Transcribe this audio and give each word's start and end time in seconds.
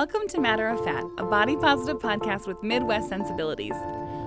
Welcome 0.00 0.28
to 0.28 0.40
Matter 0.40 0.66
of 0.66 0.82
Fat, 0.82 1.04
a 1.18 1.24
body 1.24 1.56
positive 1.56 1.98
podcast 1.98 2.46
with 2.46 2.62
Midwest 2.62 3.10
sensibilities. 3.10 3.74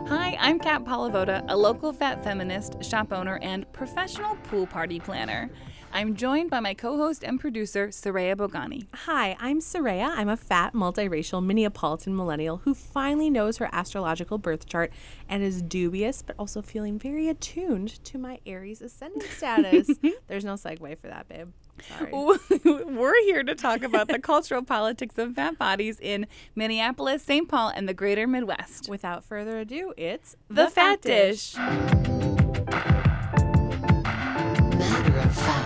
Hi, 0.07 0.37
I'm 0.39 0.59
Kat 0.59 0.85
Palavoda, 0.85 1.43
a 1.47 1.57
local 1.57 1.91
fat 1.91 2.23
feminist, 2.23 2.83
shop 2.83 3.11
owner, 3.11 3.39
and 3.41 3.65
professional 3.73 4.35
pool 4.43 4.67
party 4.67 4.99
planner. 4.99 5.49
I'm 5.91 6.15
joined 6.15 6.51
by 6.51 6.59
my 6.59 6.75
co 6.75 6.95
host 6.97 7.23
and 7.23 7.39
producer, 7.39 7.87
Soraya 7.87 8.35
Bogani. 8.35 8.85
Hi, 8.93 9.35
I'm 9.39 9.59
Soraya. 9.59 10.09
I'm 10.15 10.29
a 10.29 10.37
fat, 10.37 10.75
multiracial 10.75 11.43
Minneapolitan 11.43 12.13
millennial 12.13 12.57
who 12.57 12.75
finally 12.75 13.31
knows 13.31 13.57
her 13.57 13.67
astrological 13.71 14.37
birth 14.37 14.67
chart 14.67 14.93
and 15.27 15.41
is 15.41 15.63
dubious, 15.63 16.21
but 16.21 16.35
also 16.37 16.61
feeling 16.61 16.99
very 16.99 17.29
attuned 17.29 18.03
to 18.03 18.19
my 18.19 18.39
Aries 18.45 18.83
ascendant 18.83 19.23
status. 19.23 19.89
There's 20.27 20.45
no 20.45 20.53
segue 20.53 20.99
for 20.99 21.07
that, 21.07 21.27
babe. 21.27 21.49
Sorry. 21.81 22.11
We're 22.85 23.23
here 23.23 23.43
to 23.43 23.55
talk 23.55 23.83
about 23.83 24.07
the 24.07 24.19
cultural 24.19 24.63
politics 24.63 25.17
of 25.17 25.35
fat 25.35 25.57
bodies 25.57 25.99
in 25.99 26.27
Minneapolis, 26.55 27.23
St. 27.23 27.47
Paul, 27.47 27.69
and 27.75 27.87
the 27.89 27.93
greater 27.93 28.27
Midwest. 28.27 28.89
Without 28.89 29.23
further 29.23 29.59
ado, 29.59 29.93
it's 29.97 30.35
The, 30.49 30.69
Fat 30.69 31.01
Dish. 31.01 31.55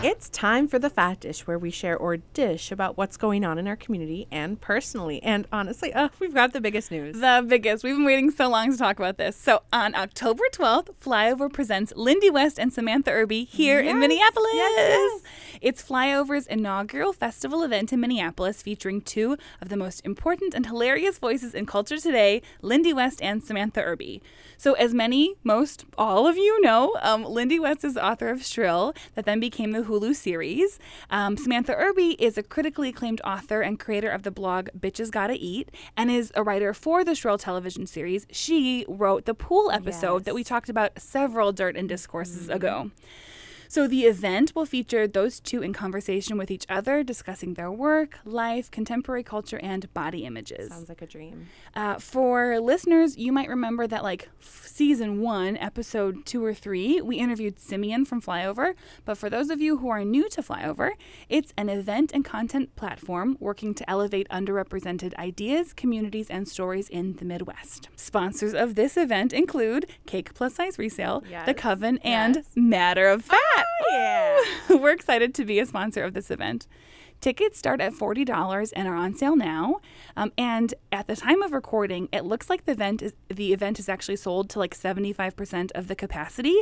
It's 0.10 0.30
time 0.30 0.70
for 0.70 0.80
the 0.80 0.90
Fat 0.90 1.20
Dish, 1.20 1.46
where 1.46 1.60
we 1.60 1.70
share 1.70 1.98
or 1.98 2.16
dish 2.16 2.72
about 2.72 2.96
what's 2.96 3.18
going 3.18 3.44
on 3.44 3.58
in 3.58 3.68
our 3.68 3.76
community 3.76 4.26
and 4.32 4.60
personally. 4.62 5.22
And 5.22 5.46
honestly, 5.52 5.94
uh, 5.94 6.08
we've 6.22 6.34
got 6.34 6.54
the 6.54 6.62
biggest 6.62 6.92
news. 6.92 7.20
The 7.20 7.44
biggest. 7.46 7.84
We've 7.84 7.98
been 7.98 8.06
waiting 8.06 8.32
so 8.32 8.48
long 8.48 8.72
to 8.72 8.78
talk 8.78 9.00
about 9.00 9.18
this. 9.18 9.36
So 9.36 9.64
on 9.74 9.96
October 9.96 10.46
12th, 10.54 10.92
Flyover 11.04 11.52
presents 11.52 11.92
Lindy 11.98 12.30
West 12.30 12.58
and 12.58 12.72
Samantha 12.72 13.12
Irby 13.12 13.44
here 13.44 13.82
Yes, 13.82 13.92
in 13.92 14.00
Minneapolis. 14.00 14.54
yes, 14.54 14.74
yes. 14.78 15.22
It's 15.60 15.84
Flyover's 15.84 16.48
inaugural 16.48 17.12
festival 17.12 17.62
event 17.64 17.92
in 17.92 18.00
Minneapolis 18.00 18.62
featuring 18.62 19.02
two 19.02 19.36
of 19.60 19.68
the 19.68 19.76
most 19.76 20.06
important 20.06 20.54
and 20.54 20.68
hilarious 20.68 21.18
voices 21.20 21.54
in 21.54 21.66
culture 21.66 21.98
today, 21.98 22.42
Lindy 22.62 22.94
West 22.94 23.22
and 23.22 23.44
Samantha 23.44 23.82
Irby. 23.84 24.22
So 24.58 24.72
as 24.74 24.94
many, 24.94 25.36
most, 25.44 25.84
all 25.98 26.28
of 26.28 26.38
you 26.38 26.62
know, 26.62 26.96
um, 27.02 27.26
Lindy 27.26 27.60
West 27.60 27.84
is 27.84 27.96
the 27.96 28.06
author 28.06 28.30
of 28.30 28.46
Shrill, 28.46 28.94
that 29.16 29.26
then 29.26 29.42
became 29.42 29.72
the 29.72 29.84
Hulu 29.98 30.16
series. 30.16 30.80
Um, 31.10 31.38
Samantha 31.38 31.76
Irby 31.76 32.12
is 32.20 32.38
a 32.38 32.44
critically 32.44 32.90
acclaimed 32.90 33.22
author 33.24 33.62
and 33.62 33.80
creator 33.80 34.10
of 34.10 34.24
the 34.24 34.32
blog 34.32 34.70
Bitches 34.78 35.12
Gotta 35.12 35.34
Eat 35.34 35.72
and 35.96 36.12
is 36.12 36.32
a 36.36 36.44
writer 36.44 36.74
for 36.74 37.04
the 37.04 37.16
Shrill 37.16 37.38
television 37.38 37.88
series. 37.88 38.28
She 38.32 38.86
wrote 38.88 39.26
the 39.26 39.34
pool 39.34 39.72
episode 39.72 40.26
that 40.26 40.36
we 40.36 40.44
talked 40.44 40.70
about 40.70 41.00
several 41.02 41.52
Dirt 41.52 41.76
and 41.76 41.90
Discourses 41.90 42.50
ago. 42.50 42.92
So 43.68 43.88
the 43.88 44.04
event 44.06 44.54
will 44.56 44.66
feature 44.66 45.08
those 45.08 45.40
two 45.40 45.62
in 45.62 45.74
conversation 45.74 46.38
with 46.38 46.50
each 46.52 46.66
other, 46.70 47.04
discussing 47.04 47.54
their 47.56 47.72
work, 47.72 48.20
life, 48.26 48.70
contemporary 48.72 49.24
culture, 49.24 49.60
and 49.62 49.92
body 49.94 50.26
images. 50.26 50.70
Sounds 50.70 50.90
like 50.90 51.02
a 51.02 51.08
dream. 51.08 51.48
Uh, 51.76 51.96
for 51.96 52.60
listeners, 52.60 53.18
you 53.18 53.32
might 53.32 53.50
remember 53.50 53.88
that, 53.88 54.04
like 54.04 54.30
season 54.40 55.22
one, 55.22 55.58
episode 55.58 56.26
two 56.26 56.44
or 56.44 56.54
three, 56.54 57.02
we 57.02 57.18
interviewed 57.18 57.60
Simeon 57.60 58.06
from 58.06 58.22
Flyover. 58.22 58.74
But 59.06 59.18
for 59.18 59.30
those 59.30 59.50
of 59.50 59.60
you 59.62 59.78
who 59.78 59.90
are 59.90 60.04
new 60.06 60.30
to 60.30 60.42
Flyover, 60.42 60.92
it's 61.30 61.54
an 61.58 61.70
event 61.70 62.12
and 62.14 62.24
content 62.24 62.76
platform 62.76 63.38
working 63.40 63.74
to 63.76 63.90
elevate 63.90 64.28
underrepresented 64.30 65.14
ideas, 65.16 65.74
communities, 65.74 66.30
and 66.30 66.48
stories 66.48 66.90
in 66.90 67.16
the 67.18 67.26
Midwest. 67.26 67.90
Sponsors 67.96 68.54
of 68.54 68.76
this 68.76 68.98
event 68.98 69.34
include 69.34 69.88
Cake 70.06 70.34
Plus 70.34 70.56
Size 70.56 70.78
Resale, 70.80 71.22
The 71.22 71.30
Yes. 71.30 71.54
Coven, 71.58 71.98
and 72.04 72.36
Yes. 72.38 72.46
Matter 72.56 73.08
of 73.08 73.26
Fat. 73.58 73.66
yeah. 73.92 74.38
We're 74.70 74.92
excited 74.92 75.34
to 75.36 75.46
be 75.46 75.60
a 75.60 75.66
sponsor 75.66 76.04
of 76.04 76.14
this 76.14 76.32
event. 76.32 76.68
Tickets 77.20 77.58
start 77.58 77.82
at 77.82 77.94
$40 77.94 78.72
and 78.76 78.88
are 78.88 78.96
on 78.96 79.16
sale 79.16 79.36
now. 79.36 79.78
Um, 80.16 80.32
and 80.38 80.74
at 80.92 81.08
the 81.08 81.16
time 81.16 81.42
of 81.42 81.52
recording, 81.52 82.10
it 82.14 82.26
looks 82.26 82.48
like 82.50 82.66
the 82.66 82.72
event 82.74 83.02
is 83.02 83.14
the 83.28 83.54
event 83.54 83.80
is 83.80 83.90
actually 83.90 84.18
sold 84.18 84.50
to 84.52 84.60
like 84.60 84.76
75% 84.78 85.72
of 85.74 85.88
the 85.88 85.96
capacity. 85.96 86.56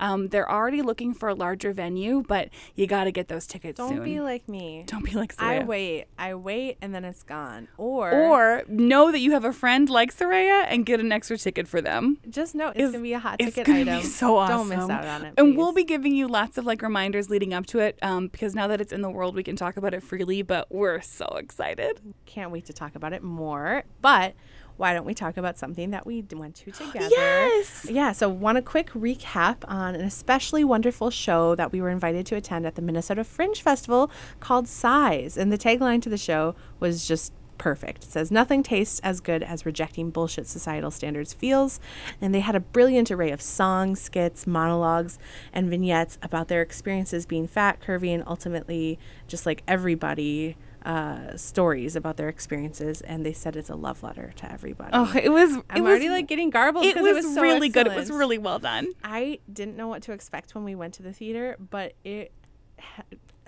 Um, 0.00 0.28
they're 0.28 0.50
already 0.50 0.82
looking 0.82 1.14
for 1.14 1.28
a 1.28 1.34
larger 1.34 1.72
venue, 1.72 2.22
but 2.26 2.48
you 2.74 2.86
got 2.88 3.04
to 3.04 3.12
get 3.12 3.28
those 3.28 3.46
tickets 3.46 3.78
Don't 3.78 3.88
soon. 3.96 4.04
be 4.04 4.20
like 4.20 4.48
me. 4.48 4.82
Don't 4.86 5.04
be 5.04 5.12
like 5.12 5.34
Soraya. 5.36 5.60
I 5.62 5.64
wait, 5.64 6.04
I 6.18 6.34
wait, 6.34 6.78
and 6.82 6.92
then 6.94 7.04
it's 7.04 7.22
gone. 7.22 7.68
Or, 7.76 8.10
Or 8.12 8.62
know 8.68 9.12
that 9.12 9.20
you 9.20 9.30
have 9.32 9.44
a 9.44 9.52
friend 9.52 9.88
like 9.88 10.14
Soraya 10.14 10.64
and 10.68 10.84
get 10.84 10.98
an 11.00 11.12
extra 11.12 11.38
ticket 11.38 11.68
for 11.68 11.80
them. 11.80 12.18
just 12.28 12.54
know 12.56 12.68
it's, 12.68 12.76
It's- 12.78 12.92
gonna 12.92 13.02
be 13.02 13.12
a 13.12 13.18
hot 13.20 13.36
It's 13.38 13.54
ticket 13.54 13.66
gonna 13.66 13.80
item. 13.80 14.00
be 14.00 14.06
so 14.06 14.36
awesome. 14.36 14.56
Don't 14.56 14.68
miss 14.68 14.90
out 14.90 15.04
on 15.06 15.24
it. 15.24 15.34
And 15.38 15.56
we'll 15.56 15.72
be 15.72 15.84
giving 15.84 16.14
you 16.14 16.26
lots 16.26 16.58
of 16.58 16.66
like 16.66 16.82
reminders 16.82 17.30
leading 17.30 17.54
up 17.54 17.66
to 17.66 17.78
it, 17.78 17.96
um, 18.02 18.26
because 18.28 18.54
now 18.56 18.66
that 18.66 18.80
it's 18.80 18.92
in 18.92 19.02
the 19.02 19.10
world, 19.10 19.34
we 19.36 19.42
can 19.44 19.54
talk 19.56 19.76
about 19.76 19.94
it 19.94 19.99
freely. 20.00 20.42
But 20.42 20.72
we're 20.72 21.00
so 21.00 21.26
excited. 21.36 22.00
Can't 22.26 22.50
wait 22.50 22.66
to 22.66 22.72
talk 22.72 22.94
about 22.94 23.12
it 23.12 23.22
more. 23.22 23.84
But 24.00 24.34
why 24.76 24.94
don't 24.94 25.04
we 25.04 25.12
talk 25.12 25.36
about 25.36 25.58
something 25.58 25.90
that 25.90 26.06
we 26.06 26.24
went 26.32 26.54
to 26.56 26.70
together? 26.70 27.08
Yes. 27.10 27.86
Yeah, 27.88 28.12
so 28.12 28.30
want 28.30 28.56
a 28.56 28.62
quick 28.62 28.90
recap 28.92 29.56
on 29.68 29.94
an 29.94 30.00
especially 30.00 30.64
wonderful 30.64 31.10
show 31.10 31.54
that 31.54 31.70
we 31.70 31.82
were 31.82 31.90
invited 31.90 32.24
to 32.26 32.36
attend 32.36 32.66
at 32.66 32.76
the 32.76 32.82
Minnesota 32.82 33.22
Fringe 33.22 33.60
Festival 33.60 34.10
called 34.40 34.66
Size. 34.66 35.36
And 35.36 35.52
the 35.52 35.58
tagline 35.58 36.00
to 36.02 36.08
the 36.08 36.16
show 36.16 36.54
was 36.78 37.06
just 37.06 37.34
perfect. 37.60 38.04
It 38.04 38.10
says, 38.10 38.30
Nothing 38.30 38.62
tastes 38.62 39.00
as 39.00 39.20
good 39.20 39.42
as 39.42 39.66
rejecting 39.66 40.10
bullshit 40.10 40.46
societal 40.46 40.90
standards 40.90 41.34
feels. 41.34 41.78
And 42.18 42.34
they 42.34 42.40
had 42.40 42.56
a 42.56 42.60
brilliant 42.60 43.10
array 43.10 43.30
of 43.30 43.42
songs, 43.42 44.00
skits, 44.00 44.46
monologues, 44.46 45.18
and 45.52 45.68
vignettes 45.68 46.18
about 46.22 46.48
their 46.48 46.62
experiences 46.62 47.26
being 47.26 47.46
fat, 47.46 47.80
curvy, 47.80 48.14
and 48.14 48.24
ultimately 48.26 48.98
just 49.28 49.46
like 49.46 49.62
everybody. 49.68 50.56
Uh, 50.82 51.36
stories 51.36 51.94
about 51.94 52.16
their 52.16 52.30
experiences, 52.30 53.02
and 53.02 53.26
they 53.26 53.34
said 53.34 53.54
it's 53.54 53.68
a 53.68 53.74
love 53.74 54.02
letter 54.02 54.32
to 54.34 54.50
everybody. 54.50 54.88
Oh, 54.94 55.12
it 55.14 55.28
was. 55.28 55.52
I'm 55.68 55.76
it 55.76 55.80
was, 55.82 55.90
already 55.90 56.08
like 56.08 56.26
getting 56.26 56.48
garbled 56.48 56.86
It 56.86 56.94
because 56.94 57.16
was, 57.16 57.22
it 57.22 57.28
was 57.28 57.34
so 57.34 57.42
really 57.42 57.68
good. 57.68 57.86
It 57.86 57.94
was 57.94 58.10
really 58.10 58.38
well 58.38 58.58
done. 58.58 58.88
I 59.04 59.40
didn't 59.52 59.76
know 59.76 59.88
what 59.88 60.00
to 60.04 60.12
expect 60.12 60.54
when 60.54 60.64
we 60.64 60.74
went 60.74 60.94
to 60.94 61.02
the 61.02 61.12
theater, 61.12 61.58
but 61.68 61.92
it 62.02 62.32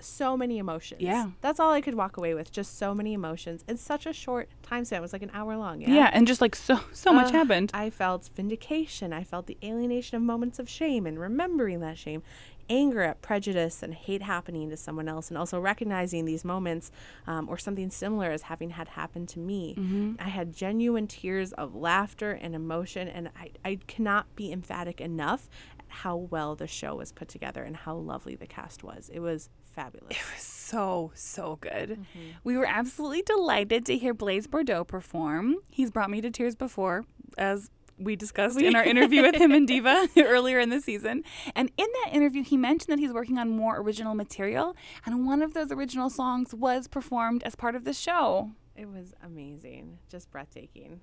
so 0.03 0.35
many 0.37 0.57
emotions. 0.57 1.01
Yeah. 1.01 1.27
That's 1.41 1.59
all 1.59 1.71
I 1.71 1.81
could 1.81 1.95
walk 1.95 2.17
away 2.17 2.33
with. 2.33 2.51
Just 2.51 2.77
so 2.77 2.93
many 2.93 3.13
emotions. 3.13 3.63
in 3.67 3.77
such 3.77 4.05
a 4.05 4.13
short 4.13 4.49
time 4.61 4.85
span. 4.85 4.99
It 4.99 5.01
was 5.01 5.13
like 5.13 5.23
an 5.23 5.31
hour 5.33 5.55
long. 5.57 5.81
Yeah. 5.81 5.89
Yeah, 5.89 6.09
and 6.13 6.27
just 6.27 6.41
like 6.41 6.55
so 6.55 6.79
so 6.91 7.11
much 7.13 7.27
Uh, 7.33 7.37
happened. 7.37 7.71
I 7.73 7.89
felt 7.89 8.29
vindication. 8.35 9.13
I 9.13 9.23
felt 9.23 9.47
the 9.47 9.57
alienation 9.63 10.17
of 10.17 10.23
moments 10.23 10.59
of 10.59 10.69
shame 10.69 11.05
and 11.05 11.19
remembering 11.19 11.79
that 11.81 11.97
shame, 11.97 12.21
anger 12.69 13.01
at 13.01 13.21
prejudice 13.21 13.83
and 13.83 13.93
hate 13.93 14.21
happening 14.21 14.69
to 14.69 14.77
someone 14.77 15.07
else, 15.07 15.29
and 15.29 15.37
also 15.37 15.59
recognizing 15.59 16.25
these 16.25 16.45
moments 16.45 16.91
um, 17.27 17.49
or 17.49 17.57
something 17.57 17.89
similar 17.89 18.31
as 18.31 18.43
having 18.43 18.71
had 18.71 18.89
happened 18.89 19.27
to 19.29 19.39
me. 19.39 19.75
Mm-hmm. 19.77 20.13
I 20.19 20.29
had 20.29 20.53
genuine 20.53 21.07
tears 21.07 21.51
of 21.53 21.75
laughter 21.75 22.31
and 22.31 22.55
emotion, 22.55 23.07
and 23.07 23.29
I, 23.37 23.51
I 23.65 23.79
cannot 23.87 24.35
be 24.35 24.51
emphatic 24.51 25.01
enough 25.01 25.49
how 25.87 26.15
well 26.15 26.55
the 26.55 26.65
show 26.65 26.95
was 26.95 27.11
put 27.11 27.27
together 27.27 27.63
and 27.63 27.75
how 27.75 27.95
lovely 27.95 28.35
the 28.35 28.47
cast 28.47 28.83
was. 28.83 29.09
It 29.13 29.19
was 29.19 29.49
fabulous. 29.73 30.11
It 30.11 30.23
was 30.33 30.41
so 30.41 31.11
so 31.15 31.57
good. 31.61 31.91
Mm-hmm. 31.91 32.29
We 32.43 32.57
were 32.57 32.65
absolutely 32.65 33.21
delighted 33.23 33.85
to 33.87 33.97
hear 33.97 34.13
Blaise 34.13 34.47
Bordeaux 34.47 34.83
perform. 34.83 35.57
He's 35.69 35.91
brought 35.91 36.09
me 36.09 36.21
to 36.21 36.31
tears 36.31 36.55
before, 36.55 37.05
as 37.37 37.69
we 37.99 38.15
discussed 38.15 38.59
in 38.59 38.75
our 38.75 38.83
interview 38.83 39.21
with 39.21 39.35
him 39.35 39.51
and 39.51 39.67
Diva 39.67 40.07
earlier 40.17 40.59
in 40.59 40.69
the 40.69 40.81
season. 40.81 41.23
And 41.55 41.71
in 41.77 41.87
that 42.03 42.13
interview, 42.13 42.43
he 42.43 42.57
mentioned 42.57 42.91
that 42.91 42.99
he's 42.99 43.13
working 43.13 43.37
on 43.37 43.49
more 43.49 43.79
original 43.79 44.15
material, 44.15 44.75
and 45.05 45.25
one 45.27 45.41
of 45.41 45.53
those 45.53 45.71
original 45.71 46.09
songs 46.09 46.53
was 46.53 46.87
performed 46.87 47.43
as 47.43 47.55
part 47.55 47.75
of 47.75 47.83
the 47.83 47.93
show. 47.93 48.51
It 48.75 48.89
was 48.89 49.13
amazing, 49.23 49.99
just 50.09 50.31
breathtaking. 50.31 51.01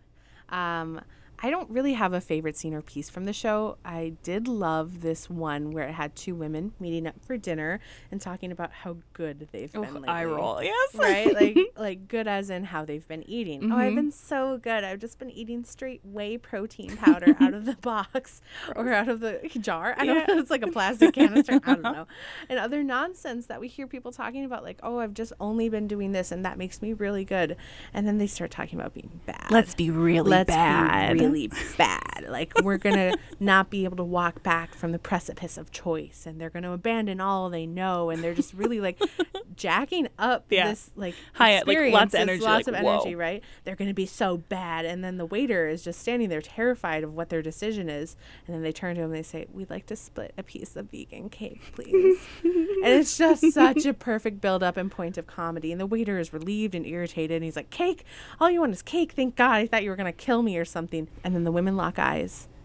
Um, 0.48 1.00
I 1.42 1.48
don't 1.50 1.70
really 1.70 1.94
have 1.94 2.12
a 2.12 2.20
favorite 2.20 2.56
scene 2.56 2.74
or 2.74 2.82
piece 2.82 3.08
from 3.08 3.24
the 3.24 3.32
show. 3.32 3.78
I 3.84 4.12
did 4.22 4.46
love 4.46 5.00
this 5.00 5.30
one 5.30 5.70
where 5.70 5.88
it 5.88 5.92
had 5.92 6.14
two 6.14 6.34
women 6.34 6.72
meeting 6.78 7.06
up 7.06 7.14
for 7.24 7.36
dinner 7.38 7.80
and 8.10 8.20
talking 8.20 8.52
about 8.52 8.72
how 8.72 8.98
good 9.14 9.48
they've 9.50 9.72
been. 9.72 9.80
Lately. 9.94 10.08
I 10.08 10.24
roll, 10.26 10.62
yes, 10.62 10.94
Right, 10.94 11.32
like 11.40 11.56
like 11.78 12.08
good 12.08 12.28
as 12.28 12.50
in 12.50 12.64
how 12.64 12.84
they've 12.84 13.06
been 13.08 13.28
eating. 13.28 13.64
Oh, 13.64 13.66
Mm-hmm. 13.70 13.74
I've 13.74 13.94
been 13.94 14.12
so 14.12 14.58
good. 14.58 14.84
I've 14.84 14.98
just 14.98 15.18
been 15.18 15.30
eating 15.30 15.64
straight 15.64 16.00
whey 16.04 16.36
protein 16.36 16.96
powder 16.96 17.34
out 17.40 17.54
of 17.54 17.64
the 17.64 17.74
box 17.80 18.42
or 18.76 18.92
out 18.92 19.08
of 19.08 19.20
the 19.20 19.40
jar. 19.60 19.94
I 19.96 20.04
don't 20.04 20.16
Yeah. 20.16 20.26
know. 20.34 20.38
It's 20.40 20.50
like 20.50 20.62
a 20.62 20.66
plastic 20.70 21.14
canister. 21.14 21.54
I 21.64 21.74
don't 21.74 21.82
know. 21.82 22.06
And 22.48 22.58
other 22.58 22.82
nonsense 22.82 23.46
that 23.46 23.60
we 23.60 23.68
hear 23.68 23.86
people 23.86 24.12
talking 24.12 24.44
about, 24.44 24.62
like, 24.64 24.78
oh, 24.82 24.98
I've 24.98 25.14
just 25.14 25.32
only 25.40 25.68
been 25.68 25.86
doing 25.86 26.12
this 26.12 26.32
and 26.32 26.44
that 26.44 26.58
makes 26.58 26.82
me 26.82 26.92
really 26.92 27.24
good. 27.24 27.56
And 27.94 28.06
then 28.06 28.18
they 28.18 28.26
start 28.26 28.50
talking 28.50 28.78
about 28.78 28.92
being 28.92 29.20
bad. 29.24 29.50
Let's 29.50 29.74
be 29.74 29.90
really 29.90 30.30
Let's 30.30 30.48
bad. 30.48 31.14
be 31.16 31.20
really 31.24 31.29
bad. 31.78 32.09
Bad. 32.22 32.30
Like 32.30 32.52
we're 32.62 32.78
gonna 32.78 33.14
not 33.40 33.70
be 33.70 33.84
able 33.84 33.96
to 33.98 34.04
walk 34.04 34.42
back 34.42 34.74
from 34.74 34.92
the 34.92 34.98
precipice 34.98 35.56
of 35.58 35.70
choice, 35.70 36.24
and 36.26 36.40
they're 36.40 36.50
gonna 36.50 36.72
abandon 36.72 37.20
all 37.20 37.50
they 37.50 37.66
know, 37.66 38.10
and 38.10 38.22
they're 38.22 38.34
just 38.34 38.54
really 38.54 38.80
like 38.80 39.00
jacking 39.56 40.08
up 40.18 40.46
Yeah. 40.50 40.68
this 40.70 40.90
like 40.96 41.14
High- 41.34 41.62
like, 41.62 41.92
lots 41.92 42.14
of 42.14 42.20
energy, 42.20 42.42
lots 42.42 42.66
like, 42.66 42.68
of 42.68 42.74
energy, 42.86 43.14
whoa. 43.14 43.20
right? 43.20 43.42
They're 43.64 43.76
gonna 43.76 43.94
be 43.94 44.06
so 44.06 44.36
bad, 44.38 44.84
and 44.84 45.02
then 45.04 45.16
the 45.16 45.26
waiter 45.26 45.68
is 45.68 45.82
just 45.82 46.00
standing 46.00 46.28
there 46.28 46.42
terrified 46.42 47.04
of 47.04 47.14
what 47.14 47.28
their 47.28 47.42
decision 47.42 47.88
is, 47.88 48.16
and 48.46 48.54
then 48.54 48.62
they 48.62 48.72
turn 48.72 48.96
to 48.96 49.00
him 49.02 49.06
and 49.06 49.14
they 49.14 49.22
say, 49.22 49.46
"We'd 49.52 49.70
like 49.70 49.86
to 49.86 49.96
split 49.96 50.32
a 50.36 50.42
piece 50.42 50.76
of 50.76 50.90
vegan 50.90 51.28
cake, 51.28 51.60
please." 51.74 52.18
and 52.82 52.94
it's 52.94 53.16
just 53.18 53.52
such 53.52 53.84
a 53.86 53.92
perfect 53.94 54.40
build 54.40 54.62
up 54.62 54.76
and 54.76 54.90
point 54.90 55.18
of 55.18 55.26
comedy. 55.26 55.72
And 55.72 55.80
the 55.80 55.86
waiter 55.86 56.18
is 56.18 56.32
relieved 56.32 56.74
and 56.74 56.86
irritated. 56.86 57.36
And 57.36 57.44
he's 57.44 57.56
like, 57.56 57.70
Cake? 57.70 58.04
All 58.40 58.50
you 58.50 58.60
want 58.60 58.72
is 58.72 58.82
cake. 58.82 59.12
Thank 59.12 59.36
God. 59.36 59.50
I 59.56 59.66
thought 59.66 59.82
you 59.82 59.90
were 59.90 59.96
going 59.96 60.10
to 60.10 60.16
kill 60.16 60.42
me 60.42 60.56
or 60.56 60.64
something. 60.64 61.08
And 61.22 61.34
then 61.34 61.44
the 61.44 61.52
women 61.52 61.76
lock 61.76 61.98
eyes 61.98 62.09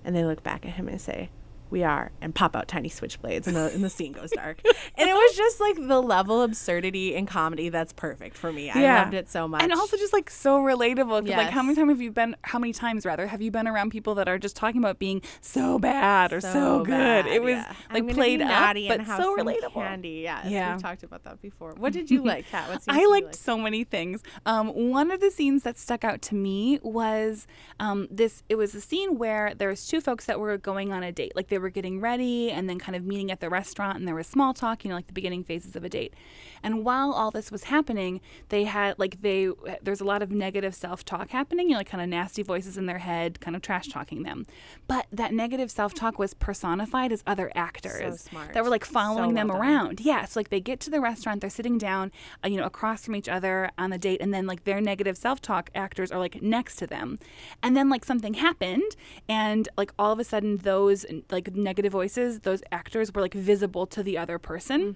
and 0.04 0.16
they 0.16 0.24
look 0.26 0.44
back 0.44 0.66
at 0.66 0.74
him 0.74 0.88
and 0.88 1.00
say, 1.00 1.30
we 1.70 1.84
are, 1.84 2.12
and 2.22 2.34
pop 2.36 2.56
out 2.56 2.68
tiny 2.68 2.90
switchblades, 2.90 3.48
and 3.48 3.56
the, 3.56 3.72
and 3.74 3.84
the 3.84 3.90
scene 3.90 4.12
goes 4.14 4.32
dark. 4.32 4.60
and 4.66 5.10
it 5.10 5.14
was 5.14 5.36
just 5.36 5.60
like 5.60 5.76
the 5.76 6.02
level 6.02 6.42
of 6.42 6.52
absurdity 6.52 7.16
and 7.16 7.28
comedy 7.28 7.70
that's 7.70 7.92
perfect 7.94 8.38
for 8.38 8.52
me. 8.54 8.70
I 8.70 8.82
Yeah. 8.82 9.02
loved 9.04 9.14
it 9.14 9.30
so 9.30 9.48
much. 9.48 9.64
And 9.64 9.74
also 9.74 9.98
just 9.98 10.14
like 10.14 10.30
so 10.30 10.60
relatable. 10.60 11.26
'cause, 11.26 11.30
Like 11.36 11.50
how 11.50 11.62
many 11.64 11.76
times 11.76 11.90
have 11.90 12.02
you 12.02 12.12
been? 12.12 12.36
How 12.44 12.60
many 12.60 12.74
times 12.74 13.06
rather 13.06 13.28
have 13.28 13.42
you 13.42 13.52
been 13.52 13.68
around 13.68 13.90
people 13.90 14.16
that 14.16 14.28
are 14.28 14.38
just 14.38 14.56
talking 14.56 14.80
about 14.80 15.00
being 15.00 15.22
so 15.42 15.80
bad 15.80 16.32
or 16.34 16.40
so, 16.42 16.80
good? 16.84 16.92
bad, 16.92 17.28
it 17.28 17.42
was 17.42 17.56
yeah. 17.56 17.74
Like 17.92 18.08
played 18.10 18.42
up, 18.42 18.76
but 18.76 19.06
so 19.06 19.36
relatable. 19.36 19.74
Candy, 19.74 20.22
yes. 20.24 20.46
Yeah. 20.48 20.74
We've 20.74 20.82
talked 20.82 21.04
about 21.04 21.24
that 21.24 21.42
before. 21.42 21.74
What 21.78 21.94
did 21.94 22.10
you 22.12 22.24
like, 22.26 22.48
Kat? 22.50 22.70
What 22.70 22.82
I 22.88 23.06
liked 23.08 23.26
like? 23.28 23.36
so 23.36 23.58
many 23.58 23.84
things. 23.84 24.22
Um, 24.46 24.68
one 24.92 25.12
of 25.12 25.20
the 25.20 25.32
scenes 25.32 25.64
that 25.64 25.78
stuck 25.78 26.04
out 26.04 26.22
to 26.24 26.36
me 26.36 26.80
was 26.84 27.48
um, 27.80 28.08
this. 28.12 28.44
It 28.50 28.56
was 28.56 28.74
a 28.76 28.82
scene 28.82 29.18
where 29.18 29.54
there 29.56 29.70
was 29.70 29.86
two 29.88 30.00
folks 30.02 30.26
that 30.26 30.40
were 30.40 30.58
going 30.58 30.92
on 30.94 31.04
a 31.04 31.12
date. 31.12 31.34
Like 31.36 31.48
they 31.56 31.60
were 31.60 31.70
getting 31.70 32.02
ready 32.02 32.52
and 32.52 32.70
then 32.70 32.78
kind 32.78 32.98
of 32.98 33.06
meeting 33.06 33.32
at 33.32 33.40
the 33.40 33.50
restaurant, 33.50 33.98
and 33.98 34.06
there 34.06 34.16
was 34.16 34.28
small 34.28 34.54
talk. 34.54 34.84
You 34.84 34.90
know, 34.90 34.96
like 34.96 35.08
the 35.08 35.14
beginning 35.14 35.44
phases 35.44 35.76
of 35.76 35.86
a 35.86 35.90
date. 35.90 36.14
And 36.62 36.84
while 36.84 37.14
all 37.14 37.32
this 37.32 37.52
was 37.52 37.66
happening, 37.66 38.20
they 38.50 38.66
had 38.66 39.00
like 39.00 39.22
they 39.22 39.50
there's 39.82 40.02
a 40.02 40.06
lot 40.06 40.22
of 40.22 40.32
negative 40.32 40.76
self 40.76 41.06
talk 41.06 41.30
happening. 41.30 41.68
You 41.70 41.74
know, 41.74 41.80
like 41.80 41.90
kind 41.90 42.04
of 42.04 42.10
nasty 42.10 42.44
voices 42.44 42.78
in 42.78 42.88
their 42.88 42.98
head, 42.98 43.40
kind 43.40 43.56
of 43.56 43.62
trash 43.62 43.88
talking 43.88 44.24
them. 44.24 44.46
But 44.88 45.08
that 45.12 45.34
negative 45.34 45.72
self 45.72 45.94
talk 45.94 46.20
was 46.20 46.34
personified 46.34 47.12
as 47.12 47.24
other 47.26 47.52
actors 47.56 48.22
smart. 48.22 48.54
that 48.54 48.64
were 48.64 48.70
like 48.70 48.86
So 48.86 48.92
following 48.92 49.34
them 49.36 49.48
well 49.48 49.58
around 49.58 49.66
around. 49.86 50.00
Yeah, 50.02 50.26
so 50.26 50.40
like 50.40 50.50
they 50.50 50.60
get 50.60 50.80
to 50.82 50.90
the 50.90 51.02
restaurant, 51.02 51.42
they're 51.42 51.50
sitting 51.50 51.78
down, 51.78 52.12
uh, 52.44 52.48
you 52.48 52.58
know, 52.58 52.66
across 52.66 53.06
from 53.06 53.16
each 53.16 53.30
other 53.30 53.72
on 53.78 53.90
the 53.90 53.98
date, 53.98 54.22
and 54.22 54.34
then 54.34 54.46
like 54.48 54.64
their 54.64 54.82
negative 54.82 55.18
self-talk 55.18 55.70
actors 55.76 56.12
are 56.12 56.20
like 56.20 56.42
next 56.42 56.76
to 56.78 56.88
them, 56.88 57.18
and 57.64 57.76
then 57.76 57.90
like 57.90 58.06
something 58.06 58.36
happened, 58.36 58.96
and 59.28 59.70
like 59.78 59.92
all 59.98 60.12
of 60.12 60.20
a 60.20 60.24
sudden 60.24 60.58
those 60.58 61.06
like 61.30 61.45
negative 61.54 61.92
voices, 61.92 62.40
those 62.42 62.62
actors 62.72 63.14
were 63.14 63.22
like 63.22 63.34
visible 63.34 63.86
to 63.88 64.04
the 64.04 64.18
other 64.18 64.40
person. 64.40 64.96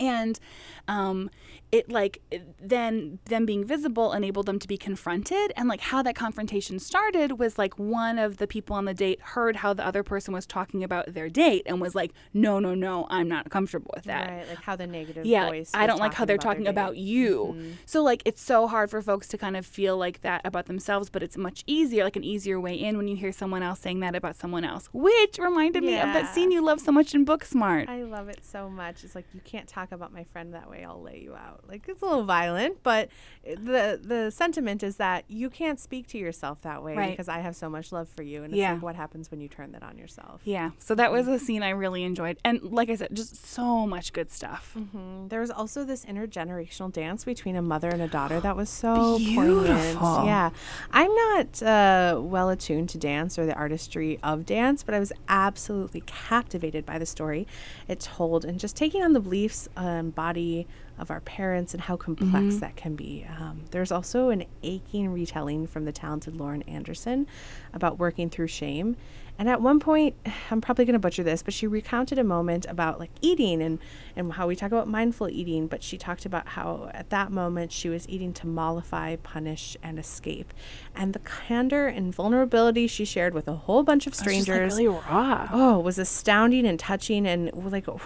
And 0.00 0.40
um, 0.88 1.30
it 1.72 1.90
like 1.90 2.20
then 2.60 3.18
them 3.26 3.46
being 3.46 3.64
visible 3.64 4.12
enabled 4.12 4.46
them 4.46 4.58
to 4.58 4.68
be 4.68 4.76
confronted, 4.76 5.52
and 5.56 5.68
like 5.68 5.80
how 5.80 6.02
that 6.02 6.14
confrontation 6.14 6.78
started 6.78 7.38
was 7.38 7.58
like 7.58 7.78
one 7.78 8.18
of 8.18 8.38
the 8.38 8.46
people 8.46 8.74
on 8.74 8.84
the 8.84 8.94
date 8.94 9.20
heard 9.20 9.56
how 9.56 9.72
the 9.72 9.84
other 9.84 10.02
person 10.02 10.34
was 10.34 10.46
talking 10.46 10.82
about 10.82 11.14
their 11.14 11.28
date 11.28 11.62
and 11.66 11.80
was 11.80 11.94
like, 11.94 12.12
"No, 12.32 12.58
no, 12.58 12.74
no, 12.74 13.06
I'm 13.08 13.28
not 13.28 13.50
comfortable 13.50 13.92
with 13.94 14.04
that." 14.04 14.30
Right, 14.30 14.48
like 14.48 14.62
how 14.62 14.76
the 14.76 14.86
negative 14.86 15.24
yeah, 15.26 15.48
voice. 15.48 15.70
I 15.74 15.86
don't 15.86 15.98
like 15.98 16.14
how 16.14 16.24
they're 16.24 16.36
their 16.36 16.52
talking 16.52 16.66
about 16.66 16.96
you. 16.96 17.54
Mm-hmm. 17.56 17.70
So 17.86 18.02
like 18.02 18.22
it's 18.24 18.42
so 18.42 18.66
hard 18.66 18.90
for 18.90 19.00
folks 19.00 19.28
to 19.28 19.38
kind 19.38 19.56
of 19.56 19.64
feel 19.64 19.96
like 19.96 20.22
that 20.22 20.40
about 20.44 20.66
themselves, 20.66 21.10
but 21.10 21.22
it's 21.22 21.36
much 21.36 21.62
easier, 21.66 22.04
like 22.04 22.16
an 22.16 22.24
easier 22.24 22.60
way 22.60 22.74
in 22.74 22.96
when 22.96 23.08
you 23.08 23.16
hear 23.16 23.32
someone 23.32 23.62
else 23.62 23.80
saying 23.80 24.00
that 24.00 24.14
about 24.14 24.36
someone 24.36 24.64
else. 24.64 24.88
Which 24.92 25.38
reminded 25.38 25.82
me 25.84 25.98
of 25.98 26.12
that 26.12 26.34
scene 26.34 26.50
you 26.50 26.62
love 26.62 26.80
so 26.80 26.92
much 26.92 27.14
in 27.14 27.24
Booksmart. 27.24 27.88
I 27.88 28.02
love 28.02 28.28
it 28.28 28.44
so 28.44 28.68
much. 28.68 29.04
It's 29.04 29.14
like 29.14 29.26
you 29.32 29.40
can't 29.44 29.68
talk 29.68 29.92
about 29.92 30.12
my 30.12 30.24
friend 30.24 30.54
that 30.54 30.68
way. 30.68 30.84
I'll 30.84 31.00
lay 31.00 31.20
you 31.20 31.34
out. 31.34 31.59
Like 31.68 31.88
it's 31.88 32.02
a 32.02 32.04
little 32.04 32.24
violent, 32.24 32.82
but 32.82 33.08
the 33.44 33.98
the 34.02 34.30
sentiment 34.30 34.82
is 34.82 34.96
that 34.96 35.24
you 35.28 35.48
can't 35.50 35.78
speak 35.80 36.06
to 36.08 36.18
yourself 36.18 36.60
that 36.62 36.82
way 36.82 36.96
Right. 36.96 37.10
because 37.10 37.28
I 37.28 37.38
have 37.40 37.54
so 37.56 37.68
much 37.70 37.92
love 37.92 38.08
for 38.08 38.22
you. 38.22 38.42
And 38.42 38.52
it's 38.52 38.58
Yeah. 38.58 38.74
like 38.74 38.82
what 38.82 38.94
happens 38.96 39.30
when 39.30 39.40
you 39.40 39.48
turn 39.48 39.72
that 39.72 39.82
on 39.82 39.96
yourself. 39.98 40.40
yeah, 40.44 40.70
so 40.78 40.94
that 40.94 41.12
was 41.12 41.28
a 41.28 41.38
scene 41.38 41.62
I 41.62 41.70
really 41.70 42.02
enjoyed, 42.04 42.38
and 42.44 42.62
like 42.62 42.90
I 42.90 42.96
said, 42.96 43.08
just 43.12 43.46
so 43.46 43.86
much 43.86 44.12
good 44.12 44.30
stuff. 44.32 44.74
Mm, 44.76 45.28
There 45.28 45.40
was 45.40 45.50
also 45.50 45.84
this 45.84 46.04
intergenerational 46.04 46.92
dance 46.92 47.24
between 47.24 47.56
a 47.56 47.62
mother 47.62 47.88
and 47.90 48.02
a 48.02 48.08
daughter 48.08 48.40
that 48.40 48.56
was 48.56 48.68
so 48.68 49.18
Beautiful. 49.18 49.44
poignant. 49.44 50.26
Yeah, 50.26 50.50
I'm 50.92 51.14
not 51.14 51.62
uh, 51.62 52.20
well 52.20 52.48
attuned 52.50 52.88
to 52.90 52.98
dance 52.98 53.38
or 53.38 53.46
the 53.46 53.54
artistry 53.54 54.18
of 54.22 54.44
dance, 54.46 54.82
but 54.82 54.94
I 54.94 54.98
was 54.98 55.12
absolutely 55.28 56.02
captivated 56.06 56.84
by 56.84 56.98
the 56.98 57.06
story 57.06 57.46
it 57.88 58.00
told 58.00 58.44
and 58.44 58.58
just 58.58 58.76
taking 58.76 59.02
on 59.02 59.12
the 59.12 59.20
beliefs 59.20 59.68
and 59.76 60.14
body 60.14 60.66
of 61.00 61.10
our 61.10 61.20
parents 61.20 61.72
and 61.74 61.80
how 61.82 61.96
complex 61.96 62.56
that 62.56 62.76
can 62.76 62.94
be. 62.94 63.26
Um, 63.38 63.62
there's 63.70 63.90
also 63.90 64.28
an 64.28 64.44
aching 64.62 65.10
retelling 65.12 65.66
from 65.66 65.84
the 65.86 65.92
talented 65.92 66.36
Lauren 66.36 66.62
Anderson 66.62 67.26
about 67.72 67.98
working 67.98 68.28
through 68.30 68.48
shame. 68.48 68.96
And 69.38 69.48
at 69.48 69.62
one 69.62 69.80
point, 69.80 70.14
I'm 70.50 70.60
probably 70.60 70.84
going 70.84 70.92
to 70.92 70.98
butcher 70.98 71.22
this, 71.22 71.42
but 71.42 71.54
she 71.54 71.66
recounted 71.66 72.18
a 72.18 72.24
moment 72.24 72.66
about 72.68 73.00
like 73.00 73.10
eating 73.22 73.62
and, 73.62 73.78
and 74.14 74.34
how 74.34 74.46
we 74.46 74.54
talk 74.54 74.70
about 74.70 74.86
mindful 74.86 75.30
eating. 75.30 75.66
But 75.66 75.82
she 75.82 75.96
talked 75.96 76.26
about 76.26 76.48
how 76.48 76.90
at 76.92 77.08
that 77.08 77.32
moment 77.32 77.72
she 77.72 77.88
was 77.88 78.06
eating 78.06 78.34
to 78.34 78.46
mollify, 78.46 79.16
punish, 79.16 79.78
and 79.82 79.98
escape. 79.98 80.52
And 80.94 81.14
the 81.14 81.20
candor 81.20 81.86
and 81.86 82.14
vulnerability 82.14 82.86
she 82.86 83.06
shared 83.06 83.32
with 83.32 83.48
a 83.48 83.54
whole 83.54 83.82
bunch 83.82 84.06
of 84.06 84.12
It's 84.12 84.18
just, 84.18 84.26
like, 84.26 84.42
strangers 84.42 84.74
really 84.74 84.88
raw. 84.88 85.48
oh, 85.50 85.78
was 85.78 85.98
astounding 85.98 86.66
and 86.66 86.78
touching 86.78 87.26
and 87.26 87.50
like 87.72 87.88
oh 87.88 88.00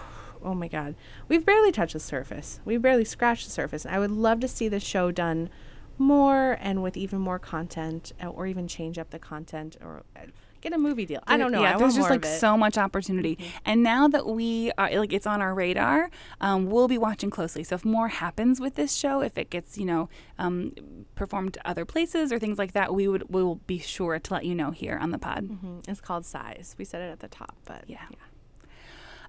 my 0.52 0.68
god. 0.68 0.94
We've 1.28 1.46
barely 1.46 1.72
touched 1.72 1.94
the 1.94 2.00
surface. 2.00 2.60
We've 2.66 2.82
barely 2.82 3.04
scratched 3.06 3.46
the 3.46 3.52
surface. 3.52 3.86
And 3.86 3.94
I 3.94 3.98
would 3.98 4.10
love 4.10 4.40
to 4.40 4.48
see 4.48 4.68
the 4.68 4.80
show 4.80 5.10
done 5.10 5.48
more 5.96 6.58
and 6.60 6.82
with 6.82 6.96
even 6.96 7.20
more 7.20 7.38
content 7.38 8.12
uh, 8.22 8.26
or 8.26 8.46
even 8.46 8.66
change 8.68 8.98
up 8.98 9.10
the 9.10 9.18
content 9.18 9.76
or 9.80 10.02
uh, 10.16 10.22
get 10.60 10.72
a 10.72 10.78
movie 10.78 11.06
deal. 11.06 11.20
I 11.26 11.36
don't 11.36 11.52
know. 11.52 11.62
Yeah, 11.62 11.76
there's 11.78 11.94
just 11.94 12.10
like 12.10 12.24
so 12.24 12.56
much 12.56 12.76
opportunity. 12.76 13.38
And 13.64 13.82
now 13.84 14.08
that 14.08 14.26
we 14.26 14.72
are 14.76 14.90
like 14.98 15.12
it's 15.12 15.26
on 15.26 15.40
our 15.40 15.54
radar, 15.54 16.10
um, 16.40 16.66
we'll 16.66 16.88
be 16.88 16.98
watching 16.98 17.30
closely. 17.30 17.62
So 17.62 17.76
if 17.76 17.84
more 17.84 18.08
happens 18.08 18.60
with 18.60 18.74
this 18.74 18.92
show, 18.94 19.20
if 19.20 19.38
it 19.38 19.50
gets 19.50 19.78
you 19.78 19.84
know 19.84 20.08
um, 20.38 20.72
performed 21.14 21.58
other 21.64 21.84
places 21.84 22.32
or 22.32 22.38
things 22.40 22.58
like 22.58 22.72
that, 22.72 22.92
we 22.92 23.06
would 23.06 23.32
we 23.32 23.42
will 23.44 23.56
be 23.66 23.78
sure 23.78 24.18
to 24.18 24.32
let 24.34 24.44
you 24.44 24.54
know 24.54 24.72
here 24.72 24.98
on 25.00 25.10
the 25.12 25.18
pod. 25.18 25.44
Mhm. 25.48 25.88
It's 25.88 26.00
called 26.00 26.26
size. 26.26 26.74
We 26.76 26.84
said 26.84 27.02
it 27.02 27.12
at 27.12 27.20
the 27.20 27.28
top, 27.28 27.54
but 27.66 27.84
Yeah. 27.86 27.98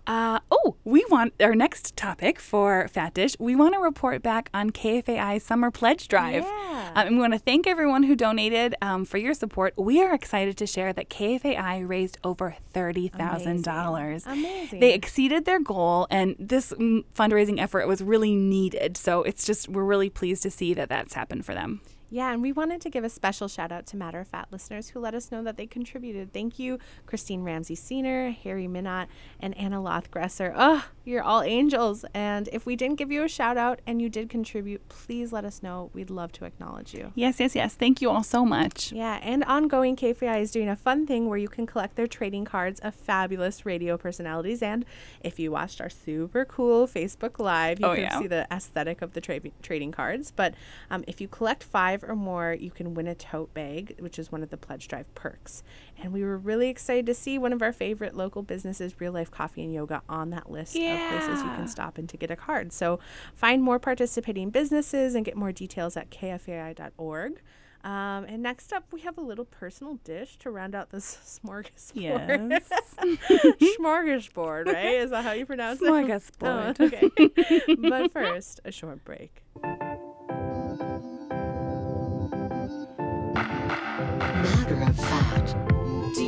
Uh, 0.08 0.40
oh, 0.52 0.76
we 0.84 1.04
want 1.10 1.34
our 1.40 1.56
next 1.56 1.96
topic 1.96 2.40
for 2.40 2.88
Fat 2.88 3.14
Dish. 3.14 3.36
We 3.40 3.56
want 3.56 3.74
to 3.74 3.80
report 3.80 4.22
back 4.22 4.50
on 4.54 4.70
KFAI's 4.70 5.44
Summer 5.44 5.72
Pledge 5.72 6.08
Drive. 6.08 6.44
Yeah. 6.44 6.92
Um, 6.96 7.08
and 7.08 7.16
we 7.16 7.22
want 7.22 7.34
to 7.34 7.40
thank 7.40 7.66
everyone 7.66 8.04
who 8.04 8.16
donated 8.16 8.76
um, 8.82 9.06
for 9.06 9.18
your 9.18 9.34
support. 9.34 9.74
We 9.78 10.04
are 10.04 10.14
excited 10.14 10.58
to 10.58 10.68
share 10.68 10.94
that 10.94 11.10
KFAI 11.10 11.88
raised 11.88 12.18
over 12.24 12.56
$30,000. 12.74 14.28
Amazing. 14.28 14.80
They 14.80 14.94
exceeded 14.94 15.46
their 15.46 15.60
goal, 15.60 16.08
and 16.12 16.36
this 16.38 16.72
mm, 16.72 17.04
fundraising 17.16 17.60
effort 17.60 17.88
was 17.88 18.02
really 18.02 18.36
needed. 18.36 18.98
So 18.98 19.24
it's 19.24 19.46
just, 19.46 19.68
we're 19.70 19.84
really 19.84 20.10
pleased 20.10 20.44
to 20.44 20.52
see 20.52 20.74
that 20.76 20.90
that's 20.90 21.14
happened 21.14 21.46
for 21.46 21.54
them. 21.54 21.82
Yeah, 22.10 22.32
and 22.32 22.42
we 22.42 22.52
wanted 22.52 22.82
to 22.82 22.90
give 22.90 23.04
a 23.04 23.10
special 23.10 23.48
shout 23.48 23.72
out 23.72 23.86
to 23.88 23.98
Matter 23.98 24.20
of 24.20 24.28
Fat 24.28 24.48
listeners 24.52 24.90
who 24.90 25.00
let 25.00 25.14
us 25.16 25.32
know 25.32 25.44
that 25.44 25.58
they 25.58 25.66
contributed. 25.66 26.32
Thank 26.34 26.60
you, 26.60 26.78
Christine 27.06 27.44
Ramsey 27.44 27.76
Seener, 27.76 28.36
Harry 28.44 28.68
Minot, 28.68 29.08
and 29.40 29.58
Anna 29.58 29.78
Lothgresser. 29.82 30.54
Oh, 30.56 30.86
you're 31.04 31.24
all 31.24 31.42
angels. 31.42 32.06
And 32.14 32.48
if 32.54 32.66
we 32.66 32.76
didn't 32.76 32.98
give 32.98 33.12
you 33.12 33.24
a 33.24 33.28
shout 33.28 33.58
out 33.58 33.82
and 33.88 34.02
you 34.02 34.10
did 34.10 34.30
contribute, 34.30 34.88
please 34.90 35.34
let 35.34 35.46
us 35.46 35.62
know. 35.64 35.90
We'd 35.94 36.10
love 36.10 36.32
to 36.34 36.46
acknowledge 36.46 36.94
you. 36.94 37.12
Yes, 37.16 37.40
yes, 37.40 37.56
yes. 37.56 37.74
Thank 37.76 38.02
you 38.02 38.10
all 38.10 38.24
so 38.24 38.46
much. 38.46 38.92
Yeah, 38.92 39.20
and 39.22 39.44
ongoing 39.44 39.96
KFAI 39.96 40.42
is 40.42 40.52
doing 40.52 40.70
a 40.70 40.76
fun 40.76 41.06
thing 41.08 41.28
where 41.28 41.38
you 41.38 41.48
can 41.48 41.66
collect 41.66 41.96
their 41.96 42.08
trading 42.08 42.46
cards 42.46 42.80
of 42.82 42.94
fabulous 42.96 43.66
radio 43.66 43.98
personalities. 43.98 44.62
And 44.62 44.86
if 45.22 45.40
you 45.40 45.52
watched 45.52 45.82
our 45.82 45.90
super 45.90 46.46
cool 46.46 46.88
Facebook 46.88 47.40
Live, 47.40 47.80
you 47.80 47.86
Oh, 47.88 47.94
can 47.96 48.04
yeah. 48.04 48.20
see 48.20 48.28
the 48.28 48.48
aesthetic 48.52 49.02
of 49.02 49.14
the 49.14 49.22
tra- 49.22 49.40
trading 49.62 49.92
cards. 49.92 50.32
But 50.36 50.54
um, 50.90 51.04
if 51.08 51.20
you 51.20 51.28
collect 51.28 51.64
five 51.64 51.95
or 52.04 52.16
more, 52.16 52.54
you 52.54 52.72
can 52.72 52.94
win 52.94 53.08
a 53.08 53.16
tote 53.16 53.54
bag, 53.54 53.96
which 54.00 54.20
is 54.20 54.32
one 54.32 54.44
of 54.44 54.50
the 54.50 54.58
Pledge 54.58 54.88
Drive 54.88 55.14
perks. 55.16 55.64
And 56.02 56.12
we 56.12 56.24
were 56.24 56.38
really 56.38 56.70
excited 56.70 57.06
to 57.08 57.14
see 57.14 57.38
one 57.38 57.54
of 57.54 57.62
our 57.62 57.72
favorite 57.72 58.16
local 58.16 58.42
businesses, 58.42 59.00
Real 59.00 59.14
Life 59.14 59.32
Coffee 59.32 59.64
and 59.64 59.74
Yoga, 59.74 60.02
on 60.10 60.30
that 60.32 60.50
list 60.50 60.76
of 60.76 60.82
places 60.82 61.42
you 61.42 61.50
can 61.50 61.68
stop 61.68 61.98
in 61.98 62.08
to 62.08 62.18
get 62.18 62.32
a 62.32 62.36
card. 62.36 62.74
So 62.74 63.00
find 63.34 63.62
more 63.64 63.80
participating 63.80 64.50
businesses 64.50 65.16
and 65.16 65.24
get 65.24 65.36
more 65.36 65.52
details 65.52 65.96
at 65.96 66.10
kfai.org. 66.10 67.42
Um, 67.86 68.24
and 68.24 68.42
next 68.42 68.74
up, 68.74 68.92
we 68.92 69.02
have 69.02 69.20
a 69.20 69.22
little 69.22 69.46
personal 69.46 70.00
dish 70.04 70.38
to 70.38 70.50
round 70.50 70.74
out 70.74 70.90
this 70.90 71.40
smorgasbord. 71.46 72.50
Yes. 72.50 72.96
smorgasbord, 73.80 74.66
right? 74.66 74.96
Is 74.96 75.12
that 75.12 75.24
how 75.24 75.34
you 75.34 75.46
pronounce 75.46 75.82
it? 75.82 75.86
Smorgasbord. 75.86 76.78
Oh, 76.80 76.86
okay. 76.86 77.78
but 77.90 78.12
first, 78.12 78.60
a 78.66 78.72
short 78.72 79.06
break. 79.06 79.44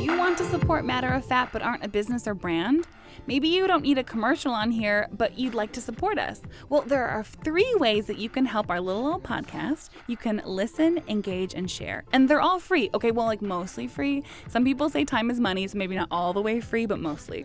Fact, 0.08 0.40
you 0.40 0.44
to 0.46 0.50
support 0.50 0.86
Matter 0.86 1.08
of 1.08 1.24
Fat 1.24 1.50
but 1.52 1.60
aren't 1.60 1.84
a 1.84 1.88
business 1.88 2.26
or 2.26 2.32
brand? 2.32 2.86
Maybe 3.26 3.48
you 3.48 3.66
don't 3.66 3.82
need 3.82 3.98
a 3.98 4.02
commercial 4.04 4.52
on 4.52 4.70
here, 4.70 5.06
but 5.12 5.38
you'd 5.38 5.52
like 5.52 5.72
to 5.72 5.82
support 5.82 6.18
us. 6.18 6.40
Well, 6.70 6.80
there 6.80 7.06
are 7.06 7.22
three 7.22 7.74
ways 7.76 8.06
that 8.06 8.16
you 8.16 8.30
can 8.30 8.46
help 8.46 8.70
our 8.70 8.80
little 8.80 9.06
old 9.06 9.22
podcast. 9.22 9.90
You 10.06 10.16
can 10.16 10.40
listen, 10.46 11.02
engage, 11.08 11.52
and 11.52 11.70
share. 11.70 12.04
And 12.12 12.26
they're 12.26 12.40
all 12.40 12.58
free. 12.58 12.88
Okay, 12.94 13.10
well, 13.10 13.26
like 13.26 13.42
mostly 13.42 13.86
free. 13.86 14.24
Some 14.48 14.64
people 14.64 14.88
say 14.88 15.04
time 15.04 15.30
is 15.30 15.40
money, 15.40 15.66
so 15.66 15.76
maybe 15.76 15.94
not 15.94 16.08
all 16.10 16.32
the 16.32 16.42
way 16.42 16.60
free, 16.60 16.86
but 16.86 17.00
mostly. 17.00 17.44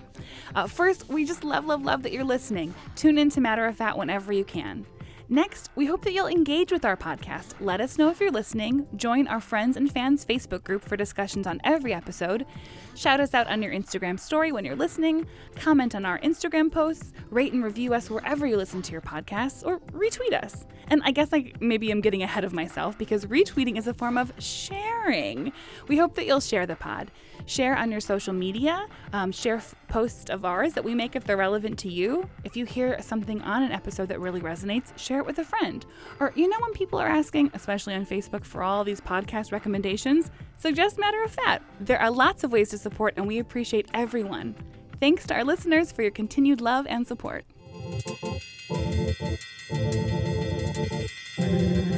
Uh, 0.56 0.68
first, 0.68 1.10
we 1.10 1.26
just 1.26 1.44
love, 1.44 1.66
love, 1.66 1.84
love 1.84 2.04
that 2.04 2.14
you're 2.14 2.24
listening. 2.24 2.74
Tune 2.96 3.18
in 3.18 3.30
to 3.32 3.42
Matter 3.42 3.66
of 3.66 3.76
Fat 3.76 3.98
whenever 3.98 4.32
you 4.32 4.46
can. 4.46 4.86
Next, 5.30 5.70
we 5.76 5.86
hope 5.86 6.04
that 6.04 6.12
you'll 6.14 6.28
engage 6.28 6.72
with 6.72 6.84
our 6.84 6.98
podcast. 6.98 7.54
Let 7.62 7.80
us 7.80 7.98
know 7.98 8.10
if 8.10 8.20
you're 8.20 8.30
listening. 8.30 8.86
Join 8.98 9.26
our 9.28 9.40
friends 9.40 9.78
and 9.78 9.90
fans 9.90 10.26
Facebook 10.26 10.64
group 10.64 10.84
for 10.84 10.98
discussions 10.98 11.48
on 11.48 11.62
every 11.64 11.94
episode. 11.94 12.46
Shout 12.94 13.22
us 13.22 13.34
out 13.34 13.48
on 13.48 13.62
your 13.64 13.72
Instagram 13.72 14.20
story 14.20 14.52
when 14.52 14.66
you're 14.66 14.76
listening. 14.76 15.26
Comment 15.56 15.96
on 15.96 16.06
our 16.06 16.20
Instagram 16.20 16.70
posts. 16.70 17.14
Rate 17.30 17.54
and 17.54 17.64
review 17.64 17.94
us 17.94 18.10
wherever 18.10 18.46
you 18.46 18.58
listen 18.58 18.82
to 18.82 18.92
your 18.92 19.02
podcasts, 19.02 19.66
or 19.66 19.80
retweet 19.92 20.34
us. 20.34 20.66
And 20.88 21.02
I 21.06 21.12
guess 21.12 21.30
I 21.32 21.54
maybe 21.62 21.90
I'm 21.90 22.02
getting 22.02 22.22
ahead 22.22 22.44
of 22.44 22.54
myself 22.54 22.98
because 22.98 23.26
retweeting 23.26 23.78
is 23.78 23.88
a 23.88 23.94
form 23.94 24.18
of 24.18 24.34
sharing. 24.38 25.54
We 25.88 25.98
hope 25.98 26.16
that 26.16 26.26
you'll 26.26 26.42
share 26.42 26.66
the 26.66 26.76
pod. 26.76 27.10
Share 27.46 27.76
on 27.76 27.92
your 27.92 28.00
social 28.00 28.34
media. 28.34 28.88
Um, 29.12 29.32
share 29.32 29.58
f- 29.58 29.76
posts 29.88 30.30
of 30.30 30.46
ours 30.46 30.74
that 30.74 30.84
we 30.84 30.96
make 30.96 31.16
if 31.16 31.24
they're 31.24 31.38
relevant 31.38 31.78
to 31.80 31.90
you. 31.90 32.28
If 32.44 32.56
you 32.56 32.66
hear 32.66 33.02
something 33.02 33.42
on 33.42 33.64
an 33.64 33.72
episode 33.72 34.10
that 34.10 34.20
really 34.20 34.42
resonates, 34.42 34.98
share 34.98 35.20
it 35.20 35.26
with 35.26 35.40
a 35.40 35.44
friend. 35.44 35.86
Or, 36.20 36.32
you 36.36 36.48
know, 36.50 36.58
when 36.60 36.74
people 36.74 37.00
are 37.00 37.08
asking, 37.08 37.52
especially 37.54 37.94
on 37.96 38.06
Facebook, 38.06 38.46
for 38.46 38.64
all 38.64 38.84
these 38.84 39.02
podcast 39.02 39.52
recommendations, 39.52 40.32
suggest 40.56 40.98
Matter 40.98 41.24
of 41.24 41.32
Fat. 41.32 41.62
There 41.80 42.00
are 42.00 42.12
lots 42.12 42.44
of 42.44 42.52
ways 42.52 42.70
to 42.70 42.78
support, 42.78 43.14
and 43.18 43.28
we 43.28 43.40
appreciate 43.40 43.90
everyone. 43.94 44.56
Thanks 45.00 45.28
to 45.28 45.34
our 45.34 45.44
listeners 45.44 45.92
for 45.92 46.02
your 46.02 46.12
continued 46.12 46.62
love 46.62 46.86
and 46.88 47.06
support. 47.06 47.46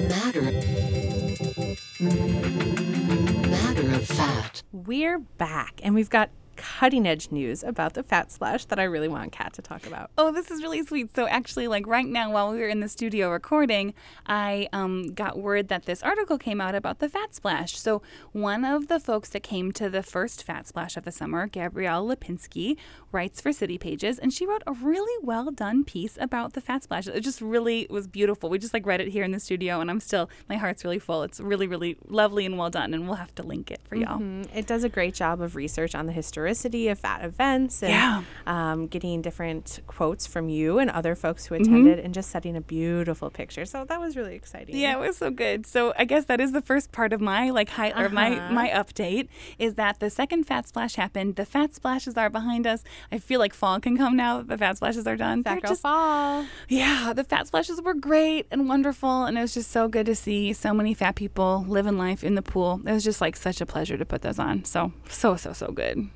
Matter. 0.10 0.52
Fat. 4.06 4.62
We're 4.72 5.20
back, 5.20 5.80
and 5.84 5.96
we've 5.96 6.10
got 6.10 6.30
cutting 6.56 7.08
edge 7.08 7.32
news 7.32 7.64
about 7.64 7.94
the 7.94 8.04
fat 8.04 8.32
splash 8.32 8.66
that 8.66 8.80
I 8.80 8.84
really 8.84 9.08
want 9.08 9.32
Kat 9.32 9.54
to 9.54 9.62
talk 9.62 9.86
about. 9.86 10.12
Oh, 10.18 10.32
this 10.32 10.52
is 10.52 10.62
really 10.62 10.84
sweet. 10.84 11.16
So 11.16 11.28
actually, 11.28 11.68
like 11.68 11.88
right 11.88 12.06
now, 12.06 12.32
while 12.32 12.52
we 12.52 12.60
were 12.60 12.68
in 12.68 12.80
the 12.80 12.90
studio 12.90 13.30
recording, 13.32 13.94
I 14.26 14.68
um, 14.74 15.14
got 15.14 15.38
word 15.38 15.68
that 15.70 15.86
this 15.86 16.02
article 16.04 16.38
came 16.38 16.62
out 16.62 16.76
about 16.76 17.00
the 17.00 17.10
fat 17.10 17.36
splash. 17.36 17.78
So 17.78 18.02
one 18.32 18.66
of 18.66 18.88
the 18.88 19.00
folks 19.00 19.30
that 19.30 19.44
came 19.44 19.72
to 19.74 19.90
the 19.90 20.04
first 20.04 20.44
fat 20.44 20.68
splash 20.68 20.98
of 20.98 21.06
the 21.06 21.12
summer, 21.12 21.48
Gabrielle 21.48 22.08
Lipinski, 22.08 22.78
writes 23.12 23.42
for 23.42 23.52
City 23.54 23.78
Pages, 23.78 24.20
and 24.20 24.34
she 24.34 24.46
wrote 24.46 24.64
a 24.68 24.74
really 24.74 25.24
well 25.24 25.52
done 25.52 25.84
piece 25.84 26.18
about 26.20 26.54
the 26.54 26.62
fat 26.62 26.84
splash. 26.84 27.08
It 27.08 27.22
just 27.22 27.42
really 27.42 27.88
was 27.90 28.08
beautiful. 28.08 28.50
We 28.50 28.58
just 28.60 28.74
like 28.74 28.86
read 28.86 29.02
it 29.02 29.10
here 29.10 29.24
in 29.24 29.32
the 29.32 29.40
studio, 29.40 29.80
and 29.82 29.90
I'm 29.90 30.00
still 30.00 30.30
my 30.50 30.58
heart's 30.58 30.84
really 30.84 31.00
full. 31.00 31.24
It's 31.24 31.40
really, 31.40 31.68
really 31.68 31.98
lovely 32.08 32.46
and 32.46 32.58
well 32.58 32.70
done, 32.70 32.94
and 32.94 33.06
we'll 33.08 33.16
have 33.16 33.34
to 33.36 33.44
link 33.44 33.72
it 33.72 33.82
for 33.88 33.96
y'all. 33.96 34.20
Mm, 34.20 34.48
It 34.56 34.68
does 34.68 34.84
a 34.84 34.90
great 34.90 35.14
job 35.14 35.42
of 35.42 35.56
research 35.56 35.96
on 35.96 36.06
the 36.06 36.12
historicity 36.46 36.88
of 36.90 37.00
fat 37.00 37.24
events 37.24 37.82
and 37.84 37.92
Yeah. 37.92 38.24
um, 38.48 38.88
getting 38.88 39.22
different 39.22 39.80
quotes 39.88 40.28
from 40.28 40.50
you 40.50 40.80
and 40.80 40.90
other 40.92 41.16
folks 41.16 41.46
Mm-hmm. 41.48 41.56
who 41.56 41.62
attended 41.62 42.00
and 42.06 42.14
just 42.14 42.30
setting 42.30 42.56
a 42.56 42.62
beautiful 42.62 43.30
picture. 43.30 43.66
So 43.66 43.86
that 43.86 44.00
was 44.00 44.16
really 44.16 44.36
exciting. 44.36 44.76
Yeah, 44.78 44.98
it 44.98 45.00
was 45.00 45.18
so 45.18 45.30
good. 45.32 45.66
So 45.66 45.94
I 45.98 46.06
guess 46.06 46.26
that 46.26 46.40
is 46.40 46.52
the 46.52 46.62
first 46.62 46.92
part 46.92 47.14
of 47.14 47.22
my 47.22 47.50
like 47.50 47.70
high 47.70 47.92
or 47.92 48.10
my 48.10 48.38
Uh-huh. 48.38 48.54
my 48.54 48.68
update 48.70 49.28
is 49.60 49.76
that 49.76 50.00
the 50.00 50.10
second 50.10 50.46
fat 50.46 50.68
splash 50.68 50.96
happened. 50.96 51.36
The 51.36 51.46
fat 51.46 51.74
splashes 51.76 52.16
are 52.18 52.30
behind 52.30 52.66
us. 52.68 52.84
I 53.12 53.18
feel 53.18 53.40
like 53.40 53.54
fall 53.54 53.80
can 53.80 53.98
come 53.98 54.16
now 54.16 54.38
that 54.38 54.48
the 54.48 54.58
fat 54.58 54.78
splashes 54.78 55.06
are 55.08 55.18
done. 55.18 55.44
Fat 55.44 55.52
They're 55.54 55.62
Girl 55.62 55.72
just- 55.72 55.82
Fall. 55.82 56.46
yeah, 56.70 57.14
the 57.14 57.24
fat 57.24 57.48
splashes 57.48 57.82
were 57.82 57.94
great 57.94 58.46
and 58.52 58.68
wonderful, 58.70 59.24
and 59.26 59.38
it 59.38 59.42
was 59.42 59.54
just 59.54 59.72
so 59.72 59.88
good 59.88 60.06
to 60.06 60.16
see 60.16 60.54
so 60.54 60.74
many 60.74 60.94
fat 60.94 61.16
people 61.16 61.66
living 61.68 61.98
life 61.98 62.24
in 62.24 62.36
the 62.36 62.42
pool. 62.42 62.82
It 62.86 62.92
was 62.92 63.04
just 63.04 63.22
like 63.22 63.36
such 63.36 63.62
a 63.62 63.66
pleasure 63.66 63.98
to 63.98 64.06
put 64.06 64.22
those 64.22 64.40
on. 64.40 64.64
So 64.66 64.92
so 65.10 65.36
so 65.36 65.54
so 65.54 65.68
good. 65.72 66.10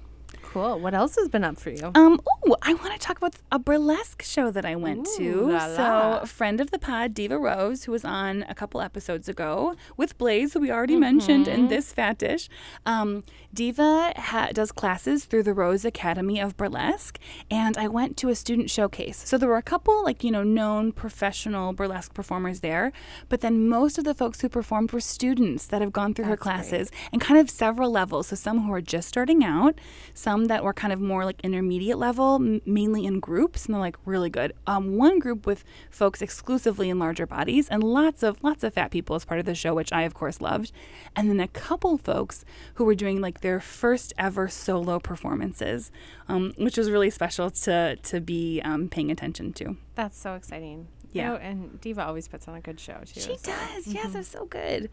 Cool. 0.51 0.79
What 0.79 0.93
else 0.95 1.15
has 1.15 1.29
been 1.29 1.43
up 1.43 1.57
for 1.59 1.69
you? 1.69 1.91
Um, 1.93 2.19
oh, 2.47 2.55
I 2.63 2.73
want 2.73 2.91
to 2.93 2.97
talk 2.99 3.17
about 3.17 3.35
a 3.51 3.59
burlesque 3.59 4.23
show 4.23 4.49
that 4.49 4.65
I 4.65 4.75
went 4.75 5.07
Ooh, 5.07 5.17
to. 5.17 5.51
la 5.51 5.59
So, 5.75 5.81
la. 5.83 6.19
a 6.21 6.25
friend 6.25 6.59
of 6.59 6.71
the 6.71 6.79
pod, 6.79 7.13
Diva 7.13 7.37
Rose, 7.37 7.83
who 7.83 7.91
was 7.91 8.03
on 8.03 8.43
a 8.49 8.55
couple 8.55 8.81
episodes 8.81 9.29
ago 9.29 9.75
with 9.95 10.17
Blaze, 10.17 10.53
who 10.53 10.59
we 10.59 10.71
already 10.71 10.93
Mm-hmm. 10.93 11.01
mentioned 11.01 11.47
in 11.47 11.67
this 11.67 11.93
fat 11.93 12.17
dish. 12.17 12.49
Um, 12.87 13.23
Diva 13.51 14.13
ha- 14.15 14.49
does 14.53 14.71
classes 14.71 15.25
through 15.25 15.41
the 15.43 15.53
Rose 15.55 15.83
Academy 15.83 16.39
of 16.39 16.55
Burlesque, 16.55 17.17
and 17.49 17.77
I 17.77 17.87
went 17.87 18.15
to 18.17 18.29
a 18.29 18.35
student 18.35 18.69
showcase. 18.69 19.23
So 19.25 19.39
there 19.39 19.49
were 19.49 19.57
a 19.57 19.63
couple, 19.63 20.03
like 20.03 20.23
you 20.23 20.29
know, 20.29 20.43
known 20.43 20.91
professional 20.91 21.73
burlesque 21.73 22.13
performers 22.13 22.59
there, 22.59 22.91
but 23.27 23.41
then 23.41 23.67
most 23.67 23.97
of 23.97 24.03
the 24.03 24.13
folks 24.13 24.41
who 24.41 24.49
performed 24.49 24.91
were 24.91 24.99
students 24.99 25.65
that 25.65 25.81
have 25.81 25.91
gone 25.91 26.13
through 26.13 26.25
her 26.25 26.31
That's 26.35 26.43
great. 26.43 26.53
classes 26.53 26.91
and 27.11 27.19
kind 27.19 27.39
of 27.39 27.49
several 27.49 27.89
levels. 27.91 28.27
So 28.27 28.35
some 28.35 28.65
who 28.65 28.71
are 28.73 28.81
just 28.81 29.07
starting 29.07 29.43
out, 29.43 29.79
some 30.13 30.45
that 30.45 30.63
were 30.63 30.73
kind 30.73 30.93
of 30.93 31.01
more 31.01 31.25
like 31.25 31.41
intermediate 31.41 31.97
level, 31.97 32.35
m- 32.35 32.61
mainly 32.67 33.05
in 33.05 33.19
groups, 33.19 33.65
and 33.65 33.73
they're 33.73 33.79
like 33.81 33.97
really 34.05 34.29
good. 34.29 34.53
Um, 34.67 34.95
one 34.95 35.17
group 35.17 35.47
with 35.47 35.63
folks 35.89 36.21
exclusively 36.21 36.87
in 36.89 36.99
larger 36.99 37.25
bodies, 37.25 37.67
and 37.67 37.83
lots 37.83 38.21
of 38.21 38.43
lots 38.43 38.63
of 38.63 38.75
fat 38.75 38.91
people 38.91 39.15
as 39.15 39.25
part 39.25 39.39
of 39.39 39.47
the 39.47 39.55
show, 39.55 39.73
which 39.73 39.91
I 39.91 40.03
of 40.03 40.13
course 40.13 40.39
loved, 40.39 40.71
and 41.15 41.29
then 41.31 41.39
a 41.39 41.47
couple 41.47 41.97
folks 41.97 42.45
who 42.75 42.85
were 42.85 42.93
doing 42.95 43.19
like 43.19 43.38
their 43.41 43.59
first 43.59 44.13
ever 44.17 44.47
solo 44.47 44.99
performances, 44.99 45.91
um, 46.27 46.53
which 46.57 46.77
was 46.77 46.89
really 46.89 47.09
special 47.09 47.49
to 47.49 47.95
to 47.95 48.19
be 48.19 48.61
um, 48.63 48.89
paying 48.89 49.11
attention 49.11 49.53
to. 49.53 49.77
That's 49.95 50.17
so 50.17 50.35
exciting. 50.35 50.87
Yeah. 51.11 51.33
Oh, 51.33 51.35
and 51.37 51.79
Diva 51.81 52.05
always 52.05 52.27
puts 52.27 52.47
on 52.47 52.55
a 52.55 52.61
good 52.61 52.79
show 52.79 52.97
too. 53.05 53.19
She 53.19 53.37
so- 53.37 53.51
does. 53.51 53.87
Yes, 53.87 54.15
it's 54.15 54.29
so 54.29 54.45
good. 54.45 54.89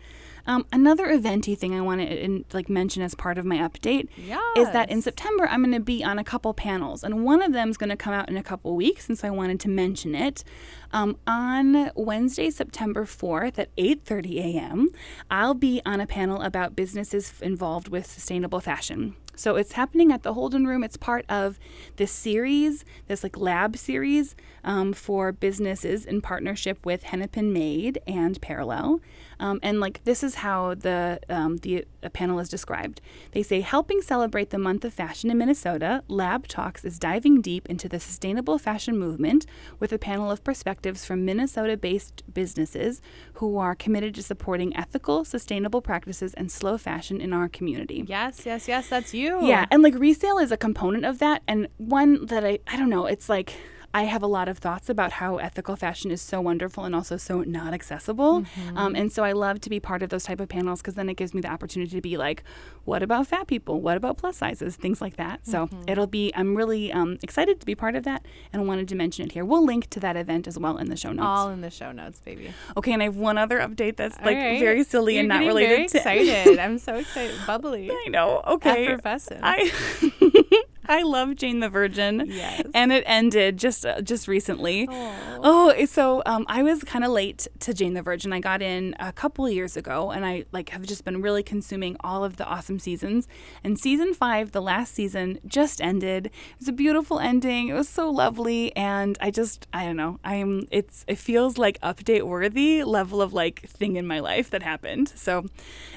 Um, 0.46 0.64
another 0.72 1.06
eventy 1.10 1.56
thing 1.56 1.74
I 1.74 1.80
want 1.80 2.00
to 2.00 2.44
like 2.52 2.68
mention 2.68 3.02
as 3.02 3.14
part 3.14 3.36
of 3.36 3.44
my 3.44 3.56
update 3.58 4.08
is 4.56 4.70
that 4.70 4.90
in 4.90 5.02
September 5.02 5.46
I'm 5.48 5.62
going 5.62 5.74
to 5.74 5.80
be 5.80 6.04
on 6.04 6.18
a 6.18 6.24
couple 6.24 6.54
panels, 6.54 7.02
and 7.02 7.24
one 7.24 7.42
of 7.42 7.52
them 7.52 7.68
is 7.68 7.76
going 7.76 7.90
to 7.90 7.96
come 7.96 8.14
out 8.14 8.28
in 8.28 8.36
a 8.36 8.42
couple 8.42 8.74
weeks, 8.76 9.08
and 9.08 9.18
so 9.18 9.28
I 9.28 9.30
wanted 9.30 9.60
to 9.60 9.68
mention 9.68 10.14
it. 10.14 10.44
Um, 10.92 11.16
on 11.26 11.90
Wednesday, 11.96 12.50
September 12.50 13.04
4th 13.04 13.58
at 13.58 13.74
8:30 13.76 14.38
a.m., 14.38 14.88
I'll 15.30 15.54
be 15.54 15.82
on 15.84 16.00
a 16.00 16.06
panel 16.06 16.40
about 16.42 16.76
businesses 16.76 17.34
involved 17.42 17.88
with 17.88 18.06
sustainable 18.06 18.60
fashion. 18.60 19.16
So 19.36 19.56
it's 19.56 19.72
happening 19.72 20.10
at 20.10 20.22
the 20.22 20.32
Holden 20.32 20.66
Room. 20.66 20.82
It's 20.82 20.96
part 20.96 21.24
of 21.28 21.60
this 21.96 22.10
series, 22.10 22.84
this 23.06 23.22
like 23.22 23.36
lab 23.36 23.76
series 23.76 24.34
um, 24.64 24.92
for 24.92 25.30
businesses 25.30 26.04
in 26.04 26.22
partnership 26.22 26.84
with 26.84 27.04
Hennepin 27.04 27.52
Made 27.52 28.00
and 28.06 28.40
Parallel. 28.40 29.00
Um, 29.38 29.60
and 29.62 29.80
like 29.80 30.02
this 30.04 30.22
is 30.22 30.36
how 30.36 30.74
the 30.74 31.20
um, 31.28 31.58
the 31.58 31.84
panel 32.12 32.38
is 32.38 32.48
described. 32.48 33.00
They 33.32 33.42
say 33.42 33.60
helping 33.60 34.00
celebrate 34.00 34.50
the 34.50 34.58
month 34.58 34.84
of 34.84 34.94
fashion 34.94 35.30
in 35.30 35.38
Minnesota. 35.38 36.02
Lab 36.08 36.46
Talks 36.46 36.84
is 36.84 36.98
diving 36.98 37.40
deep 37.40 37.68
into 37.68 37.88
the 37.88 38.00
sustainable 38.00 38.58
fashion 38.58 38.98
movement 38.98 39.46
with 39.80 39.92
a 39.92 39.98
panel 39.98 40.30
of 40.30 40.44
perspectives 40.44 41.04
from 41.04 41.24
Minnesota-based 41.24 42.22
businesses 42.32 43.02
who 43.34 43.58
are 43.58 43.74
committed 43.74 44.14
to 44.14 44.22
supporting 44.22 44.76
ethical, 44.76 45.24
sustainable 45.24 45.82
practices 45.82 46.32
and 46.34 46.50
slow 46.50 46.78
fashion 46.78 47.20
in 47.20 47.32
our 47.32 47.48
community. 47.48 48.04
Yes, 48.06 48.46
yes, 48.46 48.68
yes. 48.68 48.88
That's 48.88 49.12
you. 49.12 49.46
Yeah, 49.46 49.66
and 49.70 49.82
like 49.82 49.94
resale 49.96 50.38
is 50.38 50.52
a 50.52 50.56
component 50.56 51.04
of 51.04 51.18
that, 51.18 51.42
and 51.46 51.68
one 51.76 52.26
that 52.26 52.44
I 52.44 52.60
I 52.66 52.76
don't 52.76 52.90
know. 52.90 53.06
It's 53.06 53.28
like 53.28 53.54
I 53.96 54.02
have 54.02 54.22
a 54.22 54.26
lot 54.26 54.46
of 54.46 54.58
thoughts 54.58 54.90
about 54.90 55.10
how 55.12 55.38
ethical 55.38 55.74
fashion 55.74 56.10
is 56.10 56.20
so 56.20 56.38
wonderful 56.42 56.84
and 56.84 56.94
also 56.94 57.16
so 57.16 57.40
not 57.40 57.72
accessible, 57.72 58.44
um, 58.74 58.94
and 58.94 59.10
so 59.10 59.24
I 59.24 59.32
love 59.32 59.58
to 59.62 59.70
be 59.70 59.80
part 59.80 60.02
of 60.02 60.10
those 60.10 60.24
type 60.24 60.38
of 60.38 60.50
panels 60.50 60.82
because 60.82 60.96
then 60.96 61.08
it 61.08 61.16
gives 61.16 61.32
me 61.32 61.40
the 61.40 61.48
opportunity 61.48 61.96
to 61.96 62.02
be 62.02 62.18
like, 62.18 62.44
what 62.84 63.02
about 63.02 63.26
fat 63.28 63.46
people? 63.46 63.80
What 63.80 63.96
about 63.96 64.18
plus 64.18 64.36
sizes? 64.36 64.76
Things 64.76 65.00
like 65.00 65.16
that. 65.16 65.46
So 65.46 65.70
it'll 65.86 66.06
be. 66.06 66.30
I'm 66.34 66.54
really 66.56 66.92
um, 66.92 67.16
excited 67.22 67.58
to 67.60 67.64
be 67.64 67.74
part 67.74 67.96
of 67.96 68.04
that, 68.04 68.26
and 68.52 68.68
wanted 68.68 68.86
to 68.88 68.94
mention 68.94 69.24
it 69.24 69.32
here. 69.32 69.46
We'll 69.46 69.64
link 69.64 69.88
to 69.90 70.00
that 70.00 70.14
event 70.14 70.46
as 70.46 70.58
well 70.58 70.76
in 70.76 70.90
the 70.90 70.96
show 70.96 71.12
notes. 71.12 71.26
All 71.26 71.48
in 71.48 71.62
the 71.62 71.70
show 71.70 71.90
notes, 71.90 72.20
baby. 72.20 72.52
okay, 72.76 72.92
and 72.92 73.02
I 73.02 73.06
have 73.06 73.16
one 73.16 73.38
other 73.38 73.60
update 73.60 73.96
that's 73.96 74.18
like 74.20 74.36
right. 74.36 74.60
very 74.60 74.84
silly 74.84 75.14
You're 75.14 75.20
and 75.20 75.28
not 75.30 75.40
related 75.40 75.68
very 75.68 75.88
to. 75.88 75.96
excited. 75.96 76.58
I'm 76.66 76.76
so 76.78 76.96
excited. 76.96 77.34
Bubbly. 77.46 77.90
I 77.90 78.08
know. 78.08 78.42
Okay. 78.46 78.88
Effervescent. 78.88 79.40
I 79.42 79.72
I 80.88 81.02
love 81.02 81.36
Jane 81.36 81.60
the 81.60 81.68
Virgin. 81.68 82.24
Yes. 82.26 82.62
And 82.74 82.92
it 82.92 83.04
ended 83.06 83.56
just 83.56 83.84
uh, 83.84 84.00
just 84.00 84.28
recently. 84.28 84.88
Aw. 84.88 85.38
Oh, 85.42 85.84
so 85.86 86.22
um, 86.26 86.44
I 86.48 86.62
was 86.62 86.82
kind 86.84 87.04
of 87.04 87.10
late 87.10 87.46
to 87.60 87.74
Jane 87.74 87.94
the 87.94 88.02
Virgin. 88.02 88.32
I 88.32 88.40
got 88.40 88.62
in 88.62 88.94
a 88.98 89.12
couple 89.12 89.48
years 89.48 89.76
ago, 89.76 90.10
and 90.10 90.24
I 90.24 90.44
like 90.52 90.70
have 90.70 90.82
just 90.82 91.04
been 91.04 91.22
really 91.22 91.42
consuming 91.42 91.96
all 92.00 92.24
of 92.24 92.36
the 92.36 92.44
awesome 92.46 92.78
seasons. 92.78 93.28
And 93.64 93.78
season 93.78 94.14
five, 94.14 94.52
the 94.52 94.62
last 94.62 94.94
season, 94.94 95.38
just 95.46 95.80
ended. 95.80 96.26
It 96.26 96.32
was 96.58 96.68
a 96.68 96.72
beautiful 96.72 97.18
ending. 97.18 97.68
It 97.68 97.74
was 97.74 97.88
so 97.88 98.10
lovely, 98.10 98.74
and 98.76 99.16
I 99.20 99.30
just 99.30 99.66
I 99.72 99.84
don't 99.84 99.96
know. 99.96 100.18
I'm 100.24 100.66
it's 100.70 101.04
it 101.08 101.18
feels 101.18 101.58
like 101.58 101.80
update 101.80 102.22
worthy 102.22 102.84
level 102.84 103.22
of 103.22 103.32
like 103.32 103.60
thing 103.68 103.96
in 103.96 104.06
my 104.06 104.20
life 104.20 104.50
that 104.50 104.62
happened. 104.62 105.12
So, 105.14 105.46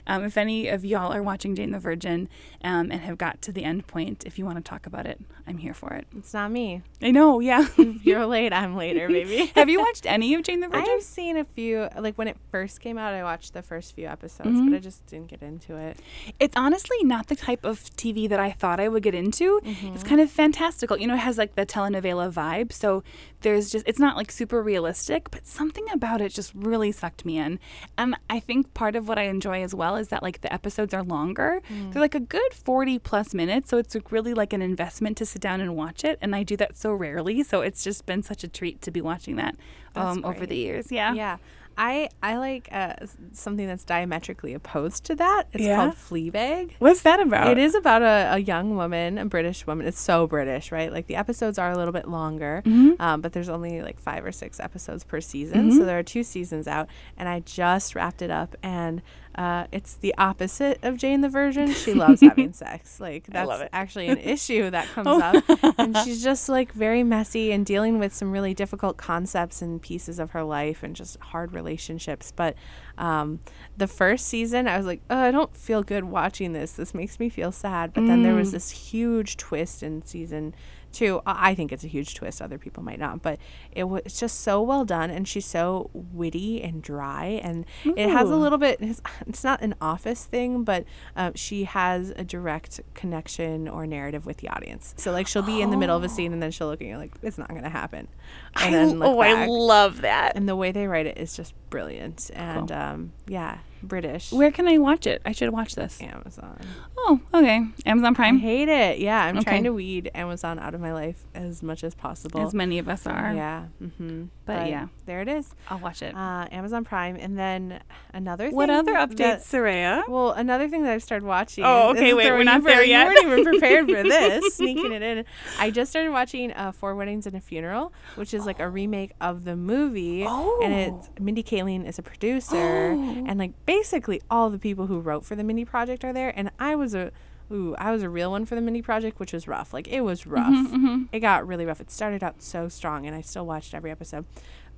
um, 0.09 0.23
if 0.23 0.37
any 0.37 0.67
of 0.67 0.83
y'all 0.83 1.13
are 1.13 1.21
watching 1.21 1.55
Jane 1.55 1.71
the 1.71 1.79
Virgin 1.79 2.27
um, 2.63 2.91
and 2.91 3.01
have 3.01 3.19
got 3.19 3.43
to 3.43 3.51
the 3.51 3.63
end 3.63 3.85
point, 3.85 4.25
if 4.25 4.39
you 4.39 4.45
want 4.45 4.57
to 4.57 4.63
talk 4.67 4.87
about 4.87 5.05
it, 5.05 5.21
I'm 5.50 5.58
here 5.58 5.74
for 5.74 5.91
it. 5.94 6.06
It's 6.15 6.34
not 6.34 6.51
me. 6.51 6.84
I 7.01 7.12
know, 7.12 7.39
yeah. 7.39 7.68
You're 8.03 8.25
late, 8.27 8.53
I'm 8.53 8.75
later, 8.75 9.08
baby. 9.18 9.51
have 9.56 9.68
you 9.70 9.79
watched 9.79 10.06
any 10.06 10.34
of 10.36 10.44
Jane 10.44 10.60
the 10.60 10.68
Virgin? 10.70 10.86
I've 10.89 11.01
seen 11.03 11.38
a 11.38 11.44
few, 11.44 11.89
like 11.98 12.18
when 12.18 12.27
it 12.27 12.38
first 12.51 12.79
came 12.82 12.98
out, 12.98 13.13
I 13.13 13.24
watched 13.24 13.53
the 13.53 13.62
first 13.63 13.96
few 13.96 14.06
episodes, 14.08 14.50
Mm-hmm. 14.50 14.70
but 14.70 14.75
I 14.75 14.79
just 14.79 15.06
didn't 15.08 15.27
get 15.27 15.41
into 15.41 15.75
it. 15.75 15.98
It's 16.39 16.56
honestly 16.56 17.03
not 17.03 17.27
the 17.27 17.36
type 17.36 17.65
of 17.65 17.79
TV 17.96 18.29
that 18.29 18.39
I 18.39 18.51
thought 18.51 18.79
I 18.79 18.88
would 18.88 19.03
get 19.03 19.15
into. 19.15 19.60
It's 19.65 20.03
kind 20.03 20.22
of 20.22 20.29
fantastical. 20.29 20.98
You 20.98 21.08
know, 21.08 21.15
it 21.15 21.20
has 21.20 21.38
like 21.38 21.56
the 21.56 21.65
telenovela 21.65 22.32
vibe. 22.32 22.72
So 22.72 23.03
there's 23.41 23.72
just, 23.72 23.88
it's 23.88 24.00
not 24.00 24.15
like 24.18 24.32
super 24.32 24.62
realistic, 24.62 25.32
but 25.32 25.48
something 25.48 25.86
about 25.91 26.22
it 26.22 26.32
just 26.34 26.51
really 26.53 26.91
sucked 26.91 27.25
me 27.25 27.38
in. 27.39 27.60
And 27.98 28.15
I 28.29 28.39
think 28.39 28.74
part 28.74 28.96
of 28.96 29.08
what 29.08 29.18
I 29.18 29.24
enjoy 29.24 29.63
as 29.63 29.74
well 29.74 29.96
is 29.96 30.10
that 30.10 30.22
like 30.22 30.41
the 30.41 30.53
episodes 30.53 30.94
are 30.94 31.03
longer. 31.03 31.62
They're 31.70 32.01
like 32.01 32.15
a 32.15 32.20
good 32.20 32.53
40 32.53 33.00
plus 33.00 33.34
minutes. 33.34 33.70
So 33.72 33.77
it's 33.77 33.96
like, 33.96 34.12
really 34.12 34.34
like 34.34 34.53
an 34.53 34.62
investment 34.62 35.18
to 35.18 35.25
sit 35.25 35.38
down 35.39 35.62
and 35.62 35.75
watch 35.75 36.03
it. 36.03 36.17
And 36.22 36.36
I 36.36 36.43
do 36.43 36.55
that 36.58 36.77
so 36.77 36.93
rarely. 36.93 37.43
So 37.43 37.62
it's 37.62 37.84
just 37.84 38.05
been 38.05 38.22
such 38.24 38.43
a 38.43 38.48
treat 38.48 38.81
to 38.84 38.91
be 38.91 39.01
watching 39.01 39.36
that 39.38 39.55
um, 39.96 40.24
over 40.25 40.46
the 40.46 40.55
years. 40.58 40.91
Yeah. 40.91 41.13
Yeah. 41.13 41.38
I, 41.81 42.10
I 42.22 42.36
like 42.36 42.67
uh, 42.74 42.96
something 43.31 43.65
that's 43.65 43.86
diametrically 43.86 44.53
opposed 44.53 45.05
to 45.05 45.15
that. 45.15 45.46
It's 45.53 45.63
Yeah? 45.63 45.77
called 45.77 45.93
Fleabag. 45.96 46.72
What's 46.79 47.03
that 47.03 47.22
about? 47.22 47.48
It 47.51 47.58
is 47.58 47.74
about 47.74 48.01
a, 48.01 48.34
a 48.34 48.38
young 48.39 48.75
woman, 48.75 49.17
a 49.17 49.24
British 49.25 49.65
woman. 49.65 49.88
It's 49.88 49.98
so 50.00 50.27
British, 50.27 50.74
right? 50.74 50.91
Like 50.91 51.08
the 51.08 51.15
episodes 51.15 51.58
are 51.58 51.72
a 51.72 51.77
little 51.77 51.93
bit 51.93 52.05
longer, 52.10 52.63
Mm-hmm. 52.65 53.01
um, 53.01 53.22
but 53.22 53.31
there's 53.31 53.48
only 53.48 53.81
like 53.81 53.98
five 53.98 54.25
or 54.25 54.34
six 54.34 54.60
episodes 54.60 55.05
per 55.05 55.22
season. 55.22 55.72
So 55.72 55.86
there 55.86 55.98
are 55.98 56.03
two 56.03 56.24
seasons 56.24 56.67
out, 56.67 56.89
and 57.17 57.29
I 57.29 57.39
just 57.41 57.96
wrapped 57.96 58.22
it 58.22 58.29
up, 58.31 58.58
and 58.62 59.01
uh, 59.39 59.65
it's 59.72 59.93
the 59.96 60.13
opposite 60.17 60.77
of 60.84 60.98
Jane 60.98 61.22
the 61.22 61.29
Virgin. 61.29 61.72
She 61.72 61.93
loves 62.03 62.19
having 62.19 62.51
sex. 62.51 63.00
Like 63.00 63.25
that's 63.27 63.63
actually 63.72 64.10
an 64.10 64.17
issue 64.36 64.69
that 64.69 64.88
comes 64.89 65.08
Oh. 65.08 65.22
up, 65.22 65.75
and 65.79 65.96
she's 66.00 66.22
just 66.22 66.50
like 66.50 66.74
very 66.74 67.03
messy 67.03 67.51
and 67.53 67.65
dealing 67.65 68.00
with 68.00 68.13
some 68.13 68.31
really 68.31 68.53
difficult 68.53 68.98
concepts 68.98 69.62
and 69.62 69.81
pieces 69.81 70.19
of 70.19 70.31
her 70.31 70.43
life 70.43 70.84
and 70.84 70.93
just 70.96 71.17
hard 71.22 71.53
relationships. 71.53 72.34
But 72.36 72.55
um, 72.98 73.39
the 73.77 73.88
first 73.88 74.27
season, 74.27 74.67
I 74.67 74.75
was 74.75 74.86
like, 74.86 75.01
oh, 75.10 75.17
I 75.17 75.31
don't 75.31 75.55
feel 75.55 75.84
good 75.84 76.03
watching 76.03 76.51
this. 76.51 76.74
This 76.74 76.93
makes 76.93 77.17
me 77.17 77.29
feel 77.29 77.53
sad. 77.53 77.93
But 77.93 78.08
then 78.08 78.24
there 78.24 78.36
was 78.36 78.51
this 78.51 78.69
huge 78.72 79.38
twist 79.38 79.81
in 79.81 80.05
season 80.05 80.53
two. 80.91 81.22
I 81.25 81.55
think 81.55 81.72
it's 81.72 81.84
a 81.84 81.88
huge 81.88 82.15
twist. 82.15 82.41
Other 82.41 82.58
people 82.58 82.84
might 82.84 83.00
not, 83.00 83.22
but 83.22 83.39
it 83.72 83.86
was 83.86 84.01
it's 84.05 84.19
just 84.19 84.41
so 84.41 84.62
well 84.62 84.86
done, 84.86 85.10
and 85.10 85.27
she's 85.27 85.46
so 85.46 85.89
witty 85.93 86.62
and 86.62 86.81
dry, 86.81 87.39
and 87.43 87.65
it 87.84 88.10
has 88.10 88.29
a 88.29 88.36
little 88.36 88.58
bit. 88.58 88.79
It's, 88.81 89.01
it's 89.27 89.43
not 89.43 89.62
an 89.62 89.75
office 89.81 90.25
thing, 90.25 90.63
but 90.63 90.86
uh, 91.15 91.31
she 91.36 91.65
has 91.65 92.12
a 92.15 92.24
direct 92.24 92.79
connection 92.93 93.67
or 93.67 93.86
narrative 93.86 94.25
with 94.25 94.38
the 94.38 94.50
audience. 94.50 94.93
So 94.98 95.12
like 95.12 95.27
she'll 95.27 95.41
be 95.41 95.62
in 95.62 95.72
the 95.72 95.77
middle 95.77 95.96
of 95.96 96.03
a 96.03 96.10
scene, 96.10 96.34
and 96.34 96.41
then 96.41 96.51
she'll 96.51 96.67
look 96.67 96.81
at 96.81 96.88
you 96.88 96.98
like 96.98 97.13
it's 97.22 97.38
not 97.38 97.50
going 97.50 97.63
to 97.63 97.69
happen, 97.69 98.08
and 98.55 98.75
I, 98.75 98.77
then 98.77 99.00
look 99.00 99.15
oh, 99.15 99.19
I 99.19 99.46
love 99.46 100.01
that. 100.01 100.36
and 100.36 100.48
the 100.48 100.55
way 100.55 100.72
they 100.72 100.88
write 100.88 101.05
it 101.05 101.17
is 101.17 101.36
just 101.36 101.53
brilliant, 101.69 102.31
and 102.34 102.72
um, 102.72 103.13
yeah, 103.27 103.60
British. 103.81 104.31
Where 104.31 104.51
can 104.51 104.67
I 104.67 104.77
watch 104.77 105.07
it? 105.07 105.21
I 105.25 105.31
should 105.31 105.50
watch 105.51 105.75
this. 105.75 106.01
Amazon. 106.01 106.59
Oh, 106.98 107.19
okay. 107.33 107.65
Amazon 107.86 108.13
Prime. 108.15 108.36
I 108.38 108.39
hate 108.39 108.69
it. 108.69 109.00
Yeah, 109.00 109.24
I'm 109.24 109.38
Okay. 109.38 109.43
trying 109.45 109.63
to 109.63 109.74
weed 109.74 110.12
Amazon 110.13 110.59
out 110.59 110.75
of 110.75 110.81
my 110.81 110.93
life 110.93 111.24
as 111.33 111.63
much 111.63 111.83
as 111.83 111.95
possible. 111.95 112.41
As 112.41 112.53
many 112.53 112.77
of 112.79 112.89
us 112.89 113.07
are. 113.07 113.33
Yeah. 113.33 113.65
Mm-hmm. 113.81 114.25
But 114.45 114.67
yeah. 114.69 114.88
there 115.05 115.21
it 115.21 115.27
is. 115.27 115.53
I'll 115.69 115.79
watch 115.79 116.01
it. 116.01 116.15
Uh, 116.15 116.48
Amazon 116.51 116.83
Prime, 116.83 117.15
and 117.15 117.38
then 117.38 117.79
another. 118.13 118.48
Thing 118.48 118.55
what 118.55 118.69
other 118.69 118.93
that- 118.93 119.09
updates, 119.12 119.41
Soraya? 119.43 120.07
well, 120.09 120.31
another 120.31 120.67
thing 120.67 120.83
that 120.83 120.91
I've 120.93 121.03
started 121.03 121.25
watching. 121.25 121.63
Oh, 121.63 121.91
okay, 121.91 122.13
wait, 122.13 122.31
we're 122.31 122.43
not 122.43 122.63
there 122.63 122.83
you 122.83 122.89
yet. 122.89 123.07
weren't 123.07 123.25
even 123.25 123.43
prepared 123.45 123.86
for 123.88 124.01
this, 124.03 124.55
sneaking 124.55 124.91
it 124.91 125.01
in. 125.03 125.25
I 125.59 125.69
just 125.71 125.91
started 125.91 126.12
watching 126.12 126.51
uh, 126.53 126.71
Four 126.71 126.95
Weddings 126.95 127.27
and 127.27 127.36
a 127.36 127.39
Funeral, 127.41 127.93
which 128.15 128.33
is 128.33 128.45
like 128.45 128.59
a 128.59 128.67
remake 128.67 129.12
of 129.21 129.45
the 129.45 129.55
movie, 129.55 130.25
Oh. 130.27 130.59
and 130.63 130.74
Oh. 130.74 130.98
it's 130.98 131.09
Mindy 131.19 131.43
Kaling 131.43 131.88
is 131.88 132.00
a 132.00 132.03
producer, 132.03 132.57
and 132.57 133.38
like 133.38 133.53
basically 133.69 134.19
all 134.31 134.49
the 134.49 134.57
people 134.57 134.88
who 134.88 134.99
wrote 134.99 135.23
for 135.23 135.35
the 135.35 135.43
Mindy 135.43 135.63
Project 135.63 136.03
are 136.03 136.11
there, 136.11 136.33
and 136.35 136.49
I 136.57 136.73
was 136.75 136.95
a. 136.95 137.11
Ooh, 137.51 137.75
I 137.77 137.91
was 137.91 138.01
a 138.03 138.09
real 138.09 138.31
one 138.31 138.45
for 138.45 138.55
the 138.55 138.61
Mindy 138.61 138.81
Project, 138.81 139.19
which 139.19 139.31
was 139.31 139.47
rough. 139.47 139.73
Like 139.73 139.88
it 139.88 140.01
was 140.01 140.25
rough. 140.25 140.53
Mm-hmm, 140.53 141.03
It 141.11 141.19
got 141.19 141.47
really 141.47 141.65
rough. 141.65 141.79
It 141.81 141.91
started 141.91 142.23
out 142.23 142.41
so 142.41 142.67
strong, 142.67 143.05
and 143.05 143.15
I 143.15 143.21
still 143.21 143.46
watched 143.46 143.75
every 143.75 143.91
episode. 143.91 144.25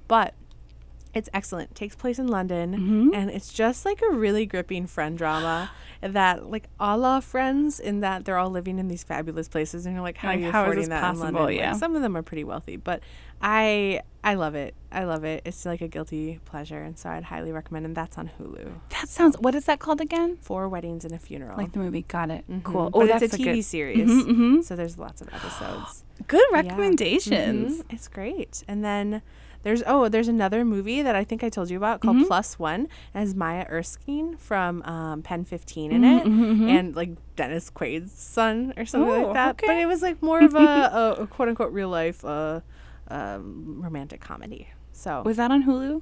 But 0.10 0.34
it's 1.14 1.30
excellent. 1.34 1.72
It 1.72 1.76
takes 1.76 1.96
place 1.96 2.20
in 2.20 2.28
London, 2.28 2.74
Mm-hmm. 2.74 3.10
and 3.14 3.30
it's 3.30 3.52
just 3.52 3.86
like 3.86 4.02
a 4.02 4.12
really 4.12 4.46
gripping 4.46 4.88
friend 4.88 5.18
drama 5.18 5.70
that, 6.02 6.50
like, 6.50 6.68
a 6.80 6.98
la 6.98 7.20
Friends, 7.20 7.80
in 7.80 8.00
that 8.00 8.26
they're 8.26 8.38
all 8.38 8.50
living 8.50 8.80
in 8.80 8.88
these 8.88 9.04
fabulous 9.04 9.48
places, 9.48 9.86
and 9.86 9.94
you're 9.96 10.02
like, 10.04 10.18
how 10.18 10.30
Like, 10.30 10.38
are 10.38 10.42
you 10.42 10.52
how 10.52 10.62
is 10.64 10.68
affording 10.68 10.90
that 10.90 11.02
possible? 11.02 11.28
in 11.28 11.34
London? 11.36 11.56
Yeah. 11.58 11.72
Like, 11.72 11.80
some 11.80 11.96
of 11.96 12.02
them 12.02 12.16
are 12.18 12.22
pretty 12.24 12.44
wealthy, 12.44 12.78
but 12.78 13.02
I 13.42 14.02
I 14.24 14.36
love 14.36 14.54
it. 14.54 14.76
I 14.92 15.04
love 15.06 15.24
it. 15.24 15.42
It's 15.46 15.66
like 15.66 15.82
a 15.82 15.88
guilty 15.88 16.40
pleasure, 16.46 16.80
and 16.84 16.96
so 16.98 17.10
I'd 17.10 17.24
highly 17.24 17.52
recommend. 17.52 17.86
And 17.88 17.96
that's 17.98 18.18
on 18.20 18.30
Hulu. 18.40 18.72
That 18.90 19.10
sounds. 19.10 19.36
What 19.40 19.56
is 19.56 19.66
that 19.66 19.80
called 19.80 20.00
again? 20.00 20.38
Four 20.42 20.70
weddings 20.70 21.04
and 21.06 21.14
a 21.16 21.18
funeral. 21.18 21.58
Like 21.58 21.72
the 21.72 21.80
movie. 21.80 22.04
Got 22.04 22.30
it. 22.30 22.46
Mhm. 22.50 22.62
Cool. 22.64 22.92
But 22.92 22.98
Oh, 22.98 23.02
it's 23.02 23.20
that's 23.20 23.34
a 23.34 23.38
TV 23.38 23.56
good, 23.56 23.64
series, 23.66 24.08
Mhm, 24.10 24.24
mhm. 24.28 24.64
so 24.64 24.76
there's 24.76 25.00
lots 25.00 25.22
of 25.22 25.28
episodes. 25.34 26.04
Good 26.28 26.44
Yeah. 26.52 26.58
recommendations. 26.58 27.80
Mhm. 27.82 27.86
It's 27.90 28.08
great. 28.08 28.64
And 28.68 28.84
then 28.86 29.24
there's 29.64 29.84
oh, 29.86 30.10
there's 30.10 30.28
another 30.28 30.64
movie 30.66 31.02
that 31.02 31.16
I 31.16 31.24
think 31.24 31.44
I 31.44 31.50
told 31.50 31.70
you 31.70 31.78
about 31.78 32.02
called 32.02 32.18
Mhm. 32.18 32.28
Plus 32.28 32.58
One. 32.60 32.82
It 33.14 33.20
has 33.20 33.36
Maya 33.36 33.66
Erskine 33.70 34.38
from 34.38 34.82
um, 34.84 35.22
Pen 35.22 35.46
15 35.46 35.92
in 35.92 36.02
Mhm, 36.02 36.18
it, 36.20 36.28
mhm, 36.28 36.58
mhm. 36.60 36.70
and 36.70 36.96
like 36.96 37.10
Dennis 37.36 37.70
Quaid's 37.70 38.12
son 38.12 38.74
or 38.78 38.86
something 38.86 39.10
Oh, 39.12 39.24
like 39.28 39.34
that. 39.34 39.58
But 39.66 39.78
it 39.78 39.86
was 39.88 40.02
like 40.02 40.22
more 40.22 40.42
of 40.44 40.56
a, 40.56 40.58
a, 41.18 41.22
a 41.24 41.28
quote 41.28 41.50
unquote 41.50 41.72
real 41.72 41.90
life 41.90 42.24
uh, 42.26 42.62
um, 43.10 43.80
romantic 43.84 44.22
comedy. 44.22 44.68
So 44.94 45.22
Was 45.24 45.38
that 45.38 45.52
on 45.52 45.64
Hulu? 45.64 46.02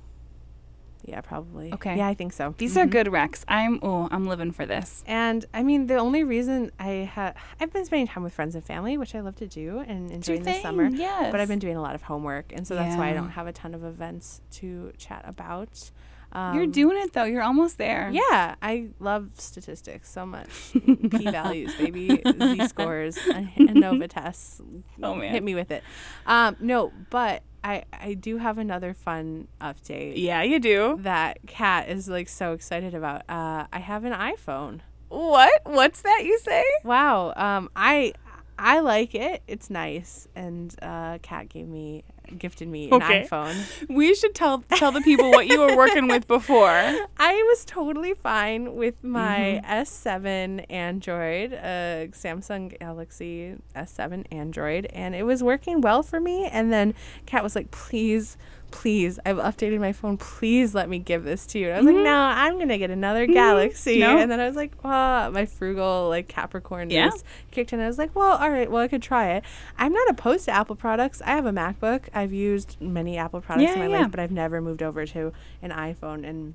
Yeah, 1.06 1.22
probably. 1.22 1.74
Okay. 1.74 1.98
Yeah, 1.98 2.08
I 2.08 2.14
think 2.14 2.34
so. 2.34 2.54
These 2.58 2.76
are 2.78 2.86
Mhm. 2.86 2.90
good 2.92 3.08
recs. 3.08 3.44
I'm. 3.48 3.80
Oh, 3.82 4.08
I'm 4.12 4.28
living 4.28 4.52
for 4.52 4.66
this. 4.66 5.04
And 5.08 5.46
I 5.54 5.64
mean, 5.64 5.88
the 5.88 5.96
only 5.98 6.24
reason 6.24 6.72
I 6.80 7.10
have 7.14 7.36
I've 7.60 7.72
been 7.74 7.86
spending 7.86 8.08
time 8.08 8.24
with 8.24 8.34
friends 8.34 8.56
and 8.56 8.64
family, 8.64 8.98
which 8.98 9.16
I 9.16 9.22
love 9.22 9.36
to 9.38 9.48
do 9.48 9.80
and 9.80 10.12
enjoying 10.12 10.44
the 10.44 10.60
summer. 10.62 10.88
Yes. 10.90 11.32
But 11.32 11.40
I've 11.40 11.48
been 11.48 11.60
doing 11.60 11.78
a 11.78 11.82
lot 11.82 11.96
of 11.96 12.04
homework, 12.04 12.52
and 12.54 12.68
so 12.68 12.76
that's 12.76 12.98
why 12.98 13.10
I 13.10 13.14
don't 13.14 13.30
have 13.32 13.48
a 13.48 13.54
ton 13.54 13.74
of 13.74 13.84
events 13.84 14.42
to 14.52 14.92
chat 14.98 15.24
about. 15.26 15.92
Um, 16.32 16.56
You're 16.56 16.68
doing 16.68 16.96
it 17.02 17.14
though. 17.14 17.24
You're 17.24 17.42
almost 17.42 17.80
there. 17.80 18.12
Yeah, 18.14 18.54
I 18.62 18.90
love 19.00 19.32
statistics 19.40 20.12
so 20.12 20.28
much. 20.28 20.48
P 20.74 21.24
values, 21.32 21.74
baby, 21.76 22.22
Z 22.24 22.68
scores, 22.68 23.18
ANOVA 23.18 24.08
tests. 24.10 24.62
Oh, 25.02 25.16
man. 25.16 25.32
hit 25.32 25.42
me 25.42 25.56
with 25.56 25.72
it. 25.72 25.84
Um, 26.28 26.56
no, 26.60 26.92
but 27.10 27.42
I 27.64 27.84
I 27.92 28.14
do 28.14 28.38
have 28.38 28.58
another 28.58 28.94
fun 28.94 29.48
update 29.62 30.14
Yeah, 30.16 30.42
you 30.44 30.60
do. 30.60 30.98
that 31.02 31.40
Kat 31.48 31.90
is 31.90 32.08
like 32.08 32.30
so 32.30 32.54
excited 32.54 32.94
about. 32.96 33.22
Uh, 33.30 33.66
I 33.72 33.80
have 33.80 34.06
an 34.06 34.14
iPhone. 34.14 34.80
What? 35.10 35.52
What's 35.66 36.02
that 36.04 36.22
you 36.26 36.38
say? 36.40 36.64
Wow. 36.84 37.34
Um, 37.36 37.70
I 37.76 38.14
I 38.60 38.80
like 38.82 39.16
it. 39.16 39.42
It's 39.48 39.70
nice, 39.70 40.28
and 40.36 40.76
uh, 40.82 41.18
Kat 41.22 41.50
gave 41.50 41.68
me 41.68 42.04
gifted 42.38 42.68
me 42.68 42.88
an 42.92 42.94
Okay. 43.02 43.28
iPhone. 43.28 43.56
We 43.90 44.14
should 44.14 44.36
tell 44.36 44.60
tell 44.76 44.92
the 44.92 45.02
people 45.02 45.32
what 45.32 45.48
you 45.48 45.60
were 45.60 45.76
working 45.76 46.08
with 46.08 46.28
before. 46.38 46.70
I 46.70 47.34
was 47.50 47.66
totally 47.66 48.14
fine 48.14 48.76
with 48.76 49.04
my 49.04 49.62
S7 49.66 50.66
Android, 50.70 51.54
uh, 51.54 52.08
Samsung 52.14 52.78
Galaxy 52.80 53.56
S7 53.76 54.26
Android, 54.32 54.86
and 54.94 55.16
it 55.16 55.24
was 55.24 55.42
working 55.42 55.82
well 55.82 56.04
for 56.04 56.20
me. 56.20 56.46
And 56.46 56.72
then 56.72 56.94
Kat 57.26 57.42
was 57.42 57.56
like, 57.56 57.72
"Please, 57.72 58.38
please, 58.72 59.20
I've 59.26 59.38
updated 59.38 59.80
my 59.80 59.94
phone. 59.94 60.18
Please 60.18 60.74
let 60.76 60.90
me 60.90 61.00
give 61.00 61.24
this 61.24 61.46
to 61.48 61.60
you." 61.60 61.68
And 61.68 61.76
I 61.76 61.78
was 61.80 61.86
like, 61.86 61.96
mm-hmm. 61.96 62.04
"No, 62.04 62.16
I'm 62.16 62.60
gonna 62.60 62.78
get 62.78 62.90
another 62.92 63.26
mm-hmm. 63.26 63.34
Galaxy." 63.34 64.00
No. 64.00 64.18
And 64.18 64.32
then 64.32 64.40
I 64.40 64.48
was 64.48 64.56
like, 64.56 64.74
"Oh, 64.84 65.32
my 65.32 65.46
frugal 65.46 66.10
like 66.10 66.28
Capricorn 66.28 66.90
Yeah. 66.90 67.12
kicked 67.52 67.74
in." 67.74 67.80
I 67.80 67.88
was 67.88 67.98
like, 67.98 68.16
"Well, 68.16 68.38
all 68.38 68.50
right, 68.50 68.70
well 68.70 68.84
I 68.84 68.88
could 68.88 69.02
try 69.02 69.32
it." 69.32 69.44
I'm 69.78 69.94
not 69.94 70.10
opposed 70.10 70.46
to 70.46 70.52
Apple 70.52 70.76
products. 70.76 71.22
I 71.22 71.32
have 71.32 71.46
a 71.46 71.52
MacBook. 71.52 72.04
I've 72.14 72.34
used 72.34 72.78
many 72.80 73.18
Apple 73.18 73.42
products 73.42 73.70
Yeah, 73.70 73.74
in 73.74 73.80
my 73.80 73.88
yeah. 73.88 74.04
life, 74.04 74.12
but 74.12 74.20
I've 74.20 74.32
never 74.32 74.62
moved 74.62 74.84
over 74.84 75.06
to 75.06 75.34
an 75.62 75.72
iPhone 75.72 76.28
and 76.28 76.54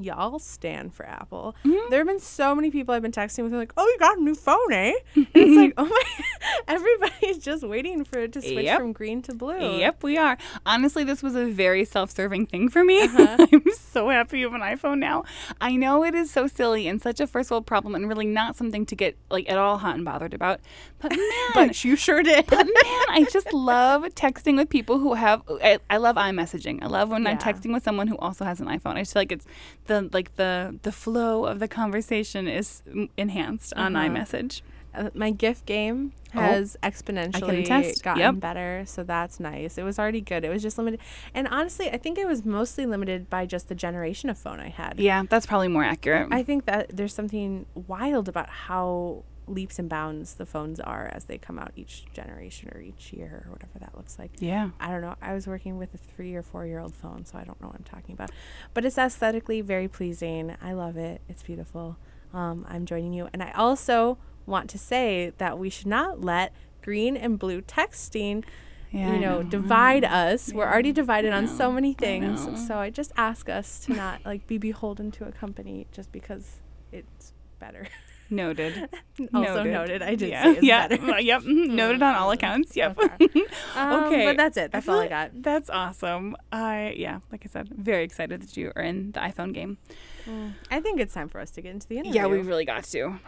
y'all 0.00 0.38
stand 0.38 0.94
for 0.94 1.06
Apple. 1.06 1.54
Mm-hmm. 1.64 1.90
There 1.90 2.00
have 2.00 2.06
been 2.06 2.20
so 2.20 2.54
many 2.54 2.70
people 2.70 2.94
I've 2.94 3.02
been 3.02 3.12
texting 3.12 3.44
with 3.44 3.52
like, 3.52 3.72
"Oh, 3.76 3.86
you 3.86 3.98
got 3.98 4.18
a 4.18 4.22
new 4.22 4.34
phone, 4.34 4.72
eh?" 4.72 4.92
And 5.14 5.26
it's 5.34 5.56
like, 5.56 5.74
"Oh 5.76 5.84
my!" 5.84 6.24
Everybody's 6.68 7.38
just 7.38 7.62
waiting 7.62 8.04
for 8.04 8.18
it 8.20 8.32
to 8.32 8.40
switch 8.42 8.64
Yep. 8.64 8.78
from 8.80 8.92
green 8.92 9.22
to 9.22 9.34
blue. 9.34 9.78
Yep, 9.78 10.02
we 10.02 10.16
are. 10.16 10.36
Honestly, 10.66 11.04
this 11.04 11.22
was 11.22 11.34
a 11.34 11.44
very 11.46 11.84
self 11.84 12.10
serving 12.10 12.46
thing 12.46 12.68
for 12.68 12.84
me. 12.84 13.02
Uh-huh. 13.02 13.46
I'm 13.52 13.62
so 13.72 14.08
happy 14.10 14.40
you 14.40 14.50
have 14.50 14.54
an 14.60 14.60
iPhone 14.66 14.98
now. 14.98 15.24
I 15.60 15.76
know 15.76 16.04
it 16.04 16.14
is 16.14 16.30
so 16.30 16.46
silly 16.46 16.86
and 16.88 17.00
such 17.00 17.20
a 17.20 17.26
first 17.26 17.50
world 17.50 17.66
problem 17.66 17.94
and 17.94 18.08
really 18.08 18.26
not 18.26 18.56
something 18.56 18.86
to 18.86 18.96
get 18.96 19.16
like 19.30 19.48
at 19.50 19.58
all 19.58 19.78
hot 19.78 19.94
and 19.96 20.04
bothered 20.04 20.34
about. 20.34 20.60
But 21.00 21.12
man, 21.12 21.50
But 21.54 21.84
you 21.84 21.96
sure 21.96 22.22
did. 22.22 22.46
but 22.46 22.64
man, 22.64 23.04
I 23.08 23.26
just 23.30 23.52
love 23.52 24.02
texting 24.14 24.56
with 24.56 24.68
people 24.68 24.98
who 24.98 25.14
have. 25.14 25.42
I, 25.62 25.78
I 25.90 25.98
love 25.98 26.16
iMessaging. 26.16 26.82
I 26.82 26.86
love 26.86 27.10
when 27.10 27.26
I'm 27.26 27.38
texting 27.38 27.72
with 27.72 27.82
someone 27.82 28.08
who 28.08 28.16
also 28.18 28.44
has 28.44 28.60
an 28.60 28.66
iPhone. 28.66 28.94
I 28.96 29.00
just 29.02 29.12
feel 29.12 29.20
like 29.20 29.32
it's 29.32 29.46
the 29.86 30.08
like 30.12 30.36
the 30.36 30.78
the 30.82 30.92
flow 30.92 31.44
of 31.46 31.58
the 31.60 31.68
conversation 31.68 32.48
is 32.48 32.82
enhanced 33.16 33.72
on 33.76 33.94
Uh-huh. 33.96 34.08
iMessage. 34.08 34.62
Uh, 34.94 35.10
my 35.12 35.30
gift 35.32 35.66
game 35.66 36.12
Oh. 36.36 36.40
has 36.40 36.76
exponentially 36.82 37.60
attest. 37.62 38.02
gotten 38.04 38.20
Yep. 38.20 38.40
better, 38.40 38.84
so 38.86 39.02
that's 39.02 39.38
nice. 39.40 39.76
It 39.78 39.82
was 39.82 39.98
already 39.98 40.20
good. 40.20 40.44
It 40.44 40.50
was 40.50 40.62
just 40.62 40.78
limited, 40.78 41.00
and 41.34 41.46
honestly, 41.48 41.90
I 41.90 41.96
think 41.96 42.16
it 42.18 42.26
was 42.28 42.44
mostly 42.44 42.86
limited 42.86 43.28
by 43.28 43.44
just 43.46 43.68
the 43.68 43.74
generation 43.74 44.30
of 44.30 44.38
phone 44.38 44.60
I 44.60 44.68
had. 44.68 44.98
Yeah, 45.00 45.24
that's 45.28 45.46
probably 45.46 45.68
more 45.68 45.84
accurate. 45.84 46.28
I 46.32 46.42
think 46.44 46.64
that 46.66 46.90
there's 46.96 47.14
something 47.14 47.66
wild 47.74 48.28
about 48.28 48.48
how 48.48 49.22
leaps 49.46 49.78
and 49.78 49.88
bounds 49.88 50.34
the 50.34 50.46
phones 50.46 50.80
are 50.80 51.10
as 51.12 51.26
they 51.26 51.36
come 51.38 51.58
out 51.58 51.72
each 51.76 52.04
generation 52.12 52.70
or 52.74 52.80
each 52.80 53.12
year 53.12 53.44
or 53.46 53.52
whatever 53.52 53.78
that 53.78 53.94
looks 53.96 54.18
like. 54.18 54.30
yeah. 54.38 54.70
I 54.80 54.90
don't 54.90 55.02
know. 55.02 55.16
I 55.20 55.34
was 55.34 55.46
working 55.46 55.76
with 55.78 55.92
a 55.94 55.98
three 55.98 56.34
or 56.34 56.42
four 56.42 56.64
year 56.66 56.80
old 56.80 56.94
phone, 56.94 57.24
so 57.26 57.36
I 57.38 57.44
don't 57.44 57.60
know 57.60 57.68
what 57.68 57.76
I'm 57.76 57.84
talking 57.84 58.14
about. 58.14 58.30
But 58.72 58.84
it's 58.84 58.96
aesthetically 58.98 59.60
very 59.60 59.88
pleasing. 59.88 60.56
I 60.62 60.72
love 60.72 60.96
it. 60.96 61.20
It's 61.28 61.42
beautiful. 61.42 61.96
Um, 62.32 62.66
I'm 62.68 62.86
joining 62.86 63.12
you. 63.12 63.28
And 63.32 63.42
I 63.42 63.52
also 63.52 64.18
want 64.46 64.68
to 64.70 64.78
say 64.78 65.32
that 65.38 65.58
we 65.58 65.70
should 65.70 65.86
not 65.86 66.20
let 66.22 66.52
green 66.82 67.16
and 67.16 67.38
blue 67.38 67.60
texting, 67.62 68.44
Yeah, 68.90 69.14
you 69.14 69.20
know, 69.20 69.42
know. 69.42 69.48
divide 69.48 70.04
us. 70.04 70.52
We're 70.52 70.66
already 70.66 70.92
divided 70.92 71.32
on 71.32 71.46
so 71.48 71.70
many 71.70 71.92
things. 71.94 72.46
know. 72.46 72.56
So 72.56 72.78
I 72.78 72.90
just 72.90 73.12
ask 73.16 73.48
us 73.48 73.80
to 73.86 73.92
not 73.94 74.24
like 74.24 74.46
be 74.46 74.58
beholden 74.58 75.10
to 75.12 75.26
a 75.26 75.32
company 75.32 75.86
just 75.92 76.10
because 76.12 76.60
it's 76.92 77.32
better. 77.58 77.86
Noted. 78.30 78.88
also 79.34 79.62
noted. 79.62 80.02
I 80.02 80.14
did 80.14 80.30
yeah. 80.30 80.42
say 80.42 80.50
it's 80.52 80.62
yeah. 80.62 80.88
better. 80.88 81.20
Yep. 81.20 81.42
mhm, 81.42 81.68
Noted 81.74 82.02
on 82.02 82.14
all 82.14 82.30
accounts. 82.30 82.76
Yep. 82.76 82.98
Okay. 82.98 83.28
Um, 83.76 84.04
okay. 84.04 84.24
But 84.26 84.36
that's 84.36 84.56
it. 84.56 84.72
That's 84.72 84.88
all 84.88 85.00
I 85.00 85.08
got. 85.08 85.30
That's 85.34 85.70
awesome. 85.70 86.36
I 86.52 86.94
yeah, 86.96 87.20
like 87.30 87.42
I 87.44 87.48
said, 87.48 87.68
very 87.68 88.04
excited 88.04 88.42
that 88.42 88.56
you 88.56 88.72
are 88.74 88.82
in 88.82 89.12
the 89.12 89.20
iPhone 89.20 89.52
game. 89.52 89.78
I 90.70 90.80
think 90.80 91.00
it's 91.00 91.12
time 91.12 91.28
for 91.28 91.40
us 91.40 91.50
to 91.52 91.60
get 91.60 91.72
into 91.72 91.86
the 91.86 91.98
interview. 91.98 92.14
Yeah, 92.20 92.26
we 92.26 92.38
really 92.38 92.64
got 92.64 92.84
to. 92.84 93.20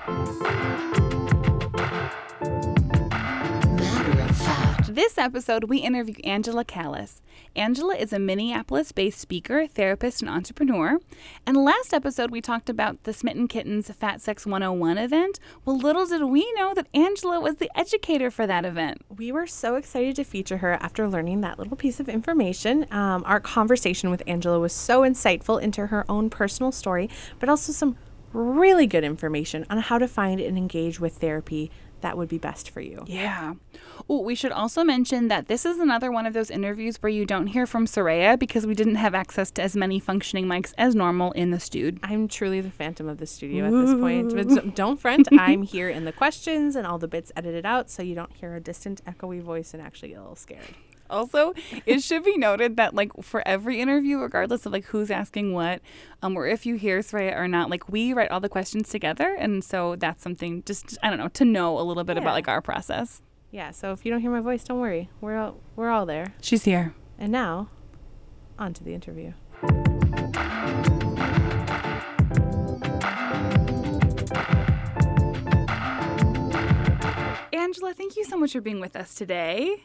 This 4.89 5.19
episode, 5.19 5.65
we 5.65 5.79
interview 5.79 6.15
Angela 6.23 6.65
Callis. 6.65 7.21
Angela 7.57 7.97
is 7.97 8.13
a 8.13 8.21
Minneapolis 8.21 8.93
based 8.93 9.19
speaker, 9.19 9.67
therapist, 9.67 10.23
and 10.23 10.31
entrepreneur. 10.31 11.01
And 11.45 11.57
last 11.57 11.93
episode, 11.93 12.31
we 12.31 12.41
talked 12.41 12.71
about 12.71 13.03
the 13.03 13.13
Smitten 13.13 13.49
Kittens 13.49 13.91
Fat 13.91 14.21
Sex 14.21 14.47
101 14.47 14.97
event. 14.97 15.41
Well, 15.65 15.77
little 15.77 16.07
did 16.07 16.23
we 16.23 16.53
know 16.53 16.73
that 16.73 16.87
Angela 16.95 17.41
was 17.41 17.57
the 17.57 17.69
educator 17.77 18.31
for 18.31 18.47
that 18.47 18.65
event. 18.65 19.03
We 19.09 19.33
were 19.33 19.49
so 19.49 19.75
excited 19.75 20.15
to 20.17 20.25
feature 20.25 20.59
her 20.59 20.75
after 20.75 21.09
learning 21.09 21.41
that 21.41 21.59
little 21.59 21.77
piece 21.77 21.99
of 21.99 22.09
information. 22.09 22.87
Um, 22.93 23.25
our 23.27 23.41
conversation 23.41 24.11
with 24.11 24.23
Angela 24.29 24.61
was 24.61 24.73
so 24.73 25.01
insightful 25.01 25.61
into 25.61 25.89
her 25.89 26.05
own 26.09 26.31
personal 26.31 26.71
story, 26.71 27.11
but 27.41 27.49
also 27.49 27.73
some 27.73 27.97
really 28.33 28.87
good 28.87 29.03
information 29.03 29.65
on 29.71 29.79
how 29.79 29.99
to 29.99 30.07
find 30.07 30.41
and 30.41 30.59
engage 30.59 31.01
with 31.01 31.15
therapy 31.17 31.71
that 32.01 32.17
would 32.17 32.29
be 32.29 32.39
best 32.39 32.71
for 32.71 32.81
you. 32.81 33.05
Yeah. 33.07 33.55
Oh, 34.09 34.21
we 34.21 34.35
should 34.35 34.53
also 34.53 34.85
mention 34.85 35.29
that 35.29 35.49
this 35.49 35.65
is 35.65 35.79
another 35.79 36.13
one 36.13 36.27
of 36.27 36.35
those 36.35 36.51
interviews 36.51 36.97
where 37.03 37.11
you 37.11 37.25
don't 37.25 37.49
hear 37.49 37.67
from 37.67 37.87
Soraya 37.87 38.39
because 38.39 38.67
we 38.67 38.75
didn't 38.75 38.97
have 38.97 39.15
access 39.15 39.51
to 39.53 39.63
as 39.63 39.77
many 39.77 39.99
functioning 39.99 40.47
mics 40.47 40.73
as 40.79 40.95
normal 40.95 41.33
in 41.33 41.51
the 41.51 41.61
studio. 41.61 41.99
I'm 42.03 42.29
truly 42.29 42.61
the 42.61 42.71
phantom 42.71 43.09
of 43.09 43.19
the 43.19 43.27
studio 43.27 43.67
at 43.67 43.73
this 43.73 43.95
point. 43.95 44.35
But 44.35 44.75
don't 44.75 45.01
front. 45.01 45.29
I'm 45.33 45.63
here 45.63 45.89
in 45.89 46.05
the 46.05 46.13
questions 46.13 46.77
and 46.77 46.87
all 46.87 46.99
the 46.99 47.09
bits 47.09 47.33
edited 47.37 47.67
out 47.67 47.91
so 47.91 48.03
you 48.03 48.15
don't 48.15 48.33
hear 48.33 48.55
a 48.55 48.61
distant, 48.61 49.05
echoey 49.05 49.41
voice 49.41 49.75
and 49.75 49.83
actually 49.83 50.11
get 50.11 50.19
a 50.19 50.21
little 50.21 50.37
scared. 50.37 50.75
Also, 51.11 51.55
it 51.87 52.03
should 52.03 52.25
be 52.25 52.37
noted 52.37 52.77
that 52.77 52.95
like 52.95 53.11
for 53.23 53.47
every 53.47 53.81
interview, 53.81 54.19
regardless 54.19 54.67
of 54.67 54.73
like 54.73 54.85
who's 54.87 55.11
asking 55.11 55.53
what, 55.53 55.81
um, 56.23 56.37
or 56.37 56.47
if 56.47 56.67
you 56.67 56.77
hear 56.77 57.01
Soraya 57.01 57.37
or 57.37 57.49
not, 57.49 57.71
like 57.71 57.89
we 57.89 58.13
write 58.13 58.31
all 58.31 58.41
the 58.41 58.49
questions 58.49 58.89
together, 58.89 59.35
and 59.39 59.63
so 59.65 59.97
that's 59.97 60.23
something 60.23 60.63
just 60.67 60.97
I 61.03 61.11
don't 61.11 61.19
know 61.19 61.29
to 61.29 61.45
know 61.45 61.79
a 61.79 61.83
little 61.83 62.05
bit 62.05 62.17
Yeah. 62.17 62.23
about 62.23 62.35
like 62.35 62.49
our 62.49 62.61
process. 62.61 63.23
Yeah, 63.53 63.71
so 63.71 63.93
if 63.93 64.05
you 64.05 64.11
don't 64.11 64.21
hear 64.21 64.31
my 64.31 64.41
voice, 64.41 64.65
don't 64.65 64.81
worry. 64.81 65.09
We're 65.21 65.37
all, 65.39 65.57
we're 65.77 65.89
all 65.89 66.05
there. 66.05 66.35
She's 66.43 66.65
here. 66.65 66.95
And 67.19 67.33
now, 67.33 67.69
on 68.59 68.75
to 68.75 68.85
the 68.85 68.93
interview. 68.93 69.33
Angela, 77.53 77.95
thank 77.95 78.17
you 78.17 78.25
so 78.25 78.37
much 78.37 78.53
for 78.53 78.61
being 78.61 78.81
with 78.81 78.97
us 78.97 79.15
today. 79.15 79.83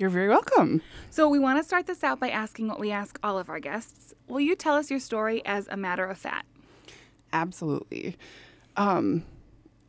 You're 0.00 0.08
very 0.08 0.28
welcome. 0.28 0.80
So, 1.10 1.28
we 1.28 1.38
want 1.38 1.58
to 1.58 1.62
start 1.62 1.86
this 1.86 2.02
out 2.02 2.18
by 2.18 2.30
asking 2.30 2.68
what 2.68 2.80
we 2.80 2.90
ask 2.90 3.18
all 3.22 3.38
of 3.38 3.50
our 3.50 3.60
guests. 3.60 4.14
Will 4.28 4.40
you 4.40 4.56
tell 4.56 4.76
us 4.76 4.90
your 4.90 4.98
story 4.98 5.44
as 5.44 5.68
a 5.68 5.76
matter 5.76 6.06
of 6.06 6.16
fact? 6.16 6.46
Absolutely. 7.34 8.16
Um, 8.78 9.24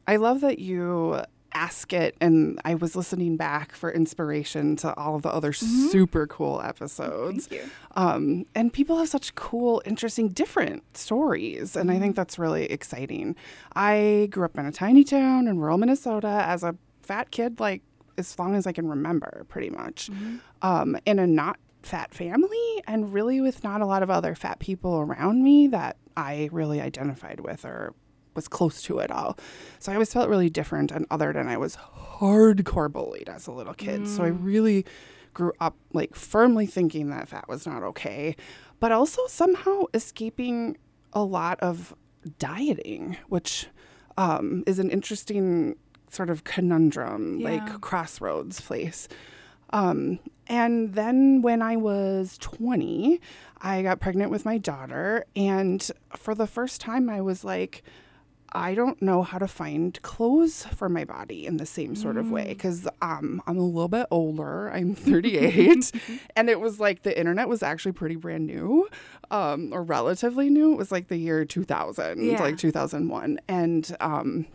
I 0.10 0.17
love 0.17 0.41
that 0.41 0.60
you 0.60 1.21
ask 1.54 1.93
it, 1.93 2.17
and 2.19 2.60
I 2.65 2.76
was 2.76 2.93
listening 2.93 3.38
back 3.38 3.71
for 3.71 3.89
inspiration 3.89 4.76
to 4.78 4.93
all 4.97 5.15
of 5.15 5.21
the 5.21 5.34
other 5.34 5.54
super 5.54 6.28
cool 6.28 6.62
episodes. 6.62 7.47
Thank 7.47 7.62
you. 7.62 7.69
Um, 7.95 8.45
and 8.54 8.74
people 8.74 8.97
have 8.97 9.08
such 9.08 9.34
cool, 9.36 9.82
interesting, 9.86 10.28
different 10.28 10.97
stories, 10.97 11.78
and 11.78 11.89
I 11.89 12.00
think 12.00 12.17
that's 12.17 12.38
really 12.38 12.65
exciting. 12.65 13.38
I 13.78 14.28
grew 14.30 14.43
up 14.43 14.58
in 14.58 14.65
a 14.65 14.74
tiny 14.74 15.06
town 15.06 15.47
in 15.47 15.60
rural 15.60 15.78
Minnesota 15.78 16.43
as 16.45 16.63
a 16.63 16.76
fat 17.02 17.32
kid, 17.32 17.62
like 17.62 17.82
as 18.30 18.40
long 18.40 18.56
as 18.56 18.66
I 18.68 18.72
can 18.72 18.88
remember, 18.88 19.46
pretty 19.50 19.70
much, 19.70 20.10
um, 20.62 20.98
in 21.06 21.20
a 21.20 21.28
not 21.28 21.58
fat 21.84 22.14
family, 22.14 22.84
and 22.88 23.12
really 23.14 23.42
with 23.42 23.64
not 23.64 23.82
a 23.82 23.86
lot 23.86 24.04
of 24.04 24.10
other 24.10 24.36
fat 24.36 24.60
people 24.60 25.00
around 25.00 25.44
me 25.44 25.68
that 25.68 25.98
I 26.16 26.50
really 26.52 26.80
identified 26.80 27.40
with 27.40 27.66
or 27.66 27.94
was 28.36 28.48
close 28.48 28.82
to 28.84 29.00
it 29.00 29.12
all. 29.12 29.38
So 29.80 29.92
I 29.92 29.96
always 29.96 30.14
felt 30.14 30.30
really 30.30 30.50
different 30.50 30.92
and 30.92 31.08
othered, 31.10 31.36
and 31.36 31.50
I 31.50 31.58
was 31.58 31.78
hardcore 31.78 32.92
bullied 32.92 33.30
as 33.30 33.48
a 33.48 33.52
little 33.52 33.74
kid. 33.74 34.08
So 34.08 34.24
I 34.24 34.28
really 34.28 34.86
grew 35.34 35.54
up 35.60 35.76
like 35.94 36.16
firmly 36.16 36.66
thinking 36.66 37.10
that 37.10 37.28
fat 37.28 37.48
was 37.48 37.66
not 37.66 37.84
okay, 37.84 38.36
but 38.80 38.92
also 38.92 39.22
somehow 39.28 39.84
escaping 39.94 40.78
a 41.14 41.24
lot 41.24 41.60
of 41.62 41.96
dieting, 42.40 43.18
which 43.28 43.68
um, 44.18 44.64
is 44.68 44.80
an 44.80 44.90
interesting 44.90 45.76
sort 46.13 46.30
of 46.30 46.43
conundrum, 46.43 47.39
Yeah. 47.39 47.50
like 47.52 47.82
crossroads 47.82 48.62
place. 48.62 49.08
Um, 49.71 50.19
and 50.47 50.93
then 50.95 51.41
when 51.41 51.62
I 51.62 51.78
was 51.78 52.38
20, 52.39 53.21
I 53.62 53.82
got 53.84 54.00
pregnant 54.02 54.30
with 54.32 54.43
my 54.43 54.58
daughter. 54.58 55.26
And 55.36 55.89
for 56.17 56.36
the 56.36 56.47
first 56.47 56.82
time, 56.82 57.10
I 57.10 57.21
was 57.21 57.43
like, 57.45 57.84
I 58.54 58.74
don't 58.76 59.02
know 59.02 59.21
how 59.24 59.38
to 59.38 59.47
find 59.47 59.97
clothes 60.02 60.65
for 60.76 60.89
my 60.89 61.06
body 61.06 61.45
in 61.45 61.56
the 61.56 61.65
same 61.65 61.95
sort 61.95 62.17
of 62.17 62.30
way 62.32 62.50
because 62.50 62.86
um, 63.02 63.41
I'm 63.47 63.58
a 63.58 63.62
little 63.65 63.88
bit 63.88 64.08
older. 64.12 64.69
I'm 64.69 64.93
38. 64.95 65.89
and 66.36 66.50
it 66.50 66.60
was 66.60 66.78
like 66.78 67.04
the 67.04 67.17
internet 67.17 67.47
was 67.47 67.63
actually 67.63 67.93
pretty 67.93 68.17
brand 68.17 68.45
new 68.45 68.89
um, 69.30 69.71
or 69.71 69.84
relatively 69.84 70.50
new. 70.50 70.74
It 70.74 70.78
was 70.78 70.91
like 70.91 71.08
the 71.08 71.15
year 71.15 71.45
2000, 71.45 72.21
Yeah. 72.26 72.41
like 72.41 72.58
2001. 72.58 73.39
And 73.47 73.95
um, 74.02 74.47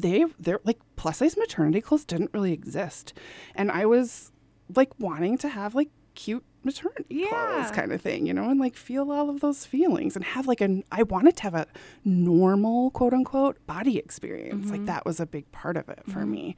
they 0.00 0.24
they're 0.38 0.60
like 0.64 0.78
plus 0.96 1.18
size 1.18 1.36
maternity 1.36 1.80
clothes 1.80 2.04
didn't 2.04 2.30
really 2.32 2.52
exist. 2.52 3.12
And 3.54 3.70
i 3.70 3.86
was 3.86 4.32
like 4.74 4.90
wanting 4.98 5.38
to 5.38 5.48
have 5.48 5.74
like 5.74 5.90
cute 6.14 6.44
maternity 6.64 7.04
Yeah. 7.08 7.28
clothes 7.28 7.70
kind 7.70 7.92
of 7.92 8.00
thing 8.02 8.26
you 8.26 8.34
know 8.34 8.50
and 8.50 8.58
like 8.58 8.74
feel 8.74 9.12
all 9.12 9.30
of 9.30 9.40
those 9.40 9.64
feelings 9.64 10.16
and 10.16 10.24
have 10.24 10.46
like 10.46 10.60
an 10.60 10.82
i 10.90 11.04
wanted 11.04 11.36
to 11.36 11.42
have 11.44 11.54
a 11.54 11.66
normal 12.04 12.90
quote 12.90 13.14
unquote 13.14 13.64
body 13.66 13.98
experience. 13.98 14.70
Like 14.70 14.80
mm-hmm. 14.80 14.86
that 14.86 15.04
was 15.04 15.20
a 15.20 15.26
big 15.26 15.50
part 15.52 15.76
of 15.76 15.88
it 15.88 16.00
for 16.06 16.20
mm-hmm. 16.20 16.30
me. 16.30 16.56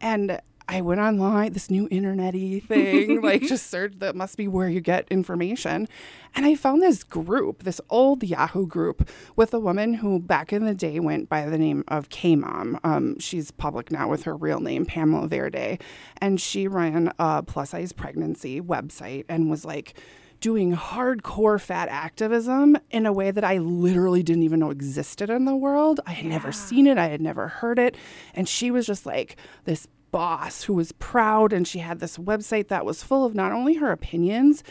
And 0.00 0.40
I 0.66 0.80
went 0.80 1.00
online, 1.00 1.52
this 1.52 1.70
new 1.70 1.86
internet-y 1.90 2.60
thing, 2.66 3.20
like 3.22 3.42
just 3.42 3.68
search 3.70 3.94
that 3.98 4.16
must 4.16 4.36
be 4.36 4.48
where 4.48 4.68
you 4.68 4.80
get 4.80 5.06
information. 5.10 5.88
And 6.34 6.46
I 6.46 6.54
found 6.54 6.82
this 6.82 7.04
group, 7.04 7.64
this 7.64 7.80
old 7.90 8.22
Yahoo 8.22 8.66
group 8.66 9.08
with 9.36 9.52
a 9.52 9.60
woman 9.60 9.94
who 9.94 10.18
back 10.18 10.52
in 10.52 10.64
the 10.64 10.74
day 10.74 10.98
went 11.00 11.28
by 11.28 11.46
the 11.46 11.58
name 11.58 11.84
of 11.88 12.08
K-Mom. 12.08 12.80
Um, 12.82 13.18
she's 13.18 13.50
public 13.50 13.90
now 13.90 14.08
with 14.08 14.22
her 14.24 14.36
real 14.36 14.60
name, 14.60 14.86
Pamela 14.86 15.28
Vireday. 15.28 15.78
And 16.20 16.40
she 16.40 16.66
ran 16.66 17.12
a 17.18 17.42
plus 17.42 17.70
size 17.70 17.92
pregnancy 17.92 18.60
website 18.60 19.26
and 19.28 19.50
was 19.50 19.64
like 19.64 19.94
doing 20.40 20.76
hardcore 20.76 21.58
fat 21.58 21.88
activism 21.88 22.76
in 22.90 23.06
a 23.06 23.12
way 23.12 23.30
that 23.30 23.44
I 23.44 23.56
literally 23.56 24.22
didn't 24.22 24.42
even 24.42 24.60
know 24.60 24.70
existed 24.70 25.30
in 25.30 25.46
the 25.46 25.56
world. 25.56 26.00
I 26.06 26.12
had 26.12 26.26
never 26.26 26.52
seen 26.52 26.86
it, 26.86 26.98
I 26.98 27.08
had 27.08 27.22
never 27.22 27.48
heard 27.48 27.78
it. 27.78 27.96
And 28.34 28.46
she 28.48 28.70
was 28.70 28.86
just 28.86 29.06
like 29.06 29.36
this 29.64 29.88
boss 30.14 30.62
who 30.62 30.74
was 30.74 30.92
proud, 30.92 31.52
and 31.52 31.66
she 31.66 31.80
had 31.80 31.98
this 31.98 32.18
website 32.18 32.68
that 32.68 32.86
was 32.86 33.02
full 33.02 33.24
of 33.24 33.34
not 33.34 33.50
only 33.50 33.74
her 33.74 33.90
opinions, 33.90 34.62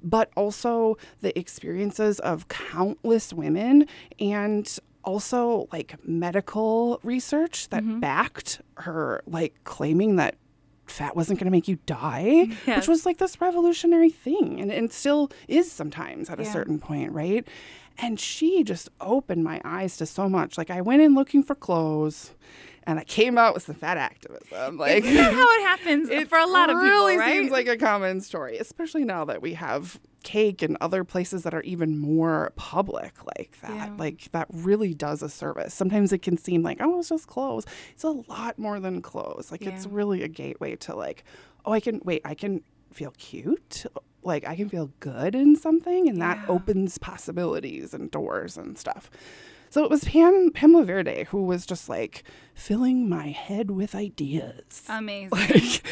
but 0.00 0.30
also 0.36 0.96
the 1.22 1.36
experiences 1.36 2.20
of 2.20 2.46
countless 2.46 3.32
women 3.32 3.88
and 4.20 4.78
also 5.02 5.66
like 5.72 5.96
medical 6.06 7.00
research 7.02 7.68
that 7.70 7.82
mm-hmm. 7.82 7.98
backed 7.98 8.60
her 8.76 9.24
like 9.26 9.54
claiming 9.64 10.14
that 10.14 10.36
fat 10.86 11.16
wasn't 11.16 11.36
going 11.36 11.46
to 11.46 11.50
make 11.50 11.66
you 11.66 11.78
die 11.86 12.46
Yes. 12.64 12.76
which 12.76 12.88
was 12.88 13.04
like 13.04 13.18
this 13.18 13.40
revolutionary 13.40 14.10
thing 14.10 14.60
and, 14.60 14.70
and 14.70 14.92
still 14.92 15.32
is 15.48 15.70
sometimes 15.70 16.30
at 16.30 16.38
a 16.38 16.44
certain 16.44 16.78
point 16.78 17.10
right? 17.10 17.46
And 17.98 18.20
she 18.20 18.62
just 18.62 18.88
opened 19.00 19.42
my 19.42 19.60
eyes 19.64 19.96
to 19.96 20.06
so 20.06 20.28
much. 20.28 20.56
Like 20.56 20.70
i 20.70 20.80
went 20.80 21.02
in 21.02 21.14
looking 21.16 21.42
for 21.42 21.56
clothes 21.56 22.34
and 22.86 22.98
i 22.98 23.04
came 23.04 23.38
out 23.38 23.54
with 23.54 23.62
some 23.64 23.74
fat 23.74 23.96
activism 23.96 24.76
like 24.76 25.04
Isn't 25.04 25.14
that 25.14 25.32
how 25.32 25.46
it 25.58 25.62
happens 25.66 26.08
it 26.08 26.28
for 26.28 26.38
a 26.38 26.46
lot 26.46 26.70
of 26.70 26.76
people, 26.76 26.88
really 26.88 27.16
right? 27.16 27.32
seems 27.34 27.50
like 27.50 27.66
a 27.68 27.76
common 27.76 28.20
story, 28.20 28.58
especially 28.58 29.04
now 29.04 29.24
that 29.24 29.42
we 29.42 29.54
have 29.54 30.00
cake 30.22 30.62
and 30.62 30.76
other 30.80 31.02
places 31.02 31.42
that 31.42 31.52
are 31.52 31.62
even 31.62 31.98
more 31.98 32.52
public 32.54 33.12
like 33.36 33.58
that. 33.60 33.74
Yeah. 33.74 33.94
Like 33.98 34.30
that 34.32 34.46
really 34.52 34.94
does 34.94 35.22
a 35.22 35.28
service. 35.28 35.74
Sometimes 35.74 36.12
it 36.12 36.22
can 36.22 36.36
seem 36.38 36.62
like, 36.62 36.78
oh, 36.80 37.00
it's 37.00 37.08
just 37.08 37.26
clothes. 37.26 37.66
It's 37.92 38.04
a 38.04 38.10
lot 38.10 38.58
more 38.58 38.78
than 38.78 39.02
clothes. 39.02 39.50
Like 39.50 39.62
it's 39.62 39.86
really 39.86 40.22
a 40.22 40.28
gateway 40.28 40.76
to 40.76 40.94
like, 40.94 41.24
oh, 41.64 41.72
I 41.72 41.80
can 41.80 42.00
wait, 42.04 42.22
I 42.24 42.34
can 42.34 42.62
feel 42.92 43.12
cute. 43.18 43.84
Like 44.22 44.46
I 44.46 44.54
can 44.54 44.68
feel 44.68 44.90
good 45.00 45.34
in 45.34 45.56
something, 45.56 46.08
and 46.08 46.20
that 46.22 46.38
opens 46.48 46.98
possibilities 46.98 47.92
and 47.92 48.08
doors 48.10 48.56
and 48.56 48.78
stuff. 48.78 49.10
So 49.72 49.82
it 49.84 49.88
was 49.88 50.04
Pam 50.04 50.50
Pamela 50.52 50.84
Vireday 50.84 51.24
who 51.30 51.44
was 51.44 51.64
just 51.64 51.88
like 51.88 52.24
filling 52.54 53.08
my 53.08 53.28
head 53.28 53.70
with 53.70 53.94
ideas. 53.94 54.82
Amazing. 54.86 55.30
Like, 55.32 55.82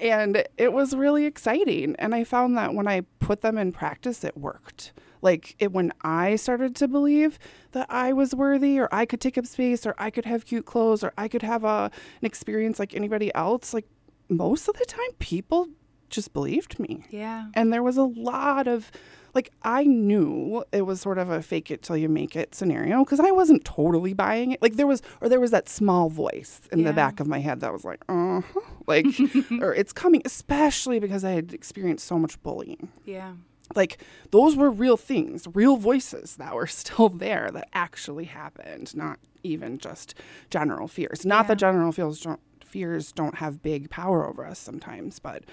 and 0.00 0.44
it 0.56 0.72
was 0.72 0.96
really 0.96 1.26
exciting. 1.26 1.94
And 1.98 2.14
I 2.14 2.24
found 2.24 2.56
that 2.56 2.72
when 2.72 2.88
I 2.88 3.02
put 3.20 3.42
them 3.42 3.58
in 3.58 3.70
practice, 3.70 4.24
it 4.24 4.34
worked. 4.34 4.94
Like 5.20 5.56
it 5.58 5.72
when 5.72 5.92
I 6.00 6.36
started 6.36 6.74
to 6.76 6.88
believe 6.88 7.38
that 7.72 7.86
I 7.90 8.14
was 8.14 8.34
worthy, 8.34 8.78
or 8.78 8.88
I 8.90 9.04
could 9.04 9.20
take 9.20 9.36
up 9.36 9.44
space, 9.44 9.84
or 9.84 9.94
I 9.98 10.08
could 10.08 10.24
have 10.24 10.46
cute 10.46 10.64
clothes, 10.64 11.04
or 11.04 11.12
I 11.18 11.28
could 11.28 11.42
have 11.42 11.64
a 11.64 11.90
an 12.22 12.26
experience 12.26 12.78
like 12.78 12.94
anybody 12.94 13.30
else. 13.34 13.74
Like 13.74 13.86
most 14.30 14.68
of 14.68 14.78
the 14.78 14.86
time, 14.86 15.10
people 15.18 15.68
just 16.08 16.32
believed 16.32 16.78
me. 16.80 17.04
yeah. 17.10 17.48
And 17.52 17.70
there 17.74 17.82
was 17.82 17.98
a 17.98 18.04
lot 18.04 18.66
of, 18.66 18.90
like, 19.34 19.50
I 19.62 19.84
knew 19.84 20.64
it 20.72 20.82
was 20.82 21.00
sort 21.00 21.18
of 21.18 21.30
a 21.30 21.42
fake 21.42 21.70
it 21.70 21.82
till 21.82 21.96
you 21.96 22.08
make 22.08 22.34
it 22.36 22.54
scenario 22.54 23.04
because 23.04 23.20
I 23.20 23.30
wasn't 23.30 23.64
totally 23.64 24.12
buying 24.14 24.52
it. 24.52 24.62
Like, 24.62 24.76
there 24.76 24.86
was, 24.86 25.02
or 25.20 25.28
there 25.28 25.40
was 25.40 25.50
that 25.50 25.68
small 25.68 26.08
voice 26.08 26.60
in 26.72 26.80
Yeah. 26.80 26.86
the 26.88 26.92
back 26.92 27.20
of 27.20 27.26
my 27.26 27.38
head 27.40 27.60
that 27.60 27.72
was 27.72 27.84
like, 27.84 28.02
uh 28.08 28.40
huh. 28.40 28.60
Like, 28.86 29.06
or 29.60 29.74
it's 29.74 29.92
coming, 29.92 30.22
especially 30.24 30.98
because 30.98 31.24
I 31.24 31.30
had 31.32 31.52
experienced 31.52 32.06
so 32.06 32.18
much 32.18 32.42
bullying. 32.42 32.88
Yeah. 33.04 33.34
Like, 33.76 33.98
those 34.30 34.56
were 34.56 34.70
real 34.70 34.96
things, 34.96 35.46
real 35.52 35.76
voices 35.76 36.36
that 36.36 36.54
were 36.54 36.66
still 36.82 37.08
there 37.10 37.50
that 37.52 37.68
actually 37.74 38.24
happened, 38.24 38.96
not 38.96 39.18
even 39.42 39.78
just 39.78 40.14
general 40.50 40.88
fears. 40.88 41.24
Not 41.26 41.48
that 41.48 41.56
general 41.58 41.92
fears 41.92 42.20
don't, 42.20 42.40
fears 42.64 43.12
don't 43.12 43.36
have 43.36 43.62
big 43.62 43.88
power 43.90 44.26
over 44.26 44.44
us 44.44 44.58
sometimes, 44.58 45.18
but 45.18 45.44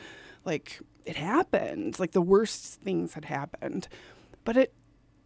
like 0.45 0.79
it 1.05 1.15
happened. 1.15 1.99
Like 1.99 2.11
the 2.11 2.21
worst 2.21 2.81
things 2.81 3.13
had 3.13 3.25
happened, 3.25 3.87
but 4.43 4.57
it 4.57 4.73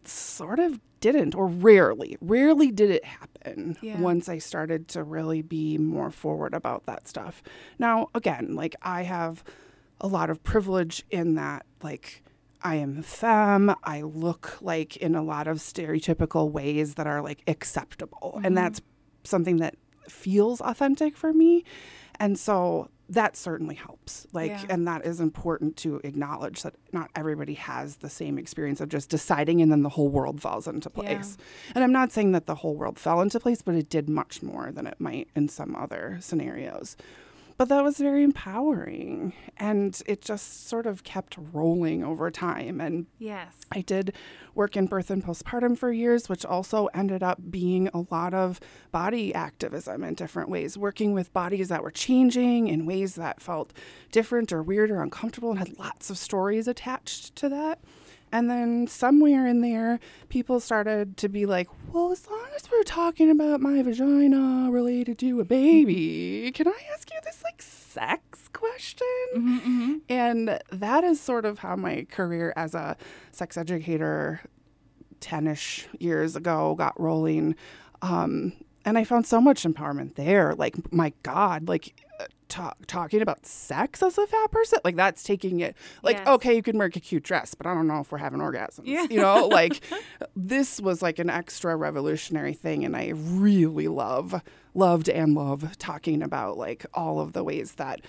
sort 0.04 0.58
of 0.58 0.80
didn't, 1.00 1.34
or 1.34 1.46
rarely, 1.46 2.16
rarely 2.20 2.70
did 2.70 2.90
it 2.90 3.04
happen 3.04 3.76
Yeah. 3.80 3.98
once 4.00 4.28
I 4.28 4.38
started 4.38 4.88
to 4.88 5.02
really 5.02 5.42
be 5.42 5.78
more 5.78 6.10
forward 6.10 6.54
about 6.54 6.86
that 6.86 7.08
stuff. 7.08 7.42
Now, 7.78 8.08
again, 8.14 8.54
like 8.54 8.74
I 8.82 9.02
have 9.02 9.42
a 10.00 10.06
lot 10.06 10.30
of 10.30 10.42
privilege 10.42 11.04
in 11.10 11.34
that, 11.34 11.64
like, 11.82 12.22
I 12.62 12.76
am 12.76 13.02
femme. 13.02 13.74
I 13.84 14.02
look 14.02 14.58
like 14.60 14.96
in 14.98 15.14
a 15.14 15.22
lot 15.22 15.48
of 15.48 15.58
stereotypical 15.58 16.50
ways 16.50 16.94
that 16.96 17.06
are 17.06 17.22
like 17.22 17.42
acceptable. 17.46 18.32
And 18.36 18.44
mm-hmm. 18.46 18.54
that's 18.56 18.82
something 19.24 19.56
that 19.58 19.76
feels 20.08 20.60
authentic 20.60 21.16
for 21.16 21.32
me. 21.32 21.64
And 22.18 22.38
so 22.38 22.90
that 23.10 23.36
certainly 23.36 23.74
helps. 23.74 24.26
Like, 24.32 24.50
Yeah. 24.52 24.66
and 24.70 24.86
that 24.86 25.04
is 25.04 25.20
important 25.20 25.76
to 25.78 26.00
acknowledge 26.04 26.62
that 26.62 26.74
not 26.92 27.10
everybody 27.16 27.54
has 27.54 27.96
the 27.96 28.08
same 28.08 28.38
experience 28.38 28.80
of 28.80 28.88
just 28.88 29.10
deciding 29.10 29.60
and 29.60 29.70
then 29.70 29.82
the 29.82 29.88
whole 29.90 30.08
world 30.08 30.40
falls 30.40 30.66
into 30.68 30.90
Yeah. 30.96 31.02
place. 31.02 31.36
And 31.74 31.82
I'm 31.82 31.92
not 31.92 32.12
saying 32.12 32.32
that 32.32 32.46
the 32.46 32.54
whole 32.56 32.76
world 32.76 32.98
fell 32.98 33.20
into 33.20 33.40
place, 33.40 33.62
but 33.62 33.74
it 33.74 33.88
did 33.90 34.08
much 34.08 34.42
more 34.42 34.70
than 34.70 34.86
it 34.86 35.00
might 35.00 35.28
in 35.34 35.48
some 35.48 35.74
other 35.74 36.18
scenarios. 36.20 36.96
But 37.60 37.68
that 37.68 37.84
was 37.84 37.98
very 37.98 38.24
empowering. 38.24 39.34
And 39.58 40.00
it 40.06 40.22
just 40.22 40.66
sort 40.66 40.86
of 40.86 41.04
kept 41.04 41.36
rolling 41.52 42.02
over 42.02 42.30
time. 42.30 42.80
And 42.80 43.04
Yes. 43.18 43.52
I 43.70 43.82
did 43.82 44.14
work 44.54 44.78
in 44.78 44.86
birth 44.86 45.10
and 45.10 45.22
postpartum 45.22 45.76
for 45.76 45.92
years, 45.92 46.26
which 46.26 46.46
also 46.46 46.86
ended 46.94 47.22
up 47.22 47.50
being 47.50 47.88
a 47.88 48.06
lot 48.10 48.32
of 48.32 48.60
body 48.92 49.34
activism 49.34 50.02
in 50.04 50.14
different 50.14 50.48
ways, 50.48 50.78
working 50.78 51.12
with 51.12 51.34
bodies 51.34 51.68
that 51.68 51.82
were 51.82 51.90
changing 51.90 52.68
in 52.68 52.86
ways 52.86 53.16
that 53.16 53.42
felt 53.42 53.74
different 54.10 54.54
or 54.54 54.62
weird 54.62 54.90
or 54.90 55.02
uncomfortable 55.02 55.50
and 55.50 55.58
had 55.58 55.78
lots 55.78 56.08
of 56.08 56.16
stories 56.16 56.66
attached 56.66 57.36
to 57.36 57.50
that. 57.50 57.78
And 58.32 58.48
then 58.48 58.86
somewhere 58.86 59.46
in 59.46 59.60
there, 59.60 59.98
people 60.28 60.60
started 60.60 61.16
to 61.18 61.28
be 61.28 61.46
like, 61.46 61.68
well, 61.92 62.12
as 62.12 62.28
long 62.28 62.46
as 62.54 62.70
we're 62.70 62.82
talking 62.84 63.30
about 63.30 63.60
my 63.60 63.82
vagina 63.82 64.70
related 64.70 65.18
to 65.18 65.40
a 65.40 65.44
baby, 65.44 66.52
can 66.54 66.68
I 66.68 66.78
ask 66.94 67.10
you 67.12 67.18
this 67.24 67.42
like 67.42 67.60
sex 67.60 68.48
question? 68.52 69.06
And 70.08 70.60
that 70.70 71.02
is 71.04 71.20
sort 71.20 71.44
of 71.44 71.58
how 71.58 71.74
my 71.76 72.06
career 72.10 72.52
as 72.56 72.74
a 72.74 72.96
sex 73.32 73.56
educator 73.56 74.40
10 75.20 75.46
ish 75.48 75.88
years 75.98 76.36
ago 76.36 76.74
got 76.76 76.98
rolling. 77.00 77.56
Um, 78.00 78.52
and 78.84 78.96
I 78.96 79.04
found 79.04 79.26
so 79.26 79.40
much 79.40 79.64
empowerment 79.64 80.14
there. 80.14 80.54
Like, 80.54 80.92
my 80.92 81.12
God, 81.22 81.68
like, 81.68 81.94
uh, 82.20 82.26
ta- 82.48 82.74
talking 82.86 83.22
about 83.22 83.46
sex 83.46 84.02
as 84.02 84.18
a 84.18 84.26
fat 84.26 84.50
person, 84.50 84.78
like, 84.84 84.96
that's 84.96 85.22
taking 85.22 85.60
it. 85.60 85.76
Like, 86.02 86.18
Yes. 86.18 86.28
okay, 86.28 86.54
you 86.56 86.62
can 86.62 86.76
wear 86.78 86.86
a 86.88 86.90
cute 86.90 87.22
dress, 87.22 87.54
but 87.54 87.66
I 87.66 87.74
don't 87.74 87.86
know 87.86 88.00
if 88.00 88.12
we're 88.12 88.18
having 88.18 88.40
orgasms. 88.40 88.82
Yeah. 88.84 89.06
You 89.10 89.20
know, 89.20 89.46
like, 89.52 89.82
this 90.36 90.80
was 90.80 91.02
like 91.02 91.18
an 91.18 91.30
extra 91.30 91.76
revolutionary 91.76 92.52
thing. 92.54 92.84
And 92.84 92.96
I 92.96 93.08
really 93.14 93.88
love, 93.88 94.42
loved 94.74 95.08
and 95.08 95.34
love 95.34 95.76
talking 95.78 96.22
about 96.22 96.58
like 96.58 96.86
all 96.94 97.20
of 97.20 97.32
the 97.32 97.42
ways 97.44 97.74
that 97.74 98.00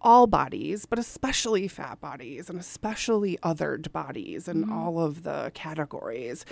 all 0.00 0.28
bodies, 0.28 0.86
but 0.86 0.96
especially 0.96 1.66
fat 1.66 2.00
bodies 2.00 2.48
and 2.48 2.60
especially 2.60 3.36
othered 3.42 3.90
bodies 3.90 4.46
and 4.46 4.70
all 4.70 5.00
of 5.00 5.24
the 5.24 5.50
categories 5.54 6.44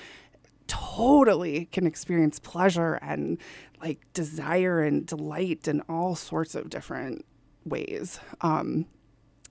totally 0.67 1.67
can 1.67 1.87
experience 1.87 2.39
pleasure 2.39 2.95
and 2.95 3.39
like 3.81 4.01
desire 4.13 4.83
and 4.83 5.07
delight 5.07 5.69
in 5.69 5.83
all 5.89 6.15
sorts 6.15 6.55
of 6.55 6.71
different 6.71 7.25
ways. 7.65 8.19
Um, 8.41 8.87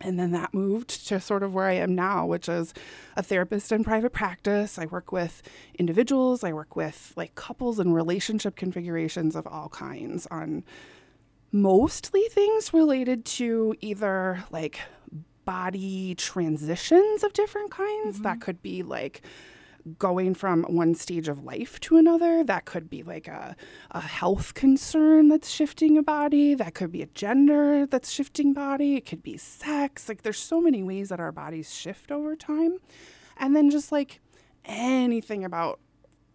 and 0.01 0.19
then 0.19 0.32
that 0.32 0.54
moved 0.54 1.08
to 1.08 1.19
sort 1.19 1.41
of 1.41 1.54
where 1.54 1.65
I 1.65 1.73
am 1.73 1.95
now, 1.95 2.25
which 2.25 2.49
is 2.49 2.73
a 3.15 3.23
therapist 3.23 3.71
in 3.71 3.84
private 3.84 4.12
practice. 4.12 4.78
I 4.78 4.86
work 4.86 5.12
with 5.12 5.41
individuals, 5.80 6.43
I 6.43 6.51
work 6.51 6.75
with 6.75 7.13
like 7.15 7.36
couples 7.36 7.80
and 7.80 7.93
relationship 7.93 8.56
configurations 8.56 9.36
of 9.36 9.47
all 9.47 9.69
kinds 9.69 10.28
on 10.30 10.63
mostly 11.51 12.23
things 12.23 12.73
related 12.73 13.23
to 13.23 13.75
either 13.80 14.43
like 14.51 14.80
body 15.45 16.15
transitions 16.15 17.23
of 17.23 17.32
different 17.32 17.71
kinds. 17.71 18.21
That 18.21 18.41
could 18.41 18.62
be 18.62 18.84
like 18.84 19.21
going 19.99 20.33
from 20.33 20.63
one 20.63 20.95
stage 20.95 21.27
of 21.27 21.43
life 21.43 21.79
to 21.81 21.97
another. 21.97 22.43
That 22.43 22.65
could 22.65 22.89
be 22.89 23.03
like 23.03 23.27
a, 23.27 23.55
a 23.91 24.01
health 24.01 24.53
concern 24.53 25.27
that's 25.27 25.49
shifting 25.49 25.97
a 25.97 26.03
body. 26.03 26.55
That 26.55 26.73
could 26.73 26.91
be 26.91 27.01
a 27.01 27.07
gender 27.07 27.85
that's 27.85 28.11
shifting 28.11 28.53
body. 28.53 28.95
It 28.95 29.05
could 29.05 29.23
be 29.23 29.37
sex. 29.37 30.09
Like 30.09 30.23
there's 30.23 30.39
so 30.39 30.59
many 30.59 30.83
ways 30.83 31.09
that 31.09 31.19
our 31.19 31.31
bodies 31.31 31.73
shift 31.73 32.11
over 32.11 32.35
time. 32.35 32.77
And 33.37 33.55
then 33.55 33.69
just 33.69 33.91
like 33.91 34.21
anything 34.65 35.43
about 35.43 35.79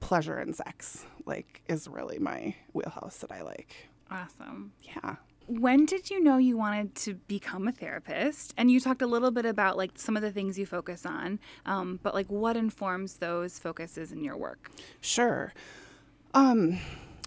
pleasure 0.00 0.36
and 0.36 0.54
sex, 0.54 1.04
like 1.26 1.62
is 1.68 1.88
really 1.88 2.18
my 2.18 2.54
wheelhouse 2.72 3.18
that 3.18 3.32
I 3.32 3.42
like. 3.42 3.88
Awesome. 4.10 4.72
Yeah. 4.82 5.16
When 5.50 5.84
did 5.84 6.10
you 6.10 6.22
know 6.22 6.36
you 6.36 6.56
wanted 6.56 6.94
to 6.96 7.14
become 7.14 7.66
a 7.66 7.72
therapist? 7.72 8.54
And 8.56 8.70
you 8.70 8.78
talked 8.78 9.02
a 9.02 9.06
little 9.06 9.32
bit 9.32 9.44
about 9.44 9.76
like 9.76 9.90
some 9.96 10.14
of 10.16 10.22
the 10.22 10.30
things 10.30 10.56
you 10.58 10.64
focus 10.64 11.04
on, 11.04 11.40
um, 11.66 11.98
but 12.04 12.14
like 12.14 12.28
what 12.28 12.56
informs 12.56 13.14
those 13.16 13.58
focuses 13.58 14.12
in 14.12 14.22
your 14.22 14.36
work? 14.36 14.70
Sure. 15.00 15.52
Um, 16.34 16.78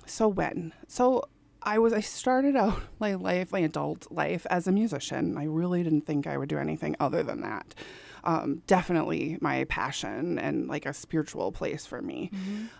so 0.06 0.30
when? 0.30 0.72
So 0.88 1.24
I 1.64 1.80
was 1.80 1.92
I 1.92 2.00
started 2.00 2.56
out 2.56 2.82
my 3.00 3.16
life, 3.16 3.52
my 3.52 3.60
adult 3.60 4.10
life 4.10 4.46
as 4.50 4.68
a 4.68 4.72
musician. 4.72 5.38
I 5.38 5.44
really 5.44 5.84
didn't 5.84 6.06
think 6.06 6.26
I 6.26 6.38
would 6.38 6.48
do 6.50 6.58
anything 6.58 6.96
other 7.02 7.24
than 7.24 7.42
that. 7.42 7.76
um, 8.24 8.62
definitely 8.68 9.38
my 9.42 9.66
passion 9.66 10.40
and 10.40 10.68
like 10.70 10.86
a 10.86 10.94
spiritual 10.94 11.52
place 11.52 11.86
for 11.86 12.02
me. 12.02 12.32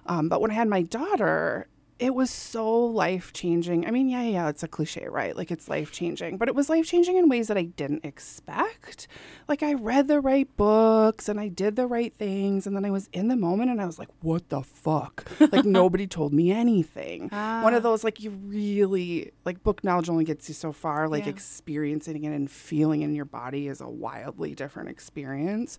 Um, 0.06 0.30
but 0.30 0.40
when 0.40 0.52
I 0.52 0.54
had 0.54 0.70
my 0.70 0.84
daughter, 0.84 1.68
it 2.00 2.16
was 2.16 2.30
so 2.32 2.70
life 2.86 3.32
changing. 3.34 3.86
I 3.86 3.92
mean, 3.92 4.10
yeah, 4.10 4.24
yeah, 4.24 4.50
it's 4.50 4.64
a 4.64 4.68
cliche, 4.68 5.08
right? 5.08 5.36
Like 5.38 5.52
it's 5.52 5.70
life 5.70 5.92
changing, 5.92 6.38
but 6.38 6.48
it 6.48 6.56
was 6.56 6.68
life 6.70 6.86
changing 6.86 7.18
in 7.18 7.30
ways 7.30 7.48
that 7.48 7.58
I 7.58 7.64
didn't 7.64 8.04
expect. 8.04 9.08
Like 9.48 9.62
I 9.64 9.74
read 9.74 10.08
the 10.08 10.20
right 10.20 10.48
books 10.58 11.30
and 11.30 11.40
I 11.40 11.48
did 11.48 11.76
the 11.76 11.88
right 11.88 12.14
things, 12.14 12.66
and 12.68 12.76
then 12.76 12.84
I 12.86 12.92
was 12.92 13.10
in 13.14 13.28
the 13.28 13.36
moment 13.36 13.70
and 13.72 13.82
I 13.82 13.86
was 13.86 14.00
like, 14.00 14.10
what 14.22 14.50
the 14.50 14.62
fuck? 14.64 15.26
Like 15.40 15.66
nobody 15.82 16.08
told 16.08 16.34
me 16.34 16.52
anything. 16.52 17.30
One 17.30 17.74
of 17.74 17.84
those, 17.84 18.04
like, 18.04 18.22
you 18.22 18.32
really, 18.32 19.32
like, 19.46 19.64
book 19.64 19.84
knowledge 19.84 20.10
only 20.10 20.24
gets 20.26 20.48
you 20.50 20.56
so 20.56 20.72
far. 20.72 21.08
Like, 21.08 21.26
Yeah. 21.26 21.32
experiencing 21.32 22.24
it 22.24 22.34
and 22.34 22.50
feeling 22.50 23.02
it 23.02 23.06
in 23.06 23.16
your 23.16 23.26
body 23.26 23.68
is 23.68 23.82
a 23.82 23.88
wildly 23.90 24.56
different 24.56 24.90
experience. 24.90 25.78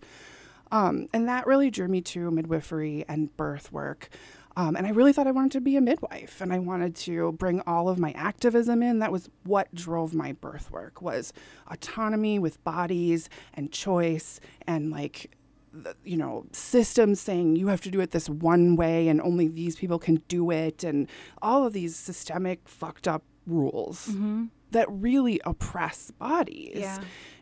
Um, 0.71 1.07
and 1.13 1.27
that 1.27 1.45
really 1.45 1.69
drew 1.69 1.87
me 1.87 2.01
to 2.01 2.31
midwifery 2.31 3.05
and 3.07 3.35
birth 3.37 3.71
work. 3.71 4.09
Um, 4.57 4.75
and 4.75 4.87
I 4.87 4.91
really 4.91 5.11
thought 5.11 5.27
I 5.27 5.31
wanted 5.31 5.51
to 5.53 5.61
be 5.61 5.75
a 5.75 5.81
midwife 5.81 6.39
and 6.39 6.53
I 6.53 6.59
wanted 6.59 6.95
to 6.97 7.33
bring 7.33 7.61
all 7.67 7.89
of 7.89 7.99
my 7.99 8.11
activism 8.11 8.81
in. 8.81 8.99
That 8.99 9.11
was 9.11 9.29
what 9.43 9.73
drove 9.75 10.13
my 10.13 10.31
birth 10.31 10.71
work 10.71 11.01
was 11.01 11.33
autonomy 11.67 12.39
with 12.39 12.63
bodies 12.63 13.29
and 13.53 13.71
choice 13.71 14.39
and 14.65 14.91
like 14.91 15.35
you 16.05 16.15
know 16.15 16.45
systems 16.53 17.19
saying 17.19 17.57
you 17.57 17.67
have 17.67 17.81
to 17.81 17.91
do 17.91 17.99
it 17.99 18.11
this 18.11 18.29
one 18.29 18.77
way 18.77 19.09
and 19.09 19.19
only 19.21 19.49
these 19.49 19.75
people 19.75 19.99
can 19.99 20.21
do 20.29 20.49
it 20.49 20.85
and 20.85 21.09
all 21.41 21.65
of 21.65 21.73
these 21.73 21.97
systemic 21.97 22.69
fucked 22.69 23.09
up 23.09 23.23
rules 23.45 24.07
that 24.75 24.87
really 24.91 25.39
oppress 25.45 26.11
bodies 26.11 26.71
Yeah. 26.75 26.99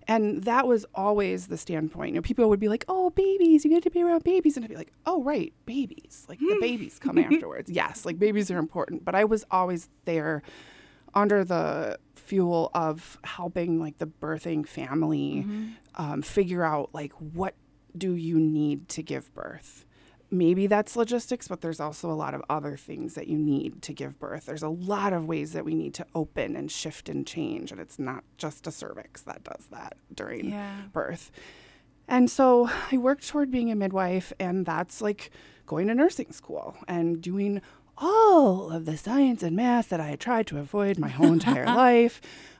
and 0.07 0.43
that 0.43 0.67
was 0.67 0.85
always 0.93 1.47
the 1.47 1.57
standpoint. 1.57 2.09
You 2.09 2.15
know, 2.15 2.21
people 2.21 2.47
would 2.49 2.59
be 2.59 2.69
like, 2.69 2.85
"Oh, 2.87 3.09
babies, 3.09 3.63
you 3.63 3.69
get 3.71 3.83
to 3.83 3.89
be 3.89 4.01
around 4.01 4.23
babies," 4.23 4.55
and 4.55 4.63
I'd 4.65 4.69
be 4.69 4.75
like, 4.83 4.93
"Oh, 5.05 5.23
right, 5.23 5.53
babies. 5.65 6.25
Like 6.29 6.39
the 6.39 6.57
babies 6.69 6.99
come 6.99 7.17
afterwards. 7.17 7.69
Yes, 7.69 8.05
like 8.05 8.17
babies 8.19 8.49
are 8.51 8.57
important." 8.57 9.03
But 9.05 9.15
I 9.15 9.23
was 9.25 9.43
always 9.51 9.89
there, 10.05 10.41
under 11.13 11.43
the 11.43 11.99
fuel 12.15 12.71
of 12.73 13.19
helping 13.23 13.79
like 13.79 13.97
the 13.97 14.07
birthing 14.07 14.67
family 14.67 15.45
um, 15.95 16.21
figure 16.21 16.63
out 16.63 16.89
like 16.93 17.11
what 17.13 17.53
do 17.97 18.13
you 18.15 18.39
need 18.39 18.89
to 18.89 19.03
give 19.03 19.33
birth. 19.33 19.85
Maybe 20.33 20.65
that's 20.65 20.95
logistics, 20.95 21.47
but 21.47 21.61
there's 21.61 21.79
also 21.79 22.09
a 22.09 22.13
lot 22.13 22.33
of 22.33 22.41
other 22.49 22.75
things 22.75 23.13
that 23.13 23.27
you 23.27 23.37
need 23.37 23.83
to 23.83 23.93
give 23.93 24.17
birth. 24.17 24.47
There's 24.47 24.63
a 24.63 24.67
lot 24.69 25.13
of 25.13 25.27
ways 25.27 25.53
that 25.53 25.63
we 25.63 25.75
need 25.75 25.93
to 25.93 26.07
open 26.15 26.55
and 26.55 26.71
shift 26.71 27.07
and 27.07 27.25
change, 27.27 27.71
and 27.71 27.79
it's 27.79 27.99
not 27.99 28.23
just 28.37 28.65
a 28.65 28.71
cervix 28.71 29.21
that 29.21 29.43
does 29.43 29.67
that 29.69 29.95
during 30.13 30.49
Yeah. 30.49 30.81
birth. 30.91 31.29
And 32.07 32.31
so 32.31 32.67
I 32.91 32.97
worked 32.97 33.27
toward 33.27 33.51
being 33.51 33.69
a 33.71 33.75
midwife, 33.75 34.33
and 34.39 34.65
that's 34.65 35.01
like 35.01 35.29
going 35.67 35.87
to 35.87 35.93
nursing 35.95 36.31
school 36.31 36.77
and 36.87 37.21
doing 37.21 37.61
all 37.95 38.71
of 38.71 38.85
the 38.85 38.97
science 38.97 39.43
and 39.43 39.55
math 39.55 39.89
that 39.89 39.99
I 39.99 40.07
had 40.07 40.19
tried 40.19 40.47
to 40.47 40.57
avoid 40.57 40.97
my 40.97 41.09
whole 41.09 41.31
entire 41.31 41.65
life. 41.75 42.19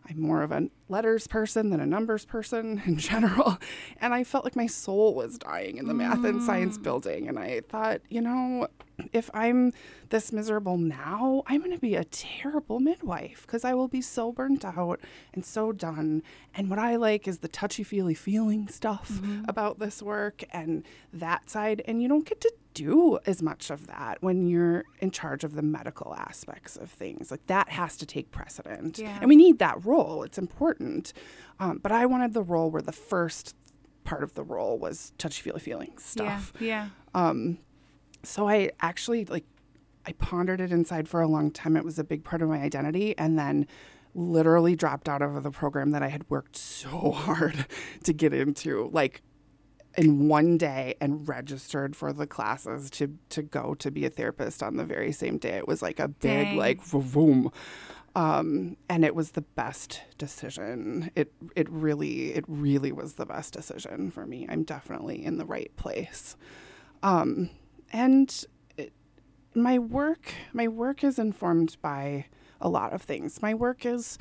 I'm 0.09 0.21
more 0.21 0.41
of 0.41 0.51
a 0.51 0.69
letters 0.89 1.27
person 1.27 1.69
than 1.69 1.79
a 1.79 1.85
numbers 1.85 2.25
person 2.25 2.81
in 2.85 2.97
general. 2.97 3.57
And 4.01 4.13
I 4.13 4.23
felt 4.23 4.43
like 4.43 4.55
my 4.55 4.67
soul 4.67 5.13
was 5.13 5.37
dying 5.37 5.77
in 5.77 5.87
the 5.87 5.93
math 5.93 6.23
and 6.23 6.41
science 6.41 6.77
mm. 6.77 6.83
building. 6.83 7.27
And 7.27 7.39
I 7.39 7.61
thought, 7.69 8.01
you 8.09 8.21
know, 8.21 8.67
if 9.11 9.29
I'm 9.33 9.73
this 10.09 10.31
miserable 10.31 10.77
now, 10.77 11.43
I'm 11.47 11.59
going 11.59 11.71
to 11.71 11.79
be 11.79 11.95
a 11.95 12.03
terrible 12.03 12.79
midwife 12.79 13.43
because 13.45 13.65
I 13.65 13.73
will 13.73 13.87
be 13.87 14.01
so 14.01 14.31
burnt 14.31 14.63
out 14.63 14.99
and 15.33 15.45
so 15.45 15.71
done. 15.71 16.23
And 16.53 16.69
what 16.69 16.79
I 16.79 16.95
like 16.95 17.27
is 17.27 17.39
the 17.39 17.47
touchy 17.47 17.83
feely 17.83 18.13
feeling 18.13 18.67
stuff 18.67 19.19
about 19.47 19.79
this 19.79 20.01
work 20.01 20.43
and 20.51 20.85
that 21.11 21.49
side. 21.49 21.81
And 21.85 22.01
you 22.01 22.07
don't 22.07 22.25
get 22.25 22.41
to 22.41 22.53
do 22.73 23.19
as 23.25 23.41
much 23.41 23.69
of 23.69 23.87
that 23.87 24.17
when 24.21 24.47
you're 24.47 24.83
in 24.99 25.11
charge 25.11 25.43
of 25.43 25.55
the 25.55 25.61
medical 25.61 26.13
aspects 26.15 26.75
of 26.75 26.89
things. 26.89 27.31
Like 27.31 27.45
that 27.47 27.69
has 27.69 27.97
to 27.97 28.05
take 28.05 28.31
precedent. 28.31 28.99
Yeah. 28.99 29.17
And 29.19 29.29
we 29.29 29.35
need 29.35 29.59
that 29.59 29.83
role, 29.85 30.23
it's 30.23 30.37
important. 30.37 31.13
Um, 31.59 31.79
but 31.81 31.91
I 31.91 32.05
wanted 32.05 32.33
the 32.33 32.43
role 32.43 32.71
where 32.71 32.81
the 32.81 32.91
first 32.91 33.55
part 34.03 34.23
of 34.23 34.33
the 34.33 34.43
role 34.43 34.77
was 34.77 35.13
touchy 35.17 35.41
feely 35.41 35.59
feeling 35.59 35.93
stuff 35.97 36.51
Yeah. 36.59 36.89
Yeah. 37.15 37.29
So 38.23 38.47
I 38.47 38.71
actually 38.81 39.25
like 39.25 39.45
I 40.05 40.13
pondered 40.13 40.59
it 40.61 40.71
inside 40.71 41.07
for 41.07 41.21
a 41.21 41.27
long 41.27 41.51
time. 41.51 41.77
It 41.77 41.85
was 41.85 41.97
a 41.97 42.03
big 42.03 42.23
part 42.23 42.41
of 42.41 42.49
my 42.49 42.59
identity 42.59 43.17
and 43.17 43.37
then 43.37 43.67
literally 44.15 44.75
dropped 44.75 45.09
out 45.09 45.21
of 45.21 45.41
the 45.41 45.51
program 45.51 45.91
that 45.91 46.03
I 46.03 46.09
had 46.09 46.29
worked 46.29 46.55
so 46.55 47.11
hard 47.11 47.65
to 48.03 48.13
get 48.13 48.33
into 48.33 48.89
like 48.91 49.21
in 49.97 50.27
one 50.27 50.57
day 50.57 50.95
and 50.99 51.27
registered 51.27 51.95
for 51.95 52.11
the 52.13 52.27
classes 52.27 52.89
to 52.89 53.17
to 53.29 53.41
go 53.41 53.75
to 53.75 53.91
be 53.91 54.05
a 54.05 54.09
therapist 54.09 54.63
on 54.63 54.77
the 54.77 54.85
very 54.85 55.11
same 55.11 55.37
day. 55.37 55.53
It 55.57 55.67
was 55.67 55.81
like 55.81 55.99
a 55.99 56.07
big 56.07 56.47
Dang. 56.47 56.57
like 56.57 56.79
boom. 56.89 57.51
Um, 58.15 58.77
and 58.89 59.03
it 59.03 59.15
was 59.15 59.31
the 59.31 59.41
best 59.41 60.01
decision. 60.17 61.11
It 61.15 61.33
it 61.55 61.69
really 61.69 62.33
it 62.33 62.45
really 62.47 62.91
was 62.91 63.15
the 63.15 63.25
best 63.25 63.53
decision 63.53 64.11
for 64.11 64.25
me. 64.25 64.45
I'm 64.49 64.63
definitely 64.63 65.23
in 65.23 65.37
the 65.37 65.45
right 65.45 65.75
place. 65.75 66.35
Um, 67.01 67.49
and 67.93 68.45
it, 68.75 68.91
my 69.53 69.79
work 69.79 70.33
my 70.51 70.67
work 70.67 71.03
is 71.03 71.17
informed 71.17 71.77
by 71.81 72.25
a 72.59 72.67
lot 72.67 72.93
of 72.93 73.01
things. 73.01 73.41
My 73.41 73.53
work 73.53 73.85
is 73.85 74.17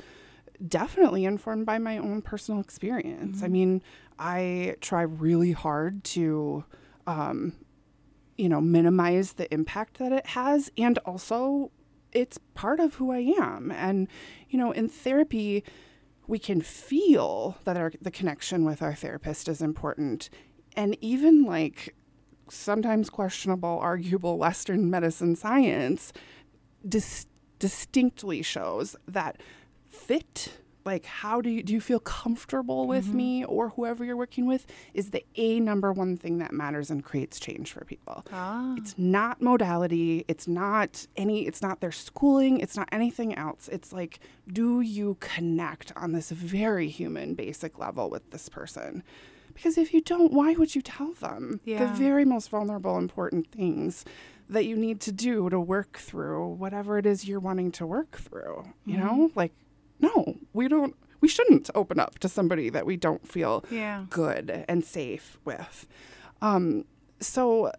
definitely 0.65 1.25
informed 1.25 1.65
by 1.65 1.79
my 1.79 1.97
own 1.97 2.21
personal 2.21 2.61
experience. 2.61 3.41
I 3.41 3.47
mean, 3.47 3.81
I 4.19 4.75
try 4.81 5.01
really 5.01 5.53
hard 5.53 6.03
to 6.05 6.63
um, 7.07 7.53
you 8.37 8.49
know, 8.49 8.61
minimize 8.61 9.33
the 9.33 9.51
impact 9.53 9.97
that 9.97 10.11
it 10.11 10.27
has 10.27 10.71
and 10.77 10.97
also 10.99 11.71
it's 12.11 12.37
part 12.53 12.79
of 12.79 12.95
who 12.95 13.11
I 13.11 13.19
am. 13.19 13.71
And 13.71 14.07
you 14.49 14.59
know, 14.59 14.71
in 14.71 14.87
therapy 14.87 15.63
we 16.27 16.39
can 16.39 16.61
feel 16.61 17.57
that 17.65 17.75
our 17.75 17.91
the 18.01 18.11
connection 18.11 18.63
with 18.65 18.81
our 18.81 18.93
therapist 18.93 19.47
is 19.49 19.61
important 19.61 20.29
and 20.75 20.97
even 21.01 21.43
like 21.43 21.95
sometimes 22.49 23.09
questionable 23.09 23.79
arguable 23.81 24.37
western 24.37 24.89
medicine 24.89 25.35
science 25.35 26.13
dis- 26.87 27.27
distinctly 27.59 28.41
shows 28.41 28.95
that 29.07 29.37
fit 29.85 30.59
like 30.85 31.05
how 31.05 31.41
do 31.41 31.49
you 31.49 31.63
do 31.63 31.73
you 31.73 31.81
feel 31.81 31.99
comfortable 31.99 32.87
with 32.87 33.13
me 33.13 33.45
or 33.45 33.69
whoever 33.69 34.03
you're 34.03 34.17
working 34.17 34.45
with 34.45 34.65
is 34.93 35.11
the 35.11 35.23
a 35.35 35.59
number 35.59 35.91
one 35.93 36.17
thing 36.17 36.39
that 36.39 36.51
matters 36.51 36.91
and 36.91 37.03
creates 37.03 37.39
change 37.39 37.71
for 37.71 37.85
people. 37.85 38.25
Ah. 38.31 38.75
it's 38.77 38.95
not 38.97 39.41
modality 39.41 40.25
it's 40.27 40.47
not 40.47 41.07
any 41.15 41.47
it's 41.47 41.61
not 41.61 41.79
their 41.79 41.91
schooling 41.91 42.59
it's 42.59 42.75
not 42.75 42.89
anything 42.91 43.35
else. 43.35 43.69
It's 43.71 43.93
like 43.93 44.19
do 44.51 44.81
you 44.81 45.17
connect 45.19 45.93
on 45.95 46.11
this 46.11 46.31
very 46.31 46.89
human 46.89 47.33
basic 47.33 47.79
level 47.79 48.09
with 48.09 48.29
this 48.31 48.49
person 48.49 49.03
because 49.53 49.77
if 49.77 49.93
you 49.93 50.01
don't 50.01 50.31
why 50.33 50.53
would 50.53 50.73
you 50.75 50.81
tell 50.81 51.13
them 51.13 51.59
the 51.79 51.93
very 51.93 52.25
most 52.25 52.49
vulnerable 52.49 52.97
important 52.97 53.51
things 53.51 54.03
that 54.49 54.65
you 54.65 54.75
need 54.75 54.99
to 55.01 55.11
do 55.11 55.49
to 55.49 55.59
work 55.59 55.97
through 55.97 56.47
whatever 56.47 56.97
it 56.97 57.05
is 57.05 57.25
you're 57.27 57.39
wanting 57.39 57.71
to 57.71 57.85
work 57.85 58.17
through 58.17 58.63
you 58.85 58.97
know? 58.97 59.31
Like 59.35 59.53
no 59.99 60.35
we 60.53 60.67
don't 60.67 60.95
we 61.21 61.27
shouldn't 61.29 61.69
open 61.73 61.99
up 61.99 62.19
to 62.19 62.27
somebody 62.27 62.69
that 62.69 62.85
we 62.85 62.97
don't 62.97 63.25
feel 63.27 63.63
Yeah. 63.71 64.05
good 64.09 64.65
and 64.67 64.83
safe 64.83 65.37
with. 65.45 65.87
Um 66.41 66.85
so 67.19 67.71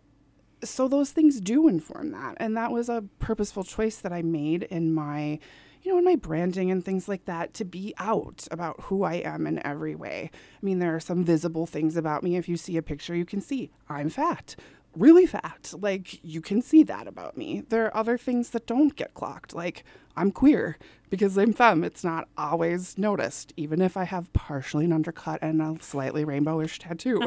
so 0.63 0.89
those 0.89 1.11
things 1.11 1.41
do 1.41 1.69
inform 1.69 2.13
that. 2.13 2.37
And 2.39 2.57
that 2.57 2.71
was 2.73 2.89
a 2.89 3.05
purposeful 3.19 3.65
choice 3.65 3.97
that 3.99 4.13
i 4.15 4.23
made 4.23 4.63
in 4.65 4.95
my 4.95 5.39
you 5.85 5.93
know 5.93 5.99
in 5.99 6.05
my 6.05 6.17
branding 6.17 6.71
and 6.71 6.85
things 6.85 7.09
like 7.09 7.27
that 7.27 7.55
to 7.55 7.65
be 7.65 7.95
out 7.99 8.49
about 8.51 8.81
who 8.83 9.05
i 9.05 9.15
am 9.15 9.47
in 9.47 9.65
every 9.65 9.95
way. 9.95 10.31
I 10.33 10.67
mean 10.67 10.79
there 10.81 10.95
are 10.95 11.01
some 11.01 11.25
visible 11.25 11.67
things 11.67 11.97
about 11.97 12.23
me. 12.23 12.37
If 12.37 12.49
you 12.49 12.57
see 12.57 12.77
a 12.77 12.83
picture 12.83 13.15
you 13.15 13.25
can 13.25 13.41
see 13.41 13.71
i'm 13.89 14.09
fat 14.09 14.57
really 14.97 15.27
fat. 15.27 15.75
Like 15.79 16.25
you 16.25 16.41
can 16.41 16.63
see 16.63 16.83
that 16.85 17.07
about 17.07 17.37
me. 17.37 17.65
There 17.69 17.85
are 17.87 17.97
other 17.97 18.17
things 18.17 18.51
that 18.51 18.67
don't 18.67 18.95
get 18.95 19.15
clocked 19.15 19.55
like 19.55 19.85
i'm 20.17 20.31
queer 20.31 20.79
because 21.11 21.37
i'm 21.37 21.53
femme. 21.53 21.85
It's 21.85 22.05
not 22.05 22.29
always 22.37 22.97
noticed 22.97 23.53
even 23.57 23.81
if 23.81 23.97
i 23.97 24.05
have 24.05 24.33
partially 24.33 24.85
an 24.85 24.93
undercut 24.93 25.41
and 25.43 25.61
a 25.61 25.77
slightly 25.81 26.25
rainbowish 26.25 26.79
tattoo. 26.79 27.21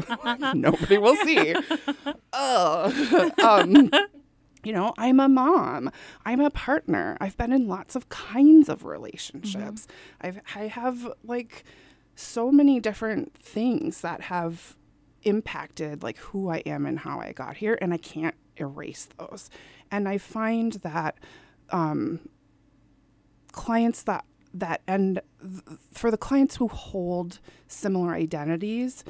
Nobody 0.53 0.97
will 0.97 1.15
see. 1.17 1.55
Um, 3.43 3.89
you 4.67 4.73
know, 4.73 4.93
I'm 4.97 5.21
a 5.21 5.29
mom. 5.29 5.89
I'm 6.25 6.41
a 6.41 6.49
partner. 6.49 7.15
I've 7.21 7.37
been 7.37 7.53
in 7.53 7.69
lots 7.69 7.95
of 7.95 8.09
kinds 8.09 8.67
of 8.67 8.83
relationships. 8.83 9.87
I've 10.19 10.41
I 10.55 10.67
have 10.67 11.07
like 11.23 11.63
so 12.15 12.51
many 12.51 12.81
different 12.81 13.33
things 13.37 14.01
that 14.01 14.23
have 14.23 14.75
impacted 15.23 16.03
like 16.03 16.17
who 16.17 16.49
I 16.49 16.57
am 16.65 16.85
and 16.85 16.99
how 16.99 17.19
I 17.21 17.31
got 17.31 17.57
here 17.57 17.77
and 17.81 17.93
I 17.93 17.97
can't 17.97 18.35
erase 18.57 19.07
those. 19.17 19.49
And 19.89 20.09
I 20.09 20.17
find 20.17 20.73
that 20.73 21.17
um 21.69 22.19
clients 23.53 24.03
that 24.03 24.25
that 24.53 24.81
and 24.85 25.21
th- 25.41 25.79
for 25.93 26.11
the 26.11 26.17
clients 26.17 26.57
who 26.57 26.67
hold 26.67 27.39
similar 27.67 28.13
identities 28.13 29.05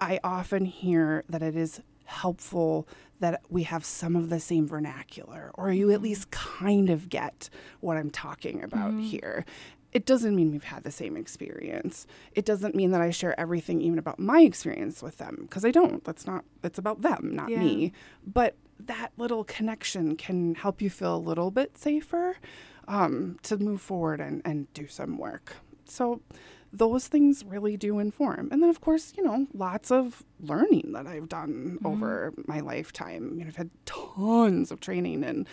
I 0.00 0.18
often 0.24 0.64
hear 0.64 1.24
that 1.28 1.42
it 1.42 1.56
is 1.56 1.82
helpful 2.10 2.86
that 3.20 3.42
we 3.48 3.62
have 3.64 3.84
some 3.84 4.16
of 4.16 4.30
the 4.30 4.40
same 4.40 4.66
vernacular, 4.66 5.50
or 5.54 5.70
you 5.72 5.90
at 5.90 6.02
least 6.02 6.30
kind 6.30 6.90
of 6.90 7.08
get 7.08 7.48
what 7.80 7.96
I'm 7.96 8.10
talking 8.10 8.62
about 8.62 8.94
here. 8.98 9.44
It 9.92 10.06
doesn't 10.06 10.34
mean 10.36 10.52
we've 10.52 10.64
had 10.64 10.84
the 10.84 10.90
same 10.90 11.16
experience. 11.16 12.06
It 12.34 12.44
doesn't 12.44 12.74
mean 12.74 12.92
that 12.92 13.00
I 13.00 13.10
share 13.10 13.38
everything, 13.38 13.80
even 13.82 13.98
about 13.98 14.18
my 14.18 14.42
experience 14.42 15.02
with 15.02 15.18
them, 15.18 15.38
because 15.42 15.64
I 15.64 15.70
don't. 15.70 16.02
That's 16.04 16.26
not, 16.26 16.44
it's 16.62 16.78
about 16.78 17.02
them, 17.02 17.30
not 17.34 17.50
Yeah. 17.50 17.58
me. 17.58 17.92
But 18.24 18.54
that 18.78 19.12
little 19.18 19.44
connection 19.44 20.16
can 20.16 20.54
help 20.54 20.80
you 20.80 20.88
feel 20.90 21.16
a 21.16 21.18
little 21.18 21.50
bit 21.50 21.76
safer 21.76 22.36
um, 22.88 23.38
to 23.42 23.56
move 23.58 23.80
forward 23.80 24.20
and, 24.20 24.40
and 24.44 24.72
do 24.74 24.86
some 24.86 25.18
work. 25.18 25.56
So 25.84 26.22
those 26.72 27.08
things 27.08 27.44
really 27.44 27.76
do 27.76 27.98
inform. 27.98 28.48
And 28.52 28.62
then, 28.62 28.70
of 28.70 28.80
course, 28.80 29.12
you 29.16 29.24
know, 29.24 29.46
lots 29.52 29.90
of 29.90 30.22
learning 30.40 30.92
that 30.92 31.06
I've 31.06 31.28
done 31.28 31.78
over 31.84 32.32
my 32.46 32.60
lifetime. 32.60 33.34
You 33.38 33.44
know, 33.44 33.48
I've 33.48 33.56
had 33.56 33.70
tons 33.86 34.70
of 34.70 34.80
training 34.80 35.24
in 35.24 35.46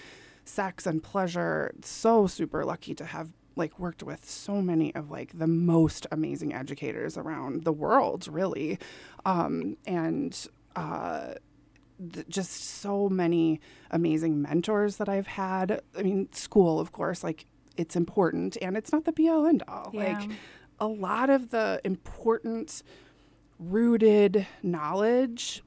sex 0.45 0.85
and 0.85 1.01
pleasure. 1.01 1.73
So 1.81 2.27
super 2.27 2.63
lucky 2.65 2.93
to 2.95 3.05
have 3.05 3.29
like 3.55 3.79
worked 3.79 4.03
with 4.03 4.29
so 4.29 4.61
many 4.61 4.93
of 4.93 5.09
like 5.09 5.37
the 5.37 5.47
most 5.47 6.05
amazing 6.11 6.53
educators 6.53 7.17
around 7.17 7.63
the 7.63 7.73
world, 7.73 8.27
really. 8.27 8.77
Um, 9.25 9.77
and 9.87 10.47
uh, 10.75 11.33
th- 12.13 12.27
just 12.29 12.51
so 12.51 13.09
many 13.09 13.59
amazing 13.89 14.41
mentors 14.41 14.97
that 14.97 15.09
I've 15.09 15.27
had. 15.27 15.81
I 15.97 16.03
mean, 16.03 16.31
school, 16.31 16.79
of 16.79 16.91
course, 16.91 17.23
like 17.23 17.45
it's 17.75 17.95
important 17.95 18.57
and 18.61 18.77
it's 18.77 18.91
not 18.91 19.05
the 19.05 19.11
be 19.11 19.27
all 19.27 19.45
end 19.45 19.63
all. 19.67 19.89
Yeah. 19.93 20.19
Like 20.19 20.29
a 20.79 20.87
lot 20.87 21.29
of 21.29 21.49
the 21.51 21.81
important 21.83 22.83
rooted 23.59 24.45
knowledge 24.61 25.63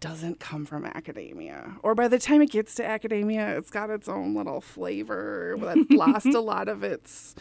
doesn't 0.00 0.40
come 0.40 0.66
from 0.66 0.84
academia. 0.84 1.76
Or 1.82 1.94
by 1.94 2.08
the 2.08 2.18
time 2.18 2.42
it 2.42 2.50
gets 2.50 2.74
to 2.76 2.84
academia, 2.86 3.56
it's 3.56 3.70
got 3.70 3.90
its 3.90 4.08
own 4.08 4.34
little 4.34 4.60
flavor 4.60 5.56
that's 5.58 5.80
lost 5.90 6.26
a 6.26 6.40
lot 6.40 6.68
of 6.68 6.82
its 6.82 7.34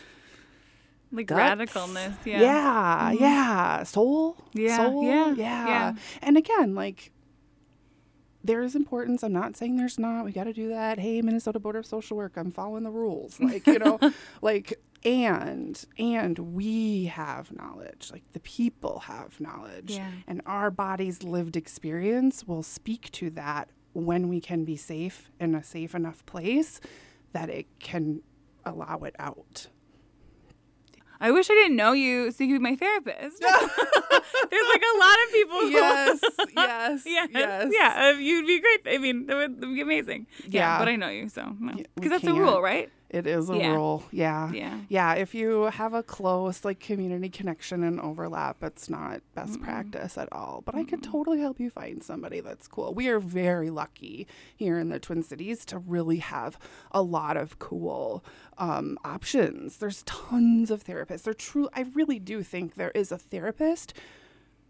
Like 1.12 1.28
guts. 1.28 1.40
radicalness. 1.74 2.14
Yeah. 2.26 2.42
Yeah, 2.42 3.12
mm-hmm. 3.14 3.24
yeah. 3.24 3.84
Soul. 3.84 4.38
Yeah, 4.54 4.78
Soul. 4.78 5.04
yeah, 5.04 5.34
Yeah. 5.36 5.68
yeah. 5.68 5.94
And 6.22 6.38
again, 6.38 6.76
like 6.76 7.12
there 8.44 8.62
is 8.62 8.76
importance. 8.76 9.24
I'm 9.24 9.34
not 9.34 9.56
saying 9.56 9.78
there's 9.78 9.98
not. 9.98 10.26
We 10.26 10.32
got 10.32 10.44
to 10.44 10.54
do 10.54 10.68
that. 10.70 11.00
Hey, 11.00 11.22
Minnesota 11.22 11.60
Board 11.60 11.76
of 11.78 11.86
Social 11.86 12.18
Work, 12.18 12.34
I'm 12.36 12.52
following 12.52 12.84
the 12.84 12.92
rules. 12.92 13.40
Like, 13.40 13.66
you 13.66 13.80
know, 13.80 14.00
like 14.42 14.80
and 15.06 15.84
and 15.98 16.40
we 16.40 17.06
have 17.06 17.52
knowledge. 17.52 18.10
Like 18.12 18.24
the 18.34 18.40
people 18.40 19.00
have 19.00 19.40
knowledge. 19.42 19.92
Yeah. 19.92 20.10
And 20.28 20.42
our 20.46 20.72
body's 20.72 21.24
lived 21.24 21.56
experience 21.56 22.46
will 22.48 22.64
speak 22.64 23.12
to 23.14 23.30
that 23.32 23.70
when 23.94 24.28
we 24.30 24.40
can 24.42 24.66
be 24.66 24.76
safe 24.76 25.30
in 25.40 25.54
a 25.56 25.64
safe 25.64 25.94
enough 25.94 26.26
place 26.26 26.80
that 27.34 27.50
it 27.50 27.68
can 27.80 28.22
allow 28.66 28.98
it 29.00 29.16
out. 29.20 29.68
I 31.20 31.32
wish 31.32 31.50
I 31.50 31.54
didn't 31.54 31.78
know 31.78 31.94
you 31.94 32.32
so 32.32 32.44
you 32.44 32.54
could 32.56 32.60
be 32.64 32.70
my 32.72 32.76
therapist. 32.76 33.40
There's 33.42 34.68
like 34.74 34.82
a 34.84 34.98
lot 35.00 35.18
of 35.26 35.32
people. 35.32 35.70
yes, 35.70 36.20
yes, 36.56 37.04
Yes. 37.06 37.30
yes. 37.34 37.72
Yeah. 37.74 38.06
uh, 38.16 38.18
you'd 38.20 38.46
be 38.48 38.60
great. 38.60 38.82
I 38.94 38.98
mean, 38.98 39.28
that 39.28 39.36
would, 39.38 39.62
that 39.62 39.68
would 39.68 39.76
be 39.76 39.82
amazing. 39.82 40.28
Yeah. 40.44 40.48
Yeah. 40.50 40.80
But 40.80 40.88
I 40.90 40.96
know 40.98 41.08
you, 41.10 41.30
so 41.30 41.56
no. 41.60 41.74
Because 41.96 42.12
that's 42.12 42.24
a 42.24 42.28
can't. 42.28 42.40
rule, 42.40 42.62
right? 42.62 42.92
It 43.14 43.28
is 43.28 43.50
a 43.50 43.56
Yeah. 43.56 43.74
rule. 43.76 44.04
Yeah. 44.12 44.52
Yeah. 44.52 44.80
Yeah. 44.90 45.14
If 45.14 45.36
you 45.36 45.66
have 45.66 45.94
a 45.94 46.02
close 46.02 46.66
like 46.66 46.80
community 46.80 47.30
connection 47.30 47.84
and 47.84 48.00
overlap, 48.00 48.64
it's 48.64 48.90
not 48.90 49.22
best 49.36 49.62
practice 49.62 50.18
at 50.18 50.28
all. 50.34 50.64
But 50.66 50.74
I 50.74 50.84
could 50.84 51.04
totally 51.04 51.40
help 51.40 51.60
you 51.60 51.70
find 51.70 52.04
somebody 52.04 52.40
that's 52.40 52.68
cool. 52.68 52.94
We 52.94 53.08
are 53.10 53.20
very 53.20 53.70
lucky 53.70 54.28
here 54.56 54.80
in 54.80 54.90
the 54.90 55.00
Twin 55.00 55.22
Cities 55.22 55.64
to 55.66 55.78
really 55.78 56.18
have 56.18 56.58
a 56.92 57.04
lot 57.04 57.38
of 57.38 57.60
cool 57.60 58.26
um, 58.58 58.98
options. 59.06 59.78
There's 59.78 60.02
tons 60.04 60.72
of 60.72 60.84
therapists. 60.84 61.22
They're 61.24 61.34
true. 61.36 61.70
I 61.74 61.86
really 61.94 62.18
do 62.20 62.42
think 62.42 62.74
there 62.76 62.92
is 62.92 63.12
a 63.12 63.18
therapist 63.20 63.94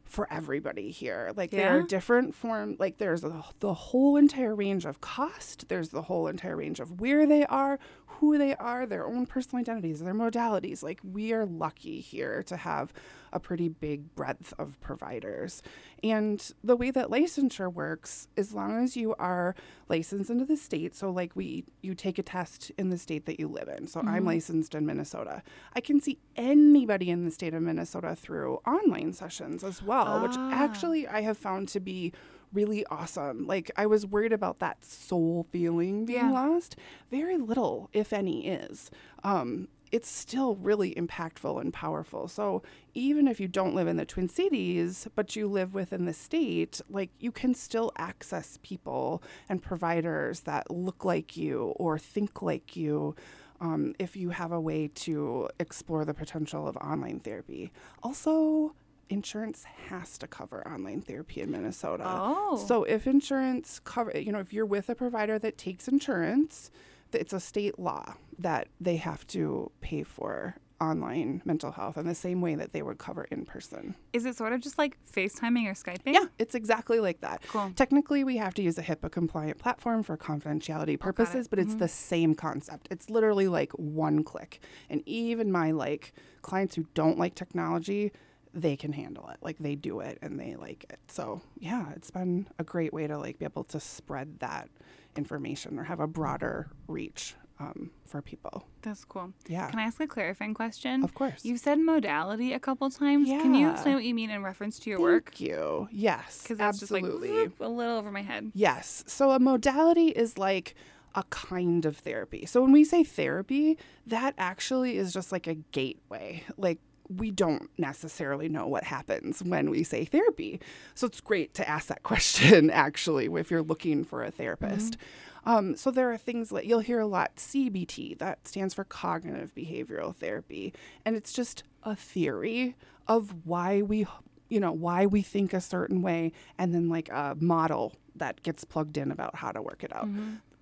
for 0.05 0.27
everybody 0.31 0.91
here. 0.91 1.31
Like 1.35 1.49
there 1.49 1.75
are 1.75 1.79
Yeah? 1.79 1.87
different 1.87 2.35
form 2.35 2.75
like 2.77 2.97
there's 2.99 3.23
a, 3.23 3.43
the 3.61 3.73
whole 3.73 4.15
entire 4.15 4.53
range 4.53 4.85
of 4.85 5.01
cost, 5.01 5.69
there's 5.69 5.89
the 5.89 6.03
whole 6.03 6.27
entire 6.27 6.55
range 6.55 6.79
of 6.79 7.01
where 7.01 7.25
they 7.25 7.45
are, 7.45 7.79
who 8.19 8.37
they 8.37 8.55
are, 8.55 8.85
their 8.85 9.05
own 9.05 9.25
personal 9.25 9.61
identities, 9.61 9.99
their 9.99 10.13
modalities. 10.13 10.83
Like 10.83 10.99
we 11.03 11.33
are 11.33 11.45
lucky 11.45 11.99
here 11.99 12.43
to 12.43 12.57
have 12.57 12.93
a 13.31 13.39
pretty 13.39 13.67
big 13.67 14.15
breadth 14.15 14.53
of 14.59 14.79
providers. 14.79 15.61
And 16.03 16.51
the 16.63 16.75
way 16.75 16.91
that 16.91 17.09
licensure 17.09 17.71
works, 17.71 18.27
as 18.37 18.53
long 18.53 18.83
as 18.83 18.95
you 18.95 19.15
are 19.15 19.55
licensed 19.89 20.29
into 20.29 20.45
the 20.45 20.57
state, 20.57 20.95
so 20.95 21.09
like 21.09 21.35
we 21.35 21.65
you 21.81 21.95
take 21.95 22.19
a 22.19 22.23
test 22.23 22.71
in 22.77 22.89
the 22.89 22.97
state 22.97 23.25
that 23.25 23.39
you 23.39 23.47
live 23.47 23.67
in. 23.67 23.87
So 23.87 23.99
I'm 24.01 24.07
mm-hmm. 24.07 24.27
licensed 24.27 24.75
in 24.75 24.85
Minnesota. 24.85 25.41
I 25.73 25.81
can 25.81 25.99
see 25.99 26.19
anybody 26.35 27.09
in 27.09 27.25
the 27.25 27.31
state 27.31 27.53
of 27.53 27.61
Minnesota 27.63 28.15
through 28.15 28.59
online 28.67 29.13
sessions 29.13 29.63
as 29.63 29.81
well, 29.81 30.21
which 30.21 30.35
ah. 30.35 30.51
actually 30.53 31.07
I 31.07 31.21
have 31.21 31.37
found 31.37 31.67
to 31.69 31.79
be 31.79 32.13
really 32.53 32.85
awesome. 32.87 33.45
Like 33.47 33.71
I 33.75 33.85
was 33.85 34.05
worried 34.05 34.33
about 34.33 34.59
that 34.59 34.85
soul 34.85 35.47
feeling 35.51 36.05
being 36.05 36.19
Yeah. 36.25 36.31
lost. 36.31 36.75
Very 37.11 37.37
little, 37.37 37.89
if 37.93 38.13
any, 38.13 38.47
is. 38.47 38.91
Um, 39.23 39.67
it's 39.91 40.09
still 40.09 40.55
really 40.55 40.95
impactful 40.95 41.61
and 41.61 41.71
powerful. 41.71 42.27
So 42.27 42.63
even 42.95 43.27
if 43.27 43.39
you 43.39 43.47
don't 43.47 43.75
live 43.75 43.87
in 43.87 43.97
the 43.97 44.05
Twin 44.05 44.27
Cities, 44.27 45.07
but 45.15 45.35
you 45.35 45.47
live 45.47 45.75
within 45.75 46.05
the 46.05 46.13
state, 46.13 46.81
like 46.89 47.11
you 47.19 47.31
can 47.31 47.53
still 47.53 47.91
access 47.97 48.57
people 48.63 49.21
and 49.47 49.61
providers 49.61 50.41
that 50.41 50.71
look 50.71 51.05
like 51.05 51.37
you 51.37 51.73
or 51.75 51.99
think 51.99 52.41
like 52.41 52.75
you. 52.75 53.15
Um, 53.61 53.93
if 53.99 54.15
you 54.17 54.31
have 54.31 54.51
a 54.51 54.59
way 54.59 54.89
to 54.95 55.47
explore 55.59 56.03
the 56.05 56.13
potential 56.13 56.67
of 56.67 56.75
online 56.77 57.19
therapy. 57.19 57.71
Also, 58.01 58.73
insurance 59.13 59.63
has 59.89 60.17
to 60.17 60.27
cover 60.27 60.67
online 60.67 61.01
therapy 61.01 61.41
in 61.41 61.51
Minnesota. 61.51 62.03
Oh. 62.05 62.63
So 62.67 62.83
if 62.83 63.07
insurance 63.07 63.79
cover, 63.83 64.17
you 64.17 64.31
know, 64.31 64.39
if 64.39 64.51
you're 64.51 64.65
with 64.65 64.89
a 64.89 64.95
provider 64.95 65.39
that 65.39 65.57
takes 65.57 65.87
insurance, 65.87 66.71
it's 67.13 67.33
a 67.33 67.39
state 67.39 67.79
law 67.79 68.15
that 68.39 68.67
they 68.81 68.97
have 68.97 69.25
to 69.27 69.71
pay 69.81 70.03
for 70.03 70.55
online 70.81 71.41
mental 71.45 71.71
health 71.71 71.97
in 71.97 72.05
the 72.05 72.15
same 72.15 72.41
way 72.41 72.55
that 72.55 72.73
they 72.73 72.81
would 72.81 72.97
cover 72.97 73.25
in 73.31 73.45
person. 73.45 73.95
Is 74.11 74.25
it 74.25 74.35
sort 74.35 74.53
of 74.53 74.61
just 74.61 74.77
like 74.77 74.97
FaceTiming 75.05 75.65
or 75.65 75.73
Skyping? 75.73 76.13
Yeah, 76.13 76.25
it's 76.37 76.55
exactly 76.55 76.99
like 76.99 77.21
that. 77.21 77.41
Cool. 77.47 77.71
Technically, 77.75 78.23
we 78.23 78.37
have 78.37 78.53
to 78.55 78.61
use 78.61 78.77
a 78.77 78.83
HIPAA 78.83 79.11
compliant 79.11 79.59
platform 79.59 80.03
for 80.03 80.17
confidentiality 80.17 80.95
oh, 80.95 80.97
purposes, 80.97 81.47
but 81.47 81.59
it's 81.59 81.71
mm-hmm. 81.71 81.79
the 81.79 81.87
same 81.87 82.35
concept. 82.35 82.87
It's 82.91 83.09
literally 83.09 83.47
like 83.47 83.71
one 83.73 84.23
click. 84.23 84.59
And 84.89 85.01
even 85.05 85.51
my 85.51 85.71
like 85.71 86.13
clients 86.41 86.75
who 86.75 86.85
don't 86.93 87.17
like 87.17 87.35
technology, 87.35 88.11
they 88.53 88.75
can 88.75 88.93
handle 88.93 89.29
it. 89.29 89.37
Like 89.41 89.57
they 89.59 89.75
do 89.75 89.99
it 89.99 90.17
and 90.21 90.39
they 90.39 90.55
like 90.55 90.85
it. 90.89 90.99
So, 91.07 91.41
yeah, 91.59 91.91
it's 91.95 92.11
been 92.11 92.47
a 92.59 92.63
great 92.63 92.93
way 92.93 93.07
to 93.07 93.17
like 93.17 93.39
be 93.39 93.45
able 93.45 93.63
to 93.65 93.79
spread 93.79 94.39
that 94.39 94.69
information 95.15 95.79
or 95.79 95.83
have 95.83 95.99
a 95.99 96.07
broader 96.07 96.69
reach 96.87 97.35
um, 97.59 97.91
for 98.05 98.21
people. 98.21 98.65
That's 98.81 99.05
cool. 99.05 99.31
Yeah. 99.47 99.69
Can 99.69 99.79
I 99.79 99.83
ask 99.83 99.99
a 99.99 100.07
clarifying 100.07 100.53
question? 100.53 101.03
Of 101.03 101.13
course. 101.13 101.45
You 101.45 101.57
said 101.57 101.79
modality 101.79 102.53
a 102.53 102.59
couple 102.59 102.89
times. 102.89 103.27
Yeah. 103.29 103.41
Can 103.41 103.53
you 103.53 103.69
explain 103.69 103.95
what 103.95 104.03
you 104.03 104.13
mean 104.13 104.29
in 104.29 104.43
reference 104.43 104.79
to 104.79 104.89
your 104.89 104.99
work? 104.99 105.31
Thank 105.31 105.41
you. 105.41 105.87
Yes, 105.91 106.41
Because 106.43 106.57
that's 106.57 106.81
absolutely. 106.81 107.29
just 107.29 107.39
like 107.39 107.59
whoop, 107.59 107.61
a 107.61 107.69
little 107.69 107.97
over 107.97 108.11
my 108.11 108.21
head. 108.21 108.51
Yes. 108.53 109.03
So 109.07 109.31
a 109.31 109.39
modality 109.39 110.07
is 110.07 110.37
like 110.37 110.75
a 111.15 111.23
kind 111.29 111.85
of 111.85 111.97
therapy. 111.97 112.45
So 112.45 112.61
when 112.61 112.71
we 112.71 112.83
say 112.83 113.03
therapy, 113.03 113.77
that 114.07 114.33
actually 114.37 114.97
is 114.97 115.13
just 115.13 115.31
like 115.31 115.45
a 115.47 115.55
gateway. 115.55 116.43
Like 116.57 116.79
we 117.09 117.31
don't 117.31 117.69
necessarily 117.77 118.49
know 118.49 118.67
what 118.67 118.83
happens 118.83 119.43
when 119.43 119.69
we 119.69 119.83
say 119.83 120.05
therapy. 120.05 120.59
So 120.95 121.07
it's 121.07 121.21
great 121.21 121.53
to 121.55 121.67
ask 121.67 121.87
that 121.87 122.03
question 122.03 122.69
actually 122.69 123.25
if 123.25 123.51
you're 123.51 123.61
looking 123.61 124.03
for 124.03 124.23
a 124.23 124.31
therapist. 124.31 124.97
Um, 125.45 125.75
so 125.75 125.91
there 125.91 126.11
are 126.11 126.17
things 126.17 126.49
that 126.49 126.65
you'll 126.65 126.79
hear 126.79 126.99
a 126.99 127.05
lot 127.05 127.35
CBT, 127.35 128.17
that 128.19 128.47
stands 128.47 128.73
for 128.73 128.85
cognitive 128.85 129.53
behavioral 129.53 130.15
therapy. 130.15 130.73
And 131.05 131.15
it's 131.17 131.33
just 131.33 131.63
a 131.83 131.95
theory 131.95 132.75
of 133.07 133.45
why 133.45 133.81
we 133.81 134.05
you 134.49 134.59
know 134.59 134.71
why 134.71 135.05
we 135.05 135.21
think 135.21 135.53
a 135.53 135.59
certain 135.61 136.01
way 136.01 136.31
and 136.57 136.73
then 136.73 136.87
like 136.87 137.09
a 137.09 137.35
model 137.39 137.93
that 138.15 138.41
gets 138.43 138.63
plugged 138.63 138.97
in 138.97 139.11
about 139.11 139.35
how 139.35 139.51
to 139.51 139.61
work 139.61 139.83
it 139.83 139.93
out 139.95 140.05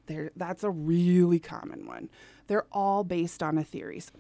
there 0.08 0.32
that's 0.36 0.64
a 0.64 0.70
really 0.70 1.40
common 1.40 1.86
one 1.86 2.10
they're 2.48 2.66
all 2.72 3.04
based 3.04 3.44
on 3.44 3.58
a 3.58 3.64
theory 3.64 4.00
so 4.00 4.12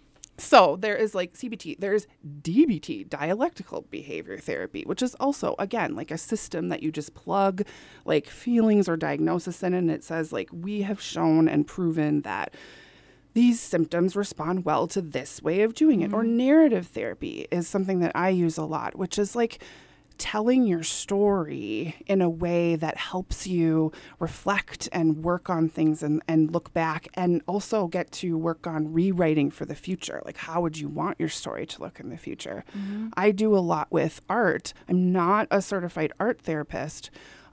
there 0.75 0.95
is 0.95 1.13
like 1.15 1.33
cbt 1.33 1.79
there's 1.79 2.07
dbt 2.41 3.07
dialectical 3.09 3.83
behavior 3.89 4.37
therapy 4.37 4.83
which 4.85 5.01
is 5.01 5.15
also 5.15 5.55
again 5.59 5.95
like 5.95 6.11
a 6.11 6.17
system 6.17 6.69
that 6.69 6.83
you 6.83 6.91
just 6.91 7.13
plug 7.13 7.63
like 8.05 8.27
feelings 8.27 8.89
or 8.89 8.97
diagnosis 8.97 9.63
in 9.63 9.73
and 9.73 9.89
it 9.91 10.03
says 10.03 10.31
like 10.31 10.49
we 10.51 10.81
have 10.81 11.01
shown 11.01 11.47
and 11.47 11.67
proven 11.67 12.21
that 12.21 12.53
these 13.33 13.59
symptoms 13.59 14.15
respond 14.15 14.65
well 14.65 14.87
to 14.87 15.01
this 15.01 15.41
way 15.41 15.61
of 15.61 15.73
doing 15.73 16.01
it. 16.01 16.13
Or 16.13 16.23
mm-hmm. 16.23 16.37
narrative 16.37 16.87
therapy 16.87 17.47
is 17.51 17.67
something 17.67 17.99
that 17.99 18.11
I 18.13 18.29
use 18.29 18.57
a 18.57 18.65
lot, 18.65 18.97
which 18.97 19.17
is 19.17 19.35
like 19.35 19.63
telling 20.21 20.67
your 20.67 20.83
story 20.83 21.95
in 22.05 22.21
a 22.21 22.29
way 22.29 22.75
that 22.75 22.95
helps 22.95 23.47
you 23.47 23.91
reflect 24.19 24.87
and 24.91 25.23
work 25.23 25.49
on 25.49 25.67
things 25.67 26.03
and, 26.03 26.21
and 26.27 26.51
look 26.51 26.71
back 26.73 27.07
and 27.15 27.41
also 27.47 27.87
get 27.87 28.11
to 28.11 28.37
work 28.37 28.67
on 28.67 28.93
rewriting 28.93 29.49
for 29.49 29.65
the 29.65 29.73
future. 29.73 30.21
Like, 30.23 30.37
how 30.37 30.61
would 30.61 30.77
you 30.77 30.87
want 30.87 31.19
your 31.19 31.27
story 31.27 31.65
to 31.65 31.81
look 31.81 31.99
in 31.99 32.09
the 32.09 32.17
future? 32.17 32.63
Mm-hmm. 32.77 33.07
I 33.15 33.31
do 33.31 33.57
a 33.57 33.57
lot 33.57 33.91
with 33.91 34.21
art. 34.29 34.75
I'm 34.87 35.11
not 35.11 35.47
a 35.49 35.59
certified 35.59 36.13
art 36.19 36.39
therapist. 36.39 37.09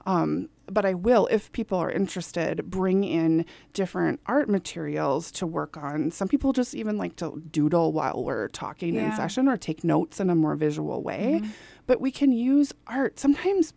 Um, 0.09 0.49
but 0.65 0.85
I 0.85 0.95
will, 0.95 1.27
if 1.27 1.51
people 1.51 1.77
are 1.77 1.91
interested, 1.91 2.69
bring 2.69 3.03
in 3.03 3.45
different 3.73 4.19
art 4.25 4.49
materials 4.49 5.31
to 5.33 5.45
work 5.45 5.77
on. 5.77 6.09
Some 6.09 6.27
people 6.27 6.51
just 6.51 6.73
even 6.73 6.97
like 6.97 7.15
to 7.17 7.43
doodle 7.51 7.91
while 7.91 8.23
we're 8.23 8.47
talking 8.47 8.95
in 8.95 9.15
session 9.15 9.47
or 9.47 9.55
take 9.55 9.83
notes 9.83 10.19
in 10.19 10.31
a 10.31 10.35
more 10.35 10.55
visual 10.55 11.03
way. 11.03 11.41
Mm-hmm. 11.41 11.51
But 11.85 12.01
we 12.01 12.09
can 12.11 12.31
use 12.31 12.73
art. 12.87 13.19
Sometimes 13.19 13.73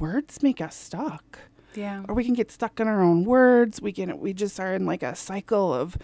words 0.00 0.42
make 0.42 0.60
us 0.60 0.74
stuck 0.74 1.38
Yeah. 1.74 2.02
or 2.08 2.14
we 2.16 2.24
can 2.24 2.34
get 2.34 2.50
stuck 2.50 2.80
in 2.80 2.88
our 2.88 3.02
own 3.02 3.24
words. 3.24 3.80
We 3.80 3.92
can 3.92 4.18
we 4.18 4.32
just 4.32 4.58
are 4.58 4.74
in 4.74 4.86
like 4.86 5.04
a 5.04 5.14
cycle 5.14 5.72
of 5.72 5.96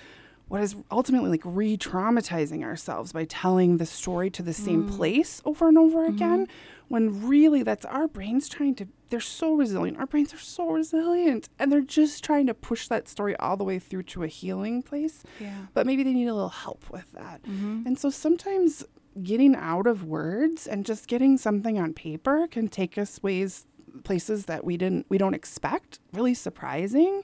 what 0.47 0.61
is 0.61 0.77
ultimately 0.91 1.31
like 1.31 1.43
re-traumatizing 1.45 2.63
ourselves 2.63 3.13
by 3.13 3.25
telling 3.25 3.79
the 3.79 3.87
story 3.87 4.29
to 4.31 4.43
the 4.43 4.53
same 4.53 4.89
mm. 4.89 4.97
place 4.97 5.41
over 5.45 5.67
and 5.67 5.79
over 5.79 6.05
mm-hmm. 6.05 6.15
again 6.15 6.49
when 6.93 7.27
really 7.27 7.63
that's 7.63 7.87
our 7.87 8.07
brains 8.07 8.51
trying 8.51 8.75
to 8.75 8.87
they're 9.09 9.19
so 9.19 9.55
resilient. 9.55 9.99
Our 9.99 10.07
brains 10.07 10.35
are 10.35 10.39
so 10.39 10.69
resilient 10.71 11.49
and 11.59 11.73
they're 11.73 11.81
just 11.81 12.23
trying 12.23 12.47
to 12.49 12.55
push 12.55 12.87
that 12.89 13.09
story 13.09 13.35
all 13.37 13.57
the 13.57 13.65
way 13.65 13.79
through 13.79 14.03
to 14.05 14.25
a 14.25 14.27
healing 14.27 14.83
place. 14.83 15.23
Yeah. 15.41 15.69
but 15.73 15.87
maybe 15.87 16.03
they 16.03 16.13
need 16.13 16.29
a 16.29 16.35
little 16.35 16.51
help 16.51 16.91
with 16.91 17.11
that. 17.13 17.43
mm-hmm. 17.45 17.85
And 17.87 17.99
so 17.99 18.11
sometimes 18.11 18.85
getting 19.23 19.57
out 19.57 19.87
of 19.87 20.05
words 20.05 20.67
and 20.67 20.85
just 20.85 21.09
getting 21.09 21.39
something 21.39 21.79
on 21.79 21.95
paper 21.95 22.47
can 22.47 22.69
take 22.69 22.99
us 22.99 23.23
ways 23.23 23.67
places 24.05 24.45
that 24.47 24.63
we 24.63 24.77
didn't 24.77 25.07
we 25.09 25.17
don't 25.17 25.35
expect. 25.35 25.99
Really 26.13 26.35
surprising 26.35 27.23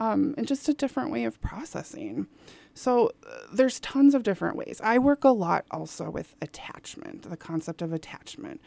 um, 0.00 0.34
and 0.36 0.44
just 0.44 0.68
a 0.68 0.74
different 0.74 1.12
way 1.12 1.22
of 1.22 1.40
processing. 1.40 2.26
So 2.74 3.12
uh, 3.24 3.30
there's 3.52 3.78
tons 3.78 4.16
of 4.16 4.24
different 4.24 4.56
ways. 4.56 4.80
I 4.82 4.98
work 4.98 5.22
a 5.22 5.28
lot 5.28 5.66
also 5.70 6.10
with 6.10 6.34
attachment 6.42 7.30
the 7.30 7.36
concept 7.36 7.80
of 7.80 7.92
attachment 7.92 8.60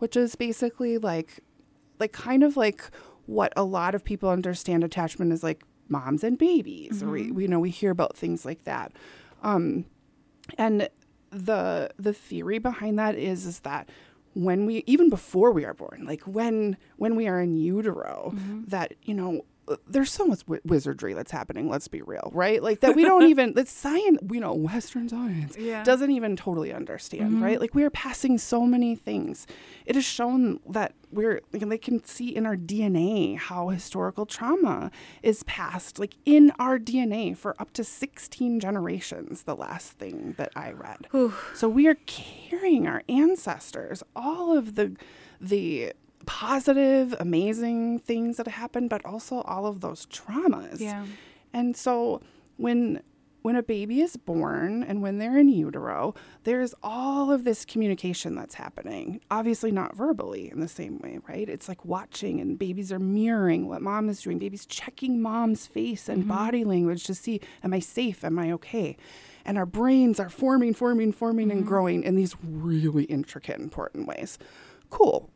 which 0.00 0.16
is 0.16 0.34
basically 0.34 0.98
like 0.98 1.40
like 1.98 2.12
kind 2.12 2.42
of 2.42 2.56
like 2.56 2.82
what 3.26 3.52
a 3.56 3.62
lot 3.62 3.94
of 3.94 4.04
people 4.04 4.28
understand 4.28 4.82
attachment 4.82 5.32
is 5.32 5.42
like 5.42 5.62
moms 5.88 6.24
and 6.24 6.36
babies. 6.38 7.02
Or 7.02 7.10
we, 7.10 7.30
we 7.30 7.42
you 7.44 7.48
know 7.48 7.60
we 7.60 7.70
hear 7.70 7.90
about 7.90 8.16
things 8.16 8.44
like 8.44 8.64
that. 8.64 8.92
Um, 9.42 9.84
and 10.58 10.88
the 11.30 11.90
the 11.98 12.12
theory 12.12 12.58
behind 12.58 12.98
that 12.98 13.14
is 13.14 13.46
is 13.46 13.60
that 13.60 13.88
when 14.34 14.66
we 14.66 14.82
even 14.86 15.08
before 15.08 15.52
we 15.52 15.64
are 15.64 15.74
born 15.74 16.04
like 16.06 16.22
when 16.22 16.76
when 16.96 17.14
we 17.16 17.28
are 17.28 17.40
in 17.40 17.56
utero 17.56 18.32
that 18.68 18.94
you 19.02 19.14
know 19.14 19.44
there's 19.86 20.12
so 20.12 20.24
much 20.26 20.40
wi- 20.40 20.60
wizardry 20.64 21.14
that's 21.14 21.30
happening 21.30 21.68
let's 21.68 21.88
be 21.88 22.02
real 22.02 22.30
right? 22.34 22.62
Like 22.62 22.80
that 22.80 22.94
we 22.96 23.04
don't 23.04 23.22
even 23.30 23.54
that 23.54 23.68
science 23.68 24.18
we 24.22 24.40
know 24.40 24.52
western 24.54 25.08
science 25.08 25.56
Yeah. 25.56 25.82
doesn't 25.84 26.10
even 26.10 26.36
totally 26.36 26.72
understand 26.72 27.32
mm-hmm. 27.32 27.44
right? 27.44 27.60
Like 27.60 27.74
we 27.74 27.82
are 27.84 27.90
passing 27.90 28.38
so 28.38 28.64
many 28.66 28.94
things. 28.96 29.46
It 29.86 29.96
is 29.96 30.04
shown 30.04 30.60
that 30.68 30.94
we're 31.12 31.40
like, 31.52 31.68
they 31.68 31.78
can 31.78 32.04
see 32.04 32.28
in 32.34 32.46
our 32.46 32.56
dna 32.56 33.36
how 33.36 33.68
historical 33.68 34.26
trauma 34.26 34.90
is 35.22 35.42
passed 35.42 35.98
like 35.98 36.14
in 36.24 36.52
our 36.58 36.78
dna 36.78 37.36
for 37.36 37.60
up 37.60 37.72
to 37.72 37.82
16 37.82 38.60
generations 38.60 39.42
the 39.42 39.56
last 39.56 39.92
thing 39.92 40.34
that 40.38 40.50
i 40.56 40.70
read. 40.70 41.06
So 41.54 41.68
we 41.68 41.86
are 41.88 41.96
carrying 42.06 42.86
our 42.86 43.02
ancestors 43.08 44.02
all 44.14 44.56
of 44.56 44.74
the 44.74 44.96
the 45.40 45.92
positive 46.26 47.14
amazing 47.18 47.98
things 47.98 48.36
that 48.36 48.46
happen 48.46 48.88
but 48.88 49.04
also 49.04 49.40
all 49.42 49.66
of 49.66 49.80
those 49.80 50.06
traumas 50.06 50.80
Yeah. 50.80 51.04
and 51.52 51.76
so 51.76 52.20
when 52.56 53.02
when 53.42 53.56
a 53.56 53.62
baby 53.62 54.00
is 54.00 54.16
born 54.16 54.82
and 54.82 55.00
when 55.00 55.18
they're 55.18 55.38
in 55.38 55.48
utero, 55.48 56.14
there's 56.44 56.74
all 56.82 57.32
of 57.32 57.44
this 57.44 57.64
communication 57.64 58.34
that's 58.34 58.54
happening. 58.54 59.20
Obviously 59.30 59.72
not 59.72 59.96
verbally 59.96 60.50
in 60.50 60.60
the 60.60 60.68
same 60.68 60.98
way, 60.98 61.18
right? 61.26 61.48
It's 61.48 61.68
like 61.68 61.84
watching 61.84 62.40
and 62.40 62.58
babies 62.58 62.92
are 62.92 62.98
mirroring 62.98 63.68
what 63.68 63.82
mom 63.82 64.08
is 64.08 64.22
doing. 64.22 64.38
Babies 64.38 64.66
checking 64.66 65.22
mom's 65.22 65.66
face 65.66 66.08
and 66.08 66.20
mm-hmm. 66.20 66.28
body 66.28 66.64
language 66.64 67.04
to 67.04 67.14
see 67.14 67.40
am 67.64 67.72
I 67.72 67.78
safe? 67.78 68.24
Am 68.24 68.38
I 68.38 68.52
okay? 68.52 68.96
And 69.44 69.56
our 69.56 69.66
brains 69.66 70.20
are 70.20 70.28
forming, 70.28 70.74
forming, 70.74 71.12
forming 71.12 71.50
and 71.50 71.60
mm-hmm. 71.60 71.68
growing 71.68 72.02
in 72.02 72.16
these 72.16 72.36
really 72.42 73.04
intricate 73.04 73.58
important 73.58 74.06
ways. 74.06 74.38
Cool. 74.90 75.30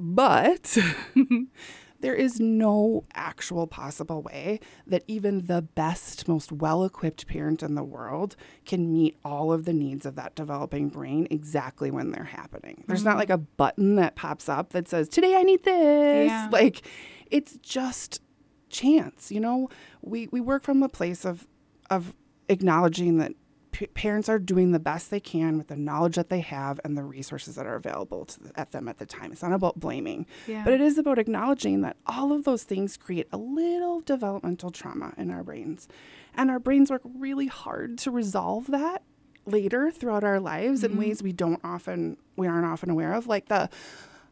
But 0.00 0.78
there 2.00 2.14
is 2.14 2.40
no 2.40 3.04
actual 3.12 3.66
possible 3.66 4.22
way 4.22 4.58
that 4.86 5.04
even 5.06 5.44
the 5.44 5.60
best, 5.60 6.26
most 6.26 6.50
well 6.50 6.84
equipped 6.84 7.26
parent 7.26 7.62
in 7.62 7.74
the 7.74 7.84
world 7.84 8.34
can 8.64 8.90
meet 8.90 9.18
all 9.26 9.52
of 9.52 9.66
the 9.66 9.74
needs 9.74 10.06
of 10.06 10.14
that 10.16 10.34
developing 10.34 10.88
brain 10.88 11.28
exactly 11.30 11.90
when 11.90 12.12
they're 12.12 12.24
happening. 12.24 12.82
There's 12.86 13.04
not 13.04 13.10
mm-hmm. 13.10 13.18
like 13.18 13.30
a 13.30 13.38
button 13.38 13.96
that 13.96 14.16
pops 14.16 14.48
up 14.48 14.70
that 14.70 14.88
says, 14.88 15.06
Today 15.06 15.36
I 15.36 15.42
need 15.42 15.64
this. 15.64 16.28
Yeah. 16.28 16.48
Like, 16.50 16.86
it's 17.30 17.58
just 17.58 18.22
chance. 18.70 19.30
You 19.30 19.40
know, 19.40 19.68
we, 20.00 20.28
we 20.28 20.40
work 20.40 20.62
from 20.62 20.82
a 20.82 20.88
place 20.88 21.26
of, 21.26 21.46
of 21.90 22.14
acknowledging 22.48 23.18
that 23.18 23.32
p- 23.72 23.86
parents 23.86 24.28
are 24.28 24.38
doing 24.38 24.72
the 24.72 24.78
best 24.78 25.10
they 25.10 25.20
can 25.20 25.56
with 25.58 25.68
the 25.68 25.76
knowledge 25.76 26.16
that 26.16 26.28
they 26.28 26.40
have 26.40 26.80
and 26.84 26.96
the 26.96 27.04
resources 27.04 27.54
that 27.54 27.66
are 27.66 27.76
available 27.76 28.26
th- 28.26 28.52
at 28.56 28.72
them 28.72 28.88
at 28.88 28.98
the 28.98 29.06
time. 29.06 29.32
It's 29.32 29.42
not 29.42 29.52
about 29.52 29.78
blaming, 29.80 30.26
Yeah. 30.46 30.64
but 30.64 30.72
it 30.72 30.80
is 30.80 30.98
about 30.98 31.18
acknowledging 31.18 31.80
that 31.82 31.96
all 32.06 32.32
of 32.32 32.44
those 32.44 32.64
things 32.64 32.96
create 32.96 33.28
a 33.32 33.36
little 33.36 34.00
developmental 34.00 34.70
trauma 34.70 35.14
in 35.16 35.30
our 35.30 35.42
brains. 35.42 35.88
And 36.34 36.50
our 36.50 36.58
brains 36.58 36.90
work 36.90 37.02
really 37.04 37.46
hard 37.46 37.98
to 37.98 38.10
resolve 38.10 38.66
that 38.68 39.02
later 39.46 39.90
throughout 39.90 40.24
our 40.24 40.40
lives 40.40 40.84
in 40.84 40.92
mm-hmm. 40.92 41.00
ways 41.00 41.22
we 41.22 41.32
don't 41.32 41.60
often 41.64 42.16
we 42.36 42.46
aren't 42.46 42.66
often 42.66 42.90
aware 42.90 43.14
of 43.14 43.26
like 43.26 43.48
the 43.48 43.68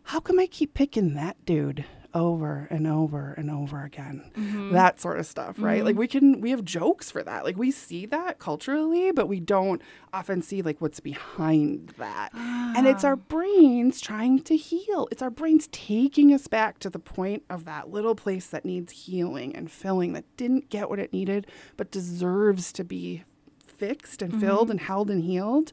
how 0.05 0.21
come 0.21 0.39
I 0.39 0.47
keep 0.47 0.75
picking 0.75 1.15
that 1.15 1.43
dude 1.45 1.85
over 2.15 2.67
and 2.71 2.87
over 2.87 3.35
and 3.37 3.51
over 3.51 3.85
again? 3.85 4.31
Mm-hmm. 4.37 4.73
That 4.73 5.01
sort 5.01 5.19
of 5.19 5.27
stuff, 5.27 5.57
right? 5.59 5.85
Like 5.85 5.93
mm-hmm. 5.93 6.01
we 6.01 6.09
can 6.09 6.41
we 6.41 6.51
have 6.51 6.65
jokes 6.65 7.11
for 7.11 7.23
that. 7.23 7.45
Like 7.45 7.57
we 7.57 7.71
see 7.71 8.07
that 8.07 8.39
culturally, 8.39 9.13
but 9.13 9.29
we 9.29 9.41
don't 9.41 9.83
often 10.13 10.43
see 10.43 10.63
like 10.63 10.81
what's 10.81 11.01
behind 11.01 11.95
that. 11.99 12.31
And 12.35 12.87
it's 12.87 13.05
our 13.05 13.15
ah. 13.15 13.17
brains 13.17 14.01
trying 14.01 14.41
to 14.43 14.57
heal. 14.57 15.09
It's 15.11 15.23
our 15.23 15.31
brains 15.31 15.69
taking 15.73 16.33
us 16.33 16.47
back 16.47 16.79
to 16.81 16.91
the 16.91 16.99
point 16.99 17.45
of 17.51 17.65
that 17.65 17.91
little 17.91 18.15
place 18.15 18.47
that 18.49 18.65
needs 18.65 18.93
healing 18.93 19.55
and 19.55 19.71
filling 19.71 20.13
that 20.13 20.25
didn't 20.37 20.71
get 20.71 20.89
what 20.89 20.99
it 20.99 21.13
needed 21.13 21.47
but 21.77 21.91
deserves 21.91 22.73
to 22.73 22.85
be 22.85 23.25
fixed 23.67 24.23
and 24.23 24.41
filled 24.41 24.65
mm-hmm. 24.65 24.73
and 24.73 24.81
held 24.81 25.11
and 25.11 25.23
healed 25.23 25.73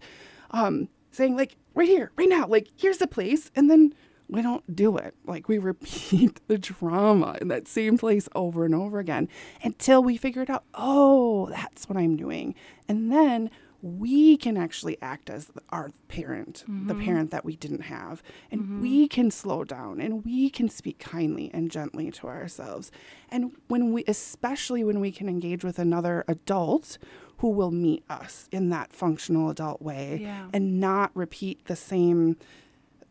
um 0.52 0.88
saying 1.12 1.36
like 1.36 1.56
right 1.74 1.88
here 1.88 2.12
right 2.18 2.30
now 2.30 2.46
like 2.48 2.68
here's 2.76 2.98
the 2.98 3.08
place 3.08 3.52
and 3.56 3.70
then 3.70 3.94
we 4.30 4.42
don't 4.42 4.76
do 4.76 4.98
it 4.98 5.14
like 5.26 5.48
we 5.48 5.58
repeat 5.58 6.40
the 6.48 6.58
drama 6.58 7.38
in 7.42 7.48
that 7.48 7.68
same 7.68 7.98
place 7.98 8.28
over 8.36 8.66
and 8.66 8.74
over 8.76 9.00
again 9.00 9.28
until 9.64 10.04
we 10.04 10.18
figure 10.18 10.42
it 10.42 10.50
out 10.50 10.64
oh 10.74 11.48
that's 11.50 11.88
what 11.88 11.98
i'm 11.98 12.16
doing 12.16 12.56
and 12.88 13.12
then 13.12 13.50
we 13.86 14.36
can 14.36 14.58
actually 14.58 14.98
act 15.00 15.30
as 15.30 15.52
our 15.70 15.92
parent, 16.08 16.64
the 16.68 16.72
mm-hmm. 16.72 17.06
parent 17.06 17.30
that 17.30 17.46
we 17.46 17.56
didn't 17.56 17.82
have. 17.82 18.24
And 18.50 18.62
mm-hmm. 18.62 18.82
we 18.82 19.08
can 19.08 19.30
slow 19.30 19.64
down 19.64 20.02
and 20.02 20.26
we 20.26 20.50
can 20.50 20.70
speak 20.70 20.98
kindly 20.98 21.52
and 21.54 21.70
gently 21.70 22.10
to 22.10 22.26
ourselves. 22.26 22.92
And 23.30 23.52
when 23.68 23.94
we, 23.94 24.04
especially 24.08 24.84
when 24.84 25.00
we 25.00 25.12
can 25.12 25.30
engage 25.30 25.64
with 25.64 25.78
another 25.78 26.26
adult 26.28 26.98
who 27.38 27.50
will 27.50 27.70
meet 27.70 28.04
us 28.10 28.50
in 28.52 28.70
that 28.70 28.92
functional 28.92 29.52
adult 29.52 29.84
way 29.84 30.20
Yeah. 30.22 30.48
and 30.52 30.80
not 30.80 31.12
repeat 31.14 31.66
the 31.66 31.76
same 31.76 32.38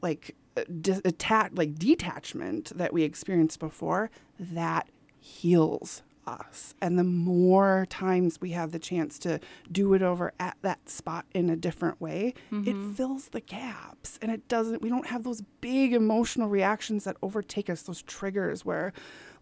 like 0.03 0.35
uh, 0.57 1.49
like 1.53 1.75
detachment 1.77 2.73
that 2.77 2.93
we 2.93 3.03
experienced 3.03 3.59
before 3.59 4.11
that 4.39 4.89
heals 5.19 6.03
us 6.27 6.75
and 6.81 6.99
the 6.99 7.05
more 7.05 7.87
times 7.91 8.41
we 8.41 8.51
have 8.53 8.73
the 8.73 8.79
chance 8.79 9.19
to 9.19 9.39
do 9.71 9.93
it 9.93 10.01
over 10.01 10.33
at 10.41 10.57
that 10.63 10.89
spot 10.89 11.27
in 11.35 11.51
a 11.51 11.57
different 11.57 12.01
way 12.01 12.33
it 12.51 12.75
fills 12.97 13.29
the 13.29 13.43
gaps 13.43 14.19
and 14.23 14.33
it 14.33 14.49
doesn't 14.49 14.81
we 14.81 14.89
don't 14.89 15.09
have 15.09 15.23
those 15.23 15.43
big 15.61 15.93
emotional 15.93 16.49
reactions 16.49 17.05
that 17.05 17.15
overtake 17.23 17.69
us 17.69 17.83
those 17.83 18.01
triggers 18.01 18.65
where 18.65 18.91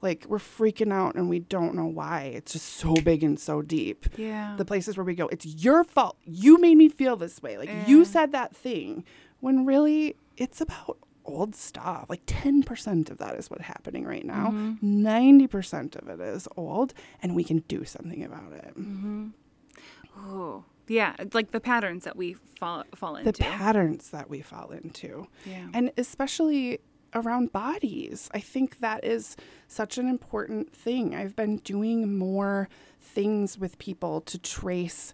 like 0.00 0.26
we're 0.28 0.38
freaking 0.38 0.92
out 0.92 1.14
and 1.14 1.28
we 1.28 1.38
don't 1.38 1.76
know 1.76 1.86
why 1.86 2.22
it's 2.34 2.52
just 2.54 2.66
so 2.66 2.94
big 3.04 3.22
and 3.22 3.38
so 3.38 3.62
deep 3.62 4.06
Yeah. 4.16 4.56
the 4.58 4.64
places 4.64 4.96
where 4.96 5.04
we 5.04 5.14
go, 5.14 5.28
it's 5.28 5.46
your 5.46 5.84
fault. 5.84 6.16
You 6.24 6.58
made 6.58 6.76
me 6.76 6.88
feel 6.88 7.14
this 7.14 7.40
way. 7.40 7.56
Like 7.58 7.68
Yeah. 7.68 7.86
you 7.86 8.04
said 8.04 8.32
that 8.32 8.56
thing. 8.56 9.04
When 9.38 9.64
really 9.64 10.16
it's 10.42 10.60
about 10.60 10.98
old 11.24 11.54
stuff. 11.54 12.06
Like 12.08 12.26
10% 12.26 13.10
of 13.10 13.18
that 13.18 13.36
is 13.36 13.48
what's 13.48 13.64
happening 13.64 14.04
right 14.04 14.24
now. 14.24 14.48
Mm-hmm. 14.50 15.06
90% 15.06 15.94
of 15.96 16.08
it 16.08 16.20
is 16.20 16.48
old 16.56 16.94
and 17.22 17.34
we 17.36 17.44
can 17.44 17.58
do 17.68 17.84
something 17.84 18.24
about 18.24 18.52
it. 18.52 18.74
Oh, 20.18 20.64
Yeah, 20.88 21.14
like 21.32 21.52
the 21.52 21.60
patterns 21.60 22.04
that 22.04 22.16
we 22.16 22.34
fall 22.58 22.84
fall 22.94 23.16
into. 23.16 23.32
the 23.32 23.38
patterns 23.38 24.10
that 24.10 24.28
we 24.28 24.40
fall 24.42 24.70
into. 24.70 25.26
Yeah. 25.46 25.68
And 25.72 25.90
especially 25.96 26.80
around 27.14 27.52
bodies. 27.52 28.28
I 28.32 28.40
think 28.40 28.80
that 28.80 29.04
is 29.04 29.36
such 29.68 29.98
an 29.98 30.08
important 30.08 30.74
thing. 30.74 31.14
I've 31.14 31.36
been 31.36 31.58
doing 31.58 32.16
more 32.18 32.68
things 33.00 33.58
with 33.58 33.78
people 33.78 34.20
to 34.22 34.38
trace 34.38 35.12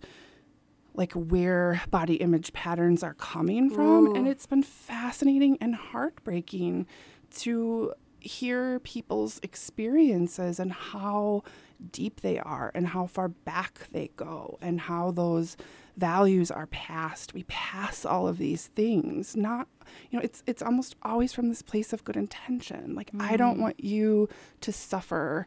like 0.98 1.12
where 1.12 1.80
body 1.90 2.16
image 2.16 2.52
patterns 2.52 3.04
are 3.04 3.14
coming 3.14 3.70
from 3.70 4.16
and 4.16 4.26
it's 4.26 4.46
been 4.46 4.64
fascinating 4.64 5.56
and 5.60 5.76
heartbreaking 5.76 6.86
to 7.30 7.94
hear 8.18 8.80
people's 8.80 9.38
experiences 9.44 10.58
and 10.58 10.72
how 10.72 11.44
deep 11.92 12.20
they 12.20 12.36
are 12.40 12.72
and 12.74 12.88
how 12.88 13.06
far 13.06 13.28
back 13.28 13.86
they 13.92 14.10
go 14.16 14.58
and 14.60 14.80
how 14.80 15.12
those 15.12 15.56
values 15.96 16.50
are 16.50 16.66
passed. 16.66 17.32
We 17.32 17.44
pass 17.44 18.04
all 18.04 18.26
of 18.26 18.38
these 18.38 18.66
things 18.66 19.36
not 19.36 19.68
you 20.10 20.18
know 20.18 20.24
it's 20.24 20.42
it's 20.48 20.62
almost 20.62 20.96
always 21.02 21.32
from 21.32 21.48
this 21.48 21.62
place 21.62 21.92
of 21.92 22.02
good 22.02 22.16
intention. 22.16 22.96
Like 22.96 23.12
i 23.20 23.36
don't 23.36 23.58
mm. 23.58 23.62
want 23.62 23.84
you 23.84 24.28
to 24.62 24.72
suffer 24.72 25.46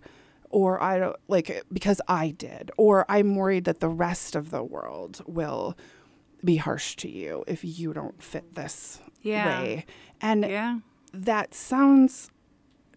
or 0.51 0.81
i 0.81 0.97
don't 0.99 1.15
like 1.27 1.63
because 1.71 1.99
i 2.07 2.29
did 2.31 2.71
or 2.77 3.05
i'm 3.09 3.35
worried 3.35 3.63
that 3.65 3.79
the 3.79 3.89
rest 3.89 4.35
of 4.35 4.51
the 4.51 4.63
world 4.63 5.21
will 5.25 5.75
be 6.43 6.55
harsh 6.57 6.95
to 6.95 7.09
you 7.09 7.43
if 7.47 7.63
you 7.63 7.93
don't 7.93 8.21
fit 8.21 8.55
this 8.55 8.99
Yeah. 9.21 9.61
way 9.61 9.85
and 10.21 10.43
yeah. 10.43 10.79
that 11.13 11.53
sounds 11.53 12.31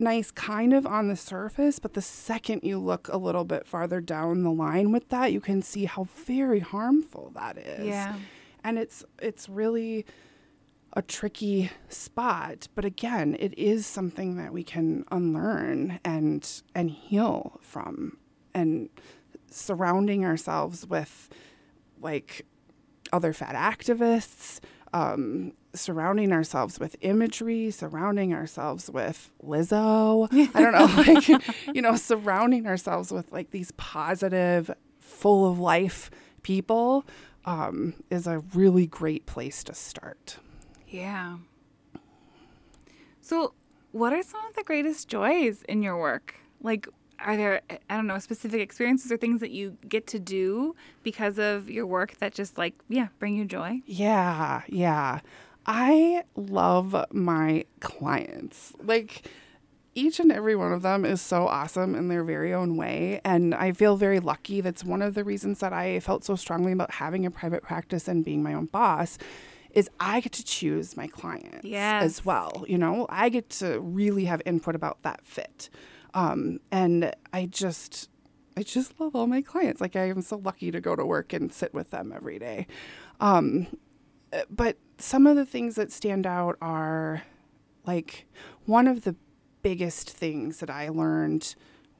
nice 0.00 0.30
kind 0.32 0.72
of 0.72 0.86
on 0.86 1.09
the 1.09 1.16
surface 1.16 1.78
but 1.78 1.94
the 1.94 2.02
second 2.02 2.61
you 2.64 2.78
look 2.78 3.09
a 3.09 3.16
little 3.16 3.44
bit 3.44 3.66
farther 3.66 4.00
down 4.00 4.42
the 4.42 4.50
line 4.50 4.90
with 4.92 5.09
that 5.11 5.32
you 5.32 5.40
can 5.40 5.62
see 5.62 5.84
how 5.84 6.05
very 6.26 6.61
harmful 6.61 7.30
that 7.34 7.57
is 7.59 7.86
Yeah. 7.86 8.16
and 8.64 8.78
it's 8.78 9.05
it's 9.20 9.48
really 9.48 10.05
a 10.95 11.03
tricky 11.03 11.70
spot 11.88 12.68
but 12.74 12.84
again 12.84 13.36
it 13.40 13.57
is 13.59 13.86
something 13.86 14.36
that 14.36 14.53
we 14.53 14.62
can 14.62 15.05
unlearn 15.11 15.99
and 16.05 16.62
and 16.74 16.90
heal 16.90 17.59
from 17.61 18.16
and 18.55 18.88
surrounding 19.51 20.24
ourselves 20.24 20.86
with 20.86 21.28
like 22.01 22.47
other 23.12 23.32
fat 23.32 23.55
activists 23.55 24.61
um, 24.92 25.53
surrounding 25.74 26.32
ourselves 26.32 26.78
with 26.78 26.95
imagery 27.01 27.70
surrounding 27.72 28.32
ourselves 28.32 28.88
with 28.88 29.32
lizzo. 29.42 30.28
I 30.55 30.62
don't 30.62 30.72
know 30.72 31.03
like 31.12 31.74
you 31.74 31.82
know 31.82 31.97
surrounding 31.97 32.66
ourselves 32.66 33.11
with 33.11 33.32
like 33.32 33.51
these 33.51 33.72
positive 33.72 34.70
full 35.01 35.51
of 35.51 35.59
life 35.59 36.11
people 36.42 37.05
um, 37.45 37.95
is 38.09 38.26
a 38.28 38.38
really 38.55 38.86
great 38.86 39.26
place 39.26 39.64
to 39.64 39.74
start 39.74 40.38
Yeah. 40.95 41.38
So, 43.20 43.55
what 43.90 44.12
are 44.12 44.22
some 44.22 44.45
of 44.47 44.55
the 44.55 44.62
greatest 44.62 45.09
joys 45.09 45.62
in 45.68 45.82
your 45.82 45.99
work? 45.99 46.36
Like, 46.62 46.86
are 47.18 47.36
there, 47.36 47.62
I 47.90 47.97
don't 47.97 48.07
know, 48.07 48.18
specific 48.20 48.61
experiences 48.61 49.11
or 49.11 49.16
things 49.16 49.40
that 49.40 49.51
you 49.51 49.76
get 49.88 50.07
to 50.09 50.20
do 50.20 50.76
because 51.03 51.38
of 51.38 51.68
your 51.68 51.84
work 51.84 52.16
that 52.18 52.32
just, 52.32 52.59
like, 52.59 52.74
yeah, 52.88 53.09
bring 53.18 53.34
you 53.34 53.45
joy? 53.45 53.80
Yeah, 53.86 54.62
yeah. 54.68 55.18
I 55.66 56.22
love 56.36 56.95
my 57.11 57.64
clients. 57.80 58.72
Like 58.80 59.28
each 59.97 60.20
and 60.20 60.30
every 60.30 60.55
one 60.55 60.72
of 60.72 60.82
them 60.82 61.05
is 61.05 61.20
so 61.20 61.49
awesome 61.49 61.95
in 61.95 62.09
their 62.09 62.22
very 62.22 62.53
own 62.53 62.76
way. 62.76 63.20
And 63.24 63.55
I 63.55 63.72
feel 63.72 63.97
very 63.97 64.20
lucky. 64.20 64.61
That's 64.61 64.84
one 64.84 65.03
of 65.03 65.14
the 65.14 65.24
reasons 65.24 65.61
that 65.61 65.72
I 65.72 66.01
felt 66.01 66.24
so 66.24 66.36
strongly 66.36 66.72
about 66.72 66.92
having 66.92 67.24
a 67.24 67.30
private 67.30 67.62
practice 67.62 68.07
and 68.07 68.24
being 68.24 68.42
my 68.42 68.55
own 68.55 68.66
boss 68.66 69.18
is 69.74 69.90
I 70.00 70.20
get 70.20 70.32
to 70.32 70.44
choose 70.44 70.96
my 70.96 71.06
clients 71.08 71.64
Yes. 71.64 72.02
as 72.04 72.24
well. 72.24 72.64
You 72.68 72.78
know, 72.78 73.06
I 73.10 73.28
get 73.28 73.50
to 73.50 73.80
really 73.80 74.24
have 74.24 74.40
input 74.46 74.74
about 74.74 75.02
that 75.02 75.24
fit. 75.24 75.68
Um, 76.14 76.60
and 76.70 77.12
I 77.32 77.46
just 77.46 78.08
I 78.56 78.62
just 78.62 79.00
love 79.00 79.16
all 79.16 79.26
my 79.26 79.42
clients. 79.42 79.80
Like 79.80 79.96
I 79.96 80.08
am 80.08 80.22
so 80.22 80.36
lucky 80.36 80.70
to 80.70 80.80
go 80.80 80.94
to 80.94 81.04
work 81.04 81.32
and 81.32 81.52
sit 81.52 81.74
with 81.74 81.90
them 81.90 82.12
every 82.14 82.38
day. 82.38 82.68
Um, 83.20 83.66
uh, 84.32 84.42
but 84.48 84.76
some 84.98 85.26
of 85.26 85.34
the 85.36 85.44
things 85.44 85.74
that 85.74 85.90
stand 85.90 86.24
out 86.26 86.56
are 86.62 87.22
like 87.84 88.26
one 88.66 88.86
of 88.86 89.02
the 89.02 89.16
biggest 89.62 90.08
things 90.08 90.58
that 90.60 90.70
I 90.70 90.88
learned 90.88 91.56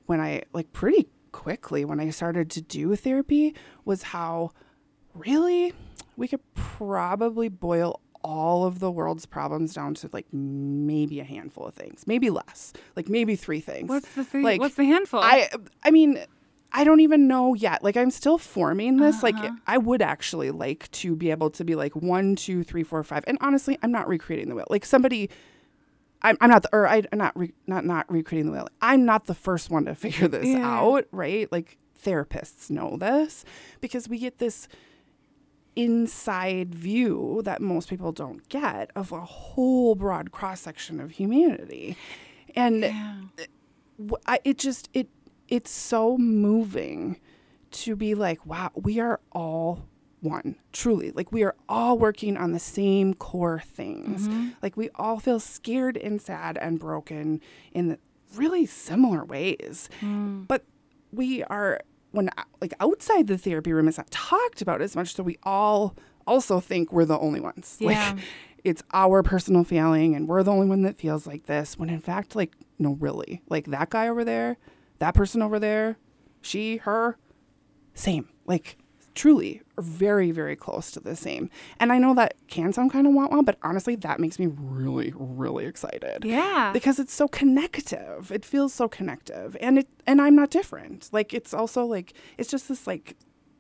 when 0.07 0.21
I 0.21 0.43
like 0.53 0.73
pretty 0.73 1.09
quickly 1.33 1.85
when 1.85 1.99
I 1.99 2.11
started 2.11 2.51
to 2.51 2.61
do 2.63 2.95
therapy 2.95 3.55
was 3.85 4.05
how 4.05 4.53
really 5.15 5.73
we 6.17 6.29
could 6.29 6.41
probably 6.55 7.49
boil 7.49 8.01
all 8.23 8.65
of 8.65 8.79
the 8.79 8.91
world's 8.91 9.27
problems 9.27 9.75
down 9.75 9.95
to 9.95 10.09
like 10.13 10.27
maybe 10.33 11.21
a 11.21 11.25
handful 11.25 11.67
of 11.67 11.75
things, 11.75 12.07
maybe 12.07 12.31
less, 12.31 12.73
like 12.97 13.09
maybe 13.09 13.37
three 13.37 13.61
things. 13.61 13.89
What's 13.89 14.09
the 14.15 14.25
three, 14.25 14.43
Like, 14.43 14.61
what's 14.61 14.77
the 14.77 14.85
handful? 14.85 15.21
I 15.21 15.49
I 15.83 15.91
mean, 15.91 16.25
I 16.73 16.85
don't 16.85 17.01
even 17.01 17.29
know 17.29 17.55
yet. 17.55 17.85
Like 17.85 17.97
I'm 17.97 18.11
still 18.11 18.39
forming 18.39 18.97
this. 18.97 19.17
Uh-huh. 19.23 19.33
Like 19.43 19.53
I 19.67 19.77
would 19.79 20.01
actually 20.03 20.51
like 20.51 20.91
to 20.93 21.15
be 21.15 21.31
able 21.31 21.51
to 21.51 21.65
be 21.65 21.75
like 21.75 21.95
one, 21.95 22.35
two, 22.35 22.65
three, 22.65 22.83
four, 22.83 23.03
five. 23.05 23.25
And 23.27 23.37
honestly, 23.41 23.79
I'm 23.83 23.93
not 23.93 24.09
recreating 24.09 24.49
the 24.49 24.55
wheel. 24.55 24.67
Like 24.71 24.85
somebody. 24.85 25.29
I'm, 26.23 26.39
I'm 26.41 26.49
not 26.49 26.63
the 26.63 26.71
or 26.73 26.89
I, 26.89 27.03
I'm 27.13 27.19
not 27.19 27.39
re, 27.39 27.53
not 27.67 27.85
not 27.85 28.11
recreating 28.11 28.47
the 28.47 28.53
wheel. 28.53 28.69
I'm 28.81 29.05
not 29.05 29.27
the 29.27 29.35
first 29.35 29.69
one 29.69 29.85
to 29.85 29.95
figure 30.05 30.27
this 30.29 30.47
Yeah. 30.47 30.67
out, 30.67 31.05
right? 31.13 31.53
Like 31.53 31.77
therapists 32.03 32.71
know 32.71 32.97
this 32.97 33.45
because 33.83 34.09
we 34.09 34.19
get 34.19 34.39
this 34.39 34.67
inside 35.77 36.75
view 36.75 37.43
that 37.45 37.61
most 37.61 37.89
people 37.89 38.13
don't 38.13 38.49
get 38.49 38.91
of 38.95 39.13
a 39.13 39.21
whole 39.21 39.95
broad 39.95 40.31
cross 40.31 40.61
section 40.61 41.01
of 41.01 41.13
humanity, 41.13 41.97
and 42.55 42.83
yeah. 42.83 43.17
w- 43.99 44.23
I, 44.27 44.41
it 44.45 44.59
just 44.59 44.89
it 44.93 45.09
it's 45.49 45.71
so 45.71 46.17
moving 46.17 47.21
to 47.71 47.97
be 47.97 48.15
like 48.15 48.47
wow 48.47 48.71
we 48.75 49.01
are 49.01 49.21
all 49.33 49.89
one 50.25 50.57
truly. 50.73 51.13
Like 51.13 51.31
we 51.31 51.45
are 51.45 51.55
all 51.69 51.99
working 51.99 52.37
on 52.37 52.53
the 52.53 52.59
same 52.59 53.15
core 53.15 53.63
things. 53.65 54.27
Mm-hmm. 54.27 54.49
Like 54.63 54.77
we 54.77 54.89
all 54.95 55.21
feel 55.21 55.39
scared 55.39 55.97
and 55.97 56.21
sad 56.21 56.59
and 56.61 56.79
broken 56.79 57.41
in 57.73 57.99
really 58.35 58.67
similar 58.67 59.25
ways. 59.25 59.89
Mm. 60.01 60.49
But 60.49 60.65
we 61.13 61.45
are 61.45 61.81
when 62.15 62.29
uh, 62.39 62.45
like 62.61 62.73
outside 62.81 63.27
the 63.27 63.37
therapy 63.37 63.73
room 63.73 63.89
it's 63.89 63.99
not 63.99 64.11
talked 64.11 64.63
about 64.63 64.81
as 64.81 64.95
much 64.97 65.15
so 65.15 65.23
we 65.23 65.37
all 65.43 65.95
also 66.27 66.61
think 66.61 66.93
we're 66.93 67.05
the 67.05 67.19
only 67.19 67.41
ones. 67.41 67.77
Yeah. 67.81 68.13
like 68.15 68.25
it's 68.63 68.83
our 68.95 69.23
personal 69.23 69.63
feeling 69.63 70.15
and 70.15 70.27
we're 70.27 70.43
the 70.43 70.51
only 70.51 70.67
one 70.67 70.83
that 70.83 70.97
feels 70.97 71.27
like 71.27 71.45
this 71.45 71.79
when 71.79 71.91
in 71.91 72.01
fact 72.01 72.35
like 72.35 72.53
no 72.79 72.93
really. 72.95 73.43
Like 73.49 73.67
that 73.67 73.91
guy 73.91 74.09
over 74.09 74.25
there 74.25 74.57
that 75.01 75.15
person 75.15 75.43
over 75.43 75.59
there 75.59 75.97
she 76.41 76.79
her 76.79 77.19
same. 77.95 78.29
Like 78.47 78.77
truly 79.15 79.63
are 79.79 79.83
very 79.83 80.31
very 80.31 80.57
close 80.57 80.91
to 80.93 81.01
the 81.01 81.17
same. 81.17 81.51
And 81.81 81.93
i 81.93 81.99
know 81.99 82.15
that 82.15 82.35
can 82.49 82.73
sound 82.73 82.93
kind 82.93 83.07
of 83.07 83.13
wah 83.15 83.29
wah 83.29 83.43
but 83.43 83.59
honestly 83.63 83.95
that 83.97 84.21
makes 84.21 84.39
me 84.39 84.47
really 84.47 85.13
really 85.17 85.67
excited. 85.67 86.25
Yeah. 86.25 86.71
because 86.73 86.99
it's 86.99 87.15
so 87.15 87.29
connective. 87.29 88.31
It 88.33 88.45
feels 88.45 88.75
so 88.75 88.89
connective. 88.89 89.57
And 89.61 89.79
it 89.79 89.89
and 90.07 90.21
i'm 90.21 90.37
not 90.37 90.51
different. 90.51 91.09
Like 91.13 91.33
it's 91.33 91.55
also 91.55 91.85
like 91.85 92.13
it's 92.39 92.51
just 92.51 92.69
this 92.69 92.87
like 92.87 93.17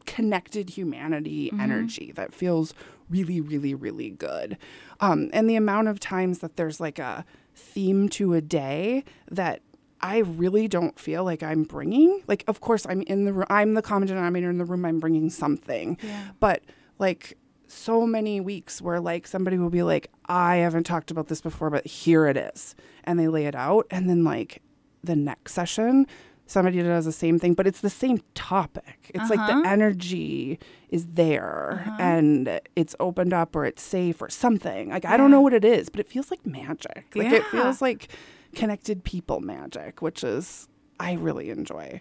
connected 0.06 0.70
humanity 0.70 1.50
energy 1.58 2.12
that 2.14 2.34
feels 2.34 2.74
really 3.08 3.40
really 3.40 3.74
really 3.74 4.10
good. 4.10 4.58
Um 5.00 5.30
and 5.32 5.48
the 5.48 5.56
amount 5.56 5.88
of 5.88 6.00
times 6.00 6.40
that 6.40 6.56
there's 6.56 6.80
like 6.80 6.98
a 6.98 7.24
theme 7.54 8.08
to 8.10 8.34
a 8.34 8.40
day 8.40 9.04
that 9.30 9.60
I 10.00 10.18
really 10.18 10.68
don't 10.68 10.98
feel 10.98 11.24
like 11.24 11.42
I'm 11.42 11.64
bringing. 11.64 12.22
Like, 12.26 12.44
of 12.46 12.60
course, 12.60 12.84
I'm 12.86 13.02
in 13.02 13.24
the 13.24 13.32
room. 13.32 13.46
I'm 13.48 13.74
the 13.74 13.82
common 13.82 14.08
denominator 14.08 14.50
in 14.50 14.58
the 14.58 14.64
room. 14.64 14.84
I'm 14.84 15.00
bringing 15.00 15.30
something. 15.30 15.96
Yeah. 16.02 16.28
But 16.40 16.62
like, 16.98 17.38
so 17.66 18.06
many 18.06 18.40
weeks 18.40 18.80
where 18.82 19.00
like 19.00 19.26
somebody 19.26 19.58
will 19.58 19.70
be 19.70 19.82
like, 19.82 20.10
I 20.26 20.56
haven't 20.56 20.84
talked 20.84 21.10
about 21.10 21.28
this 21.28 21.40
before, 21.40 21.70
but 21.70 21.86
here 21.86 22.26
it 22.26 22.36
is, 22.36 22.74
and 23.04 23.18
they 23.18 23.26
lay 23.26 23.46
it 23.46 23.54
out, 23.54 23.86
and 23.90 24.08
then 24.08 24.22
like 24.22 24.62
the 25.02 25.16
next 25.16 25.54
session, 25.54 26.06
somebody 26.46 26.80
does 26.82 27.06
the 27.06 27.10
same 27.12 27.38
thing, 27.38 27.54
but 27.54 27.66
it's 27.66 27.80
the 27.80 27.90
same 27.90 28.20
topic. 28.34 29.10
It's 29.14 29.30
like 29.30 29.38
Uh-huh. 29.40 29.62
the 29.62 29.68
energy 29.68 30.58
is 30.90 31.06
there 31.14 31.84
and 31.98 32.60
it's 32.76 32.94
opened 33.00 33.32
up 33.32 33.56
or 33.56 33.64
it's 33.64 33.82
safe 33.82 34.20
or 34.22 34.28
something. 34.28 34.90
Like 34.90 35.04
I 35.06 35.16
don't 35.16 35.30
know 35.30 35.40
what 35.40 35.54
it 35.54 35.64
is, 35.64 35.88
but 35.88 36.00
it 36.00 36.06
feels 36.08 36.30
like 36.30 36.44
magic. 36.46 37.06
Like 37.14 37.32
it 37.32 37.44
feels 37.46 37.80
like 37.82 38.08
connected 38.54 39.04
people 39.04 39.40
magic, 39.40 40.00
which 40.02 40.24
is 40.24 40.68
I 40.98 41.12
really 41.14 41.50
enjoy. 41.50 42.00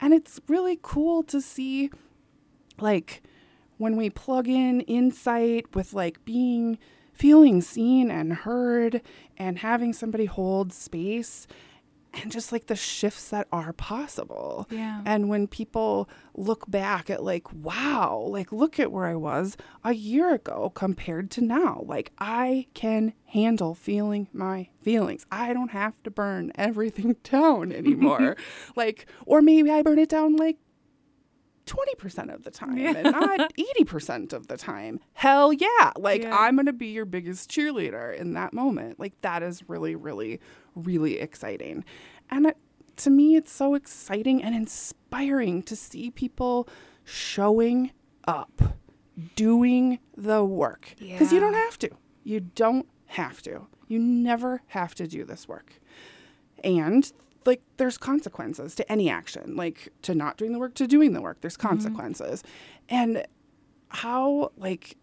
And 0.00 0.12
it's 0.12 0.40
really 0.48 0.78
cool 0.82 1.22
to 1.24 1.40
see 1.40 1.90
like 2.78 3.22
when 3.78 3.96
we 3.96 4.10
plug 4.10 4.48
in 4.48 4.80
insight 4.82 5.74
with 5.74 5.92
like 5.92 6.24
being 6.24 6.78
feeling 7.12 7.60
seen 7.60 8.10
and 8.10 8.32
heard 8.32 9.00
and 9.36 9.58
having 9.58 9.92
somebody 9.92 10.24
hold 10.24 10.72
space 10.72 11.46
and 12.22 12.30
just 12.30 12.52
like 12.52 12.66
the 12.66 12.76
shifts 12.76 13.28
that 13.30 13.48
are 13.52 13.72
possible. 13.72 14.66
Yeah. 14.70 15.02
And 15.04 15.28
when 15.28 15.46
people 15.46 16.08
look 16.34 16.70
back 16.70 17.10
at 17.10 17.22
like, 17.22 17.52
wow, 17.52 18.26
like 18.28 18.52
look 18.52 18.78
at 18.78 18.92
where 18.92 19.06
I 19.06 19.14
was 19.14 19.56
a 19.82 19.94
year 19.94 20.34
ago 20.34 20.70
compared 20.74 21.30
to 21.32 21.40
now. 21.40 21.82
Like 21.86 22.12
I 22.18 22.66
can 22.74 23.12
handle 23.26 23.74
feeling 23.74 24.28
my 24.32 24.68
feelings. 24.82 25.26
I 25.30 25.52
don't 25.52 25.70
have 25.70 26.02
to 26.04 26.10
burn 26.10 26.52
everything 26.54 27.16
down 27.24 27.72
anymore. 27.72 28.36
like 28.76 29.06
or 29.26 29.42
maybe 29.42 29.70
I 29.70 29.82
burn 29.82 29.98
it 29.98 30.08
down 30.08 30.36
like 30.36 30.58
20% 31.66 32.32
of 32.32 32.44
the 32.44 32.50
time 32.50 32.78
and 32.78 33.04
not 33.04 33.52
80% 33.80 34.32
of 34.32 34.48
the 34.48 34.56
time. 34.56 35.00
Hell 35.14 35.52
yeah. 35.52 35.92
Like 35.96 36.22
Yeah. 36.22 36.36
I'm 36.36 36.56
going 36.56 36.66
to 36.66 36.72
be 36.72 36.88
your 36.88 37.04
biggest 37.04 37.50
cheerleader 37.50 38.16
in 38.16 38.34
that 38.34 38.52
moment. 38.52 38.98
Like 39.00 39.20
that 39.22 39.42
is 39.42 39.68
really 39.68 39.94
really 39.94 40.40
really 40.74 41.18
exciting. 41.18 41.84
And 42.30 42.46
it, 42.46 42.56
to 42.96 43.10
me 43.10 43.36
it's 43.36 43.52
so 43.52 43.74
exciting 43.74 44.42
and 44.42 44.54
inspiring 44.54 45.62
to 45.64 45.76
see 45.76 46.10
people 46.10 46.68
showing 47.04 47.92
up, 48.26 48.62
doing 49.36 49.98
the 50.16 50.44
work. 50.44 50.94
Cuz 51.18 51.32
you 51.32 51.40
don't 51.40 51.54
have 51.54 51.78
to. 51.80 51.90
You 52.22 52.40
don't 52.40 52.86
have 53.06 53.42
to. 53.42 53.66
You 53.88 53.98
never 53.98 54.62
have 54.68 54.94
to 54.96 55.06
do 55.06 55.24
this 55.24 55.46
work 55.46 55.74
and 56.64 57.12
like 57.46 57.62
there's 57.76 57.98
consequences 57.98 58.74
to 58.74 58.90
any 58.90 59.08
action 59.08 59.56
like 59.56 59.88
to 60.02 60.14
not 60.14 60.36
doing 60.36 60.52
the 60.52 60.58
work 60.58 60.74
to 60.74 60.86
doing 60.86 61.12
the 61.12 61.20
work. 61.20 61.40
There's 61.40 61.56
mm-hmm. 61.56 61.68
consequences. 61.68 62.42
And 62.88 63.26
how 63.88 64.52
like 64.56 64.96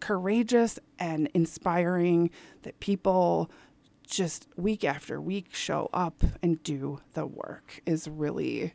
courageous 0.00 0.78
and 0.98 1.28
inspiring 1.34 2.30
that 2.62 2.78
people 2.80 3.50
just 4.06 4.48
week 4.56 4.84
after 4.84 5.20
week 5.20 5.54
show 5.54 5.90
up 5.92 6.22
and 6.42 6.62
do 6.62 7.00
the 7.14 7.26
work 7.26 7.80
is 7.84 8.08
really 8.08 8.74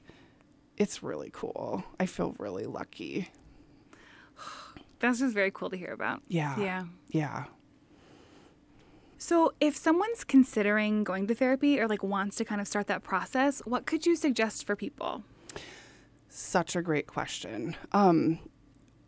it's 0.77 1.03
really 1.03 1.29
cool. 1.31 1.83
I 1.99 2.05
feel 2.05 2.35
really 2.39 2.65
lucky. 2.65 3.31
That's 4.99 5.19
just 5.19 5.33
very 5.33 5.51
cool 5.51 5.69
to 5.69 5.77
hear 5.77 5.91
about. 5.91 6.21
yeah. 6.27 6.57
Yeah. 6.59 6.83
yeah 7.09 7.45
So, 9.25 9.53
if 9.61 9.77
someone's 9.77 10.25
considering 10.25 11.05
going 11.05 11.27
to 11.27 11.33
therapy 11.33 11.79
or 11.79 11.87
like 11.87 12.03
wants 12.03 12.35
to 12.35 12.43
kind 12.43 12.59
of 12.59 12.67
start 12.67 12.87
that 12.87 13.03
process, 13.03 13.61
what 13.61 13.85
could 13.85 14.05
you 14.05 14.17
suggest 14.17 14.67
for 14.67 14.75
people? 14.75 15.23
Such 16.27 16.75
a 16.75 16.81
great 16.81 17.07
question. 17.07 17.77
Um, 17.93 18.39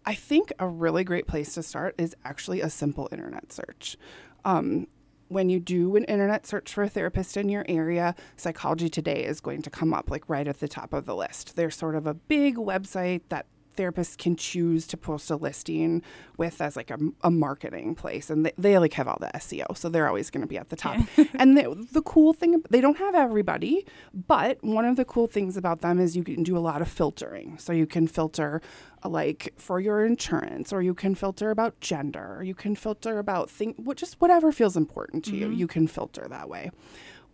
I 0.05 0.15
think 0.15 0.53
a 0.57 0.69
really 0.69 1.03
great 1.03 1.27
place 1.27 1.53
to 1.55 1.63
start 1.63 1.95
is 1.97 2.15
actually 2.23 2.61
a 2.61 2.69
simple 2.69 3.09
internet 3.11 3.51
search. 3.51 3.97
Um, 4.45 4.87
when 5.27 5.49
you 5.49 5.59
do 5.59 5.97
an 5.97 6.05
internet 6.05 6.47
search 6.47 6.71
for 6.71 6.83
a 6.83 6.89
therapist 6.89 7.35
in 7.35 7.49
your 7.49 7.65
area, 7.67 8.15
Psychology 8.37 8.87
Today 8.87 9.25
is 9.25 9.41
going 9.41 9.63
to 9.63 9.69
come 9.69 9.93
up 9.93 10.09
like 10.09 10.29
right 10.29 10.47
at 10.47 10.61
the 10.61 10.69
top 10.69 10.93
of 10.93 11.05
the 11.05 11.15
list. 11.15 11.57
There's 11.57 11.75
sort 11.75 11.93
of 11.93 12.07
a 12.07 12.13
big 12.13 12.55
website 12.55 13.23
that 13.27 13.47
therapists 13.75 14.17
can 14.17 14.35
choose 14.35 14.87
to 14.87 14.97
post 14.97 15.29
a 15.29 15.35
listing 15.35 16.01
with 16.37 16.61
as 16.61 16.75
like 16.75 16.91
a, 16.91 16.97
a 17.21 17.31
marketing 17.31 17.95
place 17.95 18.29
and 18.29 18.45
they, 18.45 18.53
they 18.57 18.77
like 18.77 18.93
have 18.93 19.07
all 19.07 19.17
the 19.19 19.31
seo 19.35 19.77
so 19.77 19.89
they're 19.89 20.07
always 20.07 20.29
going 20.29 20.41
to 20.41 20.47
be 20.47 20.57
at 20.57 20.69
the 20.69 20.75
top. 20.75 20.99
And 21.37 21.57
the, 21.57 21.87
the 21.91 22.01
cool 22.01 22.33
thing 22.33 22.63
they 22.69 22.81
don't 22.81 22.97
have 22.97 23.15
everybody 23.15 23.85
but 24.13 24.63
one 24.63 24.85
of 24.85 24.95
the 24.95 25.05
cool 25.05 25.27
things 25.27 25.57
about 25.57 25.81
them 25.81 25.99
is 25.99 26.15
you 26.15 26.23
can 26.23 26.43
do 26.43 26.57
a 26.57 26.59
lot 26.59 26.81
of 26.81 26.87
filtering. 26.87 27.57
So 27.57 27.73
you 27.73 27.85
can 27.85 28.07
filter 28.07 28.61
like 29.03 29.53
for 29.57 29.79
your 29.79 30.05
insurance 30.05 30.73
or 30.73 30.81
you 30.81 30.93
can 30.93 31.15
filter 31.15 31.51
about 31.51 31.79
gender 31.79 32.37
or 32.37 32.43
you 32.43 32.55
can 32.55 32.75
filter 32.75 33.19
about 33.19 33.49
thing 33.49 33.75
what 33.77 33.97
just 33.97 34.19
whatever 34.19 34.51
feels 34.51 34.75
important 34.75 35.23
to 35.23 35.35
you 35.35 35.47
mm-hmm. 35.47 35.59
you 35.59 35.67
can 35.67 35.87
filter 35.87 36.25
that 36.27 36.49
way 36.49 36.71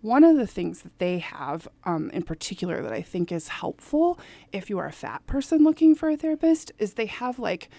one 0.02 0.24
of 0.24 0.36
the 0.38 0.48
things 0.48 0.82
that 0.82 0.98
they 1.00 1.20
have 1.20 1.68
um, 1.84 2.10
in 2.12 2.24
particular 2.24 2.82
that 2.82 2.94
I 2.94 3.02
think 3.02 3.32
is 3.32 3.48
helpful 3.50 4.20
if 4.52 4.70
you 4.70 4.78
are 4.80 4.88
a 4.88 4.92
fat 4.92 5.26
person 5.28 5.64
looking 5.64 5.96
for 5.96 6.10
a 6.10 6.18
therapist 6.18 6.72
is 6.80 6.94
they 6.96 7.06
have 7.06 7.38
like 7.40 7.70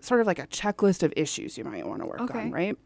sort 0.00 0.20
of 0.20 0.26
like 0.26 0.38
a 0.38 0.46
checklist 0.46 1.02
of 1.02 1.12
issues 1.16 1.56
you 1.58 1.64
might 1.64 1.86
want 1.86 2.00
to 2.02 2.06
work 2.06 2.20
Okay. 2.22 2.38
on, 2.40 2.50
right? 2.50 2.76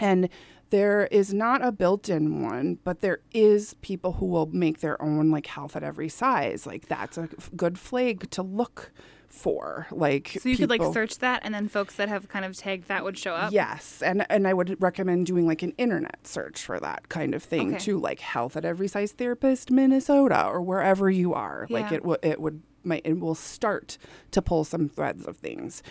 And 0.00 0.28
there 0.70 1.06
is 1.06 1.32
not 1.32 1.64
a 1.64 1.70
built-in 1.70 2.42
one, 2.42 2.78
but 2.82 3.00
there 3.00 3.20
is 3.32 3.74
people 3.74 4.14
who 4.14 4.26
will 4.26 4.46
make 4.46 4.80
their 4.80 5.00
own 5.00 5.30
like 5.30 5.46
health 5.46 5.76
at 5.76 5.82
every 5.84 6.08
size. 6.08 6.66
Like 6.66 6.88
that's 6.88 7.16
a 7.18 7.28
good 7.54 7.78
flag 7.78 8.30
to 8.30 8.42
look 8.42 8.90
for. 9.34 9.86
Like 9.90 10.36
So, 10.40 10.48
you 10.48 10.56
could 10.56 10.70
like 10.70 10.82
search 10.92 11.18
that, 11.18 11.42
and 11.44 11.54
then 11.54 11.68
folks 11.68 11.96
that 11.96 12.08
have 12.08 12.28
kind 12.28 12.44
of 12.44 12.56
tagged 12.56 12.88
that 12.88 13.04
would 13.04 13.18
show 13.18 13.34
up. 13.34 13.52
Yes, 13.52 14.02
and 14.02 14.24
and 14.30 14.46
I 14.46 14.54
would 14.54 14.80
recommend 14.80 15.26
doing 15.26 15.46
like 15.46 15.62
an 15.62 15.74
internet 15.76 16.26
search 16.26 16.62
for 16.64 16.78
that 16.80 17.08
kind 17.08 17.34
of 17.34 17.42
thing 17.42 17.74
Okay. 17.74 17.78
too, 17.78 17.98
like 17.98 18.20
Health 18.20 18.56
at 18.56 18.64
Every 18.64 18.88
Size 18.88 19.12
Therapist 19.12 19.70
Minnesota 19.70 20.46
or 20.46 20.62
wherever 20.62 21.10
you 21.10 21.34
are. 21.34 21.66
Like 21.68 21.92
it 21.92 22.04
would 22.04 22.20
it 22.22 22.40
would 22.40 22.62
might 22.84 23.02
it 23.04 23.18
will 23.20 23.34
start 23.34 23.98
to 24.30 24.40
pull 24.40 24.64
some 24.64 24.88
threads 24.88 25.26
of 25.26 25.36
things. 25.36 25.82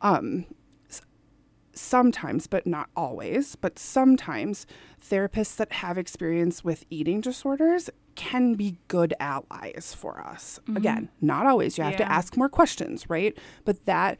Um, 0.00 0.46
sometimes, 1.74 2.46
but 2.46 2.66
not 2.66 2.90
always, 2.96 3.56
but 3.56 3.78
sometimes 3.78 4.66
therapists 5.02 5.56
that 5.56 5.72
have 5.72 5.96
experience 5.96 6.62
with 6.62 6.84
eating 6.90 7.20
disorders 7.20 7.88
can 8.14 8.54
be 8.54 8.76
good 8.88 9.14
allies 9.20 9.94
for 9.98 10.20
us. 10.20 10.60
Again, 10.76 11.08
not 11.20 11.46
always. 11.46 11.78
You 11.78 11.84
have 11.84 11.96
to 11.96 12.02
Mm-hmm. 12.02 12.12
Ask 12.12 12.36
more 12.36 12.48
questions, 12.48 13.08
right? 13.08 13.36
But 13.64 13.84
that 13.86 14.18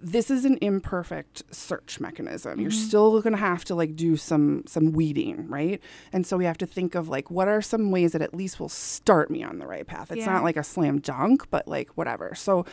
this 0.00 0.30
is 0.30 0.44
an 0.44 0.56
imperfect 0.62 1.42
search 1.52 1.98
mechanism. 1.98 2.60
You're 2.60 2.70
still 2.70 3.20
going 3.20 3.32
to 3.32 3.38
have 3.40 3.64
to 3.64 3.74
like 3.74 3.96
do 3.96 4.16
some 4.16 4.62
some 4.68 4.92
weeding, 4.92 5.48
right? 5.48 5.80
And 6.12 6.24
so 6.24 6.36
we 6.36 6.44
have 6.44 6.58
to 6.58 6.66
think 6.66 6.94
of 6.94 7.08
like 7.08 7.32
what 7.32 7.48
are 7.48 7.60
some 7.60 7.90
ways 7.90 8.12
that 8.12 8.22
at 8.22 8.32
least 8.32 8.60
will 8.60 8.68
start 8.68 9.28
me 9.28 9.42
on 9.42 9.58
the 9.58 9.66
right 9.66 9.84
path. 9.84 10.12
It's 10.12 10.20
Yeah. 10.20 10.34
not 10.34 10.44
like 10.44 10.56
a 10.56 10.62
slam 10.62 11.00
dunk, 11.00 11.50
but 11.50 11.66
like 11.66 11.90
whatever. 11.96 12.32
So 12.36 12.64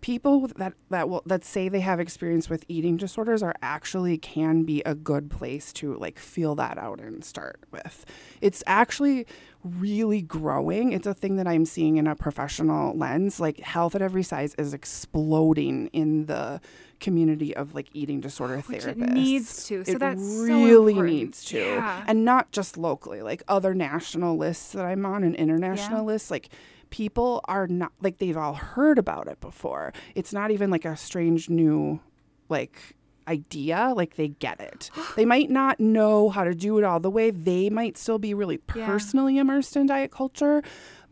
people 0.00 0.48
that 0.56 0.72
that 0.88 1.10
will 1.10 1.22
that 1.26 1.44
say 1.44 1.68
they 1.68 1.80
have 1.80 2.00
experience 2.00 2.48
with 2.48 2.64
eating 2.66 2.96
disorders 2.96 3.42
are 3.42 3.54
actually 3.60 4.16
can 4.16 4.62
be 4.64 4.80
a 4.86 4.94
good 4.94 5.30
place 5.30 5.74
to 5.74 5.94
like 5.96 6.18
feel 6.18 6.54
that 6.54 6.78
out 6.78 6.98
and 6.98 7.22
start 7.22 7.60
with. 7.70 8.06
It's 8.40 8.62
actually 8.66 9.26
really 9.64 10.22
growing. 10.22 10.92
It's 10.92 11.06
a 11.06 11.14
thing 11.14 11.36
that 11.36 11.46
I'm 11.46 11.64
seeing 11.64 11.96
in 11.96 12.06
a 12.06 12.14
professional 12.16 12.96
lens. 12.96 13.40
Like 13.40 13.60
health 13.60 13.94
at 13.94 14.02
every 14.02 14.22
size 14.22 14.54
is 14.56 14.72
exploding 14.74 15.88
in 15.88 16.26
the 16.26 16.60
community 17.00 17.54
of 17.56 17.74
like 17.74 17.88
eating 17.92 18.20
disorder 18.20 18.58
Which 18.58 18.82
therapists. 18.82 18.86
it 18.88 18.98
needs 18.98 19.66
to. 19.68 19.84
So 19.84 19.92
it 19.92 19.98
that's 19.98 20.22
so 20.22 20.44
really 20.44 20.92
important. 20.92 21.14
needs 21.14 21.44
to. 21.46 21.58
Yeah. 21.58 22.04
And 22.06 22.24
not 22.24 22.52
just 22.52 22.76
locally, 22.76 23.22
like 23.22 23.42
other 23.48 23.74
national 23.74 24.36
lists 24.36 24.72
that 24.72 24.84
I'm 24.84 25.04
on 25.06 25.24
and 25.24 25.34
international 25.34 26.00
Yeah. 26.00 26.04
lists, 26.12 26.30
like 26.30 26.48
people 26.90 27.40
are 27.44 27.66
not 27.66 27.92
like 28.02 28.18
they've 28.18 28.36
all 28.36 28.54
heard 28.54 28.98
about 28.98 29.28
it 29.28 29.40
before. 29.40 29.92
It's 30.14 30.32
not 30.32 30.50
even 30.50 30.70
like 30.70 30.84
a 30.84 30.96
strange 30.96 31.48
new 31.50 32.00
like 32.48 32.96
idea 33.30 33.92
like 33.96 34.16
they 34.16 34.28
get 34.28 34.60
it 34.60 34.90
they 35.16 35.24
might 35.24 35.48
not 35.50 35.78
know 35.78 36.28
how 36.30 36.42
to 36.44 36.54
do 36.54 36.76
it 36.78 36.84
all 36.84 36.98
the 37.00 37.10
way 37.10 37.30
they 37.30 37.70
might 37.70 37.96
still 37.96 38.18
be 38.18 38.34
really 38.34 38.58
Yeah. 38.74 38.86
personally 38.86 39.38
immersed 39.38 39.76
in 39.76 39.86
diet 39.86 40.10
culture 40.10 40.62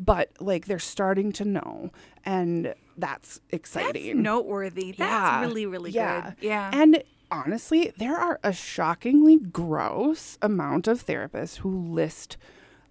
but 0.00 0.30
like 0.40 0.66
they're 0.66 0.78
starting 0.78 1.30
to 1.32 1.44
know 1.44 1.90
and 2.24 2.74
that's 2.96 3.38
That's 3.38 3.40
exciting 3.52 4.22
noteworthy. 4.22 4.90
That's 4.92 4.98
Yeah. 4.98 5.40
really, 5.40 5.66
really 5.66 5.90
Yeah. 5.92 6.20
good. 6.22 6.34
Yeah. 6.40 6.70
and 6.72 7.02
honestly, 7.30 7.92
there 7.96 8.16
are 8.16 8.40
a 8.42 8.52
shockingly 8.52 9.36
gross 9.38 10.36
amount 10.42 10.88
of 10.88 11.06
therapists 11.06 11.58
who 11.58 11.70
list 11.70 12.36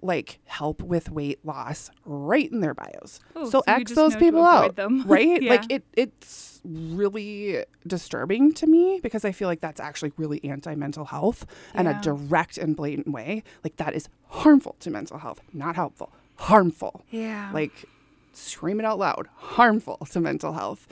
like 0.01 0.39
help 0.45 0.81
with 0.81 1.09
weight 1.09 1.43
loss 1.43 1.89
right 2.05 2.51
in 2.51 2.59
their 2.61 2.73
bios. 2.73 3.19
Oh, 3.35 3.45
so 3.45 3.49
so 3.49 3.63
X 3.67 3.91
those 3.93 4.15
people 4.15 4.43
out, 4.43 4.75
them. 4.75 5.03
right? 5.07 5.41
Yeah. 5.41 5.51
Like 5.51 5.71
it 5.71 5.83
it's 5.93 6.61
really 6.63 7.63
disturbing 7.85 8.53
to 8.53 8.67
me 8.67 8.99
because 9.01 9.25
I 9.25 9.31
feel 9.31 9.47
like 9.47 9.61
that's 9.61 9.79
actually 9.79 10.11
really 10.17 10.43
anti-mental 10.43 11.05
health 11.05 11.45
in 11.73 11.85
Yeah. 11.85 11.99
a 11.99 12.01
direct 12.03 12.57
and 12.57 12.75
blatant 12.75 13.11
way. 13.11 13.43
Like 13.63 13.77
that 13.77 13.95
is 13.95 14.07
harmful 14.27 14.75
to 14.81 14.89
mental 14.91 15.17
health, 15.17 15.41
not 15.53 15.75
helpful. 15.75 16.11
Harmful 16.39 17.03
yeah. 17.09 17.49
like 17.51 17.85
scream 18.31 18.79
it 18.79 18.85
out 18.85 18.99
loud 18.99 19.27
harmful 19.35 19.97
to 20.11 20.19
mental 20.19 20.53
health 20.53 20.85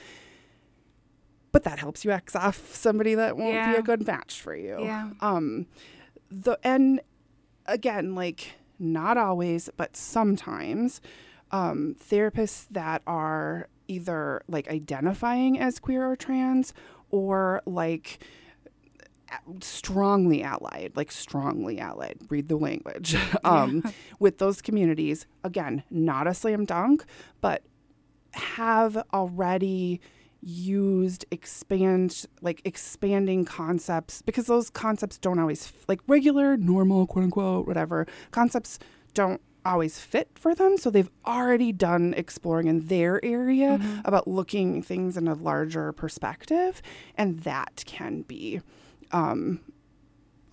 but 1.51 1.63
that 1.63 1.77
helps 1.77 2.03
you 2.03 2.09
x 2.11 2.35
off 2.35 2.73
somebody 2.73 3.13
that 3.13 3.37
won't 3.37 3.71
be 3.71 3.75
a 3.77 3.83
good 3.83 4.07
match 4.07 4.41
for 4.41 4.55
you 4.55 4.79
Yeah. 4.81 5.11
um 5.21 5.67
the 6.31 6.57
and 6.63 6.99
again 7.67 8.15
like 8.15 8.53
not 8.79 9.17
always 9.17 9.69
but 9.77 9.95
sometimes 9.95 11.01
um 11.51 11.95
therapists 11.99 12.67
that 12.71 13.01
are 13.07 13.67
either 13.87 14.41
like 14.47 14.67
identifying 14.69 15.59
as 15.59 15.79
queer 15.79 16.05
or 16.09 16.15
trans 16.15 16.73
or 17.11 17.61
like 17.65 18.19
strongly 19.61 20.43
allied 20.43 20.91
like 20.95 21.11
strongly 21.11 21.79
allied 21.79 22.17
read 22.29 22.47
the 22.47 22.55
language 22.55 23.15
um 23.43 23.83
with 24.19 24.37
those 24.37 24.61
communities. 24.61 25.25
Again 25.43 25.83
not 25.89 26.27
a 26.27 26.33
slam 26.33 26.65
dunk 26.65 27.05
but 27.41 27.63
have 28.33 28.97
already 29.13 30.01
used 30.47 31.25
expand 31.31 32.27
like 32.41 32.61
expanding 32.65 33.43
concepts 33.43 34.21
because 34.21 34.45
those 34.45 34.69
concepts 34.69 35.17
don't 35.17 35.39
always 35.39 35.73
like 35.87 35.99
regular 36.07 36.55
normal 36.55 37.07
quote 37.07 37.23
unquote 37.23 37.65
whatever 37.65 38.05
concepts 38.29 38.77
don't 39.15 39.41
always 39.65 39.99
fit 39.99 40.29
for 40.35 40.53
them. 40.53 40.77
So 40.77 40.89
they've 40.89 41.09
already 41.25 41.71
done 41.71 42.13
exploring 42.15 42.67
in 42.67 42.87
their 42.87 43.23
area 43.25 43.79
about 44.05 44.27
looking 44.27 44.81
things 44.83 45.17
in 45.17 45.27
a 45.27 45.33
larger 45.33 45.91
perspective. 45.91 46.81
And 47.17 47.39
that 47.39 47.83
can 47.87 48.21
be 48.21 48.61
um, 49.11 49.59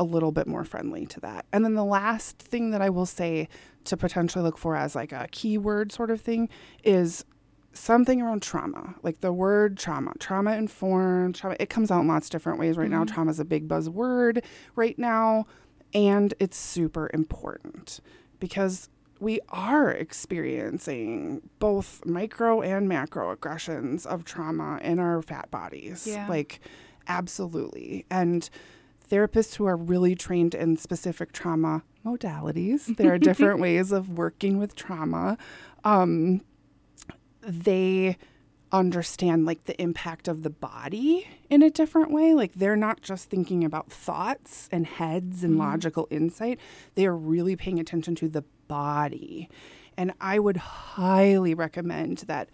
a 0.01 0.05
little 0.05 0.33
bit 0.33 0.47
more 0.47 0.65
friendly 0.65 1.07
to 1.07 1.21
that. 1.21 1.45
And 1.53 1.65
then 1.65 1.75
the 1.75 1.85
last 1.85 2.39
thing 2.39 2.71
that 2.71 2.81
I 2.81 2.89
will 2.89 3.07
say 3.07 3.49
to 3.85 3.97
potentially 3.97 4.43
look 4.43 4.57
for 4.57 4.77
as 4.77 4.95
like 4.95 5.13
a 5.13 5.29
keyword 5.31 5.93
sort 5.93 6.11
of 6.11 6.21
thing 6.21 6.49
is 6.83 7.25
something 7.73 8.21
around 8.21 8.43
trauma, 8.43 8.95
like 9.03 9.21
the 9.21 9.33
word 9.33 9.77
trauma, 9.79 10.13
trauma 10.19 10.57
informed, 10.57 11.35
trauma. 11.35 11.57
It 11.59 11.71
comes 11.71 11.91
out 11.91 12.03
in 12.03 12.09
lots 12.09 12.27
of 12.27 12.33
different 12.33 12.59
ways 12.59 12.77
right 12.77 12.91
now. 12.91 13.05
Trauma 13.05 13.31
is 13.31 13.41
a 13.41 13.45
big 13.45 13.69
buzzword 13.69 14.45
right 14.77 14.99
now, 14.99 15.47
and 15.95 16.35
it's 16.39 16.57
super 16.57 17.11
important 17.13 18.01
because 18.41 18.89
we 19.21 19.41
are 19.51 19.91
experiencing 19.91 21.41
both 21.61 22.05
micro 22.05 22.61
and 22.61 22.89
macro 22.89 23.31
aggressions 23.31 24.05
of 24.05 24.25
trauma 24.25 24.81
in 24.83 24.99
our 24.99 25.23
fat 25.23 25.51
bodies. 25.51 26.07
Yeah. 26.07 26.29
Like, 26.29 26.61
absolutely. 27.07 28.05
And 28.11 28.51
therapists 29.09 29.55
who 29.55 29.65
are 29.67 29.77
really 29.77 30.17
trained 30.17 30.55
in 30.55 30.77
specific 30.77 31.33
trauma 31.33 31.85
modalities, 32.05 32.97
there 32.97 33.15
are 33.15 33.19
different 33.31 33.61
ways 33.61 33.93
of 33.93 34.11
working 34.19 34.59
with 34.59 34.75
trauma. 34.75 35.39
Um, 35.85 36.43
they 37.43 38.17
understand 38.73 39.45
like 39.45 39.65
the 39.65 39.81
impact 39.81 40.29
of 40.29 40.43
the 40.43 40.51
body 40.51 41.29
in 41.51 41.63
a 41.63 41.71
different 41.71 42.11
way. 42.11 42.35
Like 42.35 42.55
they're 42.55 42.77
not 42.77 43.03
just 43.03 43.29
thinking 43.29 43.65
about 43.65 43.93
thoughts 43.93 44.69
and 44.73 44.87
heads 44.87 45.45
and 45.45 45.59
logical 45.59 46.09
insight, 46.11 46.59
they 46.95 47.07
are 47.07 47.17
really 47.17 47.55
paying 47.55 47.79
attention 47.79 48.15
to 48.17 48.29
the 48.29 48.45
body. 48.69 49.49
And 49.97 50.13
I 50.21 50.39
would 50.39 50.57
highly 50.57 51.55
recommend 51.55 52.19
that. 52.19 52.49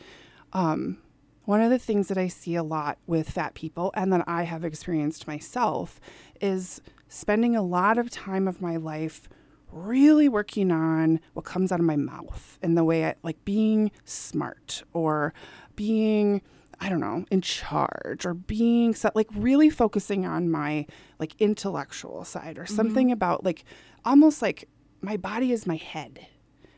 Um, 0.53 0.99
one 1.45 1.63
of 1.63 1.71
the 1.71 1.79
things 1.79 2.09
that 2.09 2.19
I 2.19 2.29
see 2.29 2.57
a 2.57 2.63
lot 2.63 2.99
with 3.07 3.31
fat 3.31 3.55
people 3.55 3.91
and 3.95 4.13
that 4.13 4.23
I 4.27 4.43
have 4.43 4.67
experienced 4.67 5.27
myself 5.27 5.99
is 6.43 6.83
spending 7.09 7.57
a 7.57 7.63
lot 7.63 7.97
of 7.97 8.11
time 8.11 8.47
of 8.47 8.61
my 8.61 8.77
life 8.77 9.31
really 9.71 10.29
working 10.29 10.71
on 10.71 11.21
what 11.35 11.45
comes 11.45 11.73
out 11.73 11.81
of 11.81 11.87
my 11.87 11.97
mouth 11.97 12.59
and 12.63 12.77
the 12.77 12.85
way 12.85 13.05
I 13.07 13.15
like 13.23 13.45
being 13.45 13.91
smart 14.05 14.83
or 14.93 15.33
being 15.77 16.43
I 16.81 16.89
don't 16.89 17.01
know, 17.01 17.25
in 17.31 17.41
charge 17.41 18.25
or 18.25 18.35
being 18.35 18.95
so, 18.95 19.11
like 19.15 19.27
really 19.35 19.69
focusing 19.69 20.25
on 20.25 20.49
my 20.49 20.87
like 21.19 21.35
intellectual 21.41 22.25
side 22.25 22.57
or 22.57 22.67
something 22.67 23.11
about 23.11 23.45
like 23.45 23.65
almost 24.05 24.43
like 24.43 24.69
my 25.01 25.17
body 25.17 25.51
is 25.51 25.67
my 25.67 25.75
head, 25.75 26.29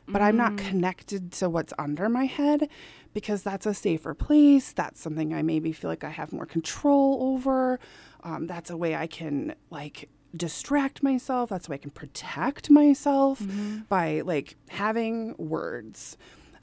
but 0.08 0.22
I'm 0.22 0.38
not 0.38 0.56
connected 0.56 1.32
to 1.32 1.50
what's 1.50 1.74
under 1.78 2.08
my 2.08 2.24
head 2.24 2.68
because 3.12 3.42
that's 3.42 3.66
a 3.66 3.74
safer 3.74 4.14
place. 4.14 4.72
That's 4.72 5.00
something 5.00 5.34
I 5.34 5.42
maybe 5.42 5.70
feel 5.72 5.90
like 5.90 6.04
I 6.04 6.10
have 6.10 6.32
more 6.32 6.46
control 6.46 7.34
over. 7.34 7.78
Um, 8.22 8.46
that's 8.46 8.70
a 8.70 8.76
way 8.78 8.94
I 8.94 9.06
can 9.06 9.54
like 9.70 10.08
distract 10.36 11.02
myself. 11.02 11.50
That's 11.50 11.68
way 11.68 11.74
I 11.74 11.78
can 11.78 11.90
protect 11.90 12.70
myself 12.70 13.42
by 13.88 14.20
like 14.22 14.56
having 14.68 15.34
words. 15.38 16.16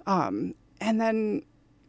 Um, 0.05 0.53
and 0.79 1.01
then 1.01 1.43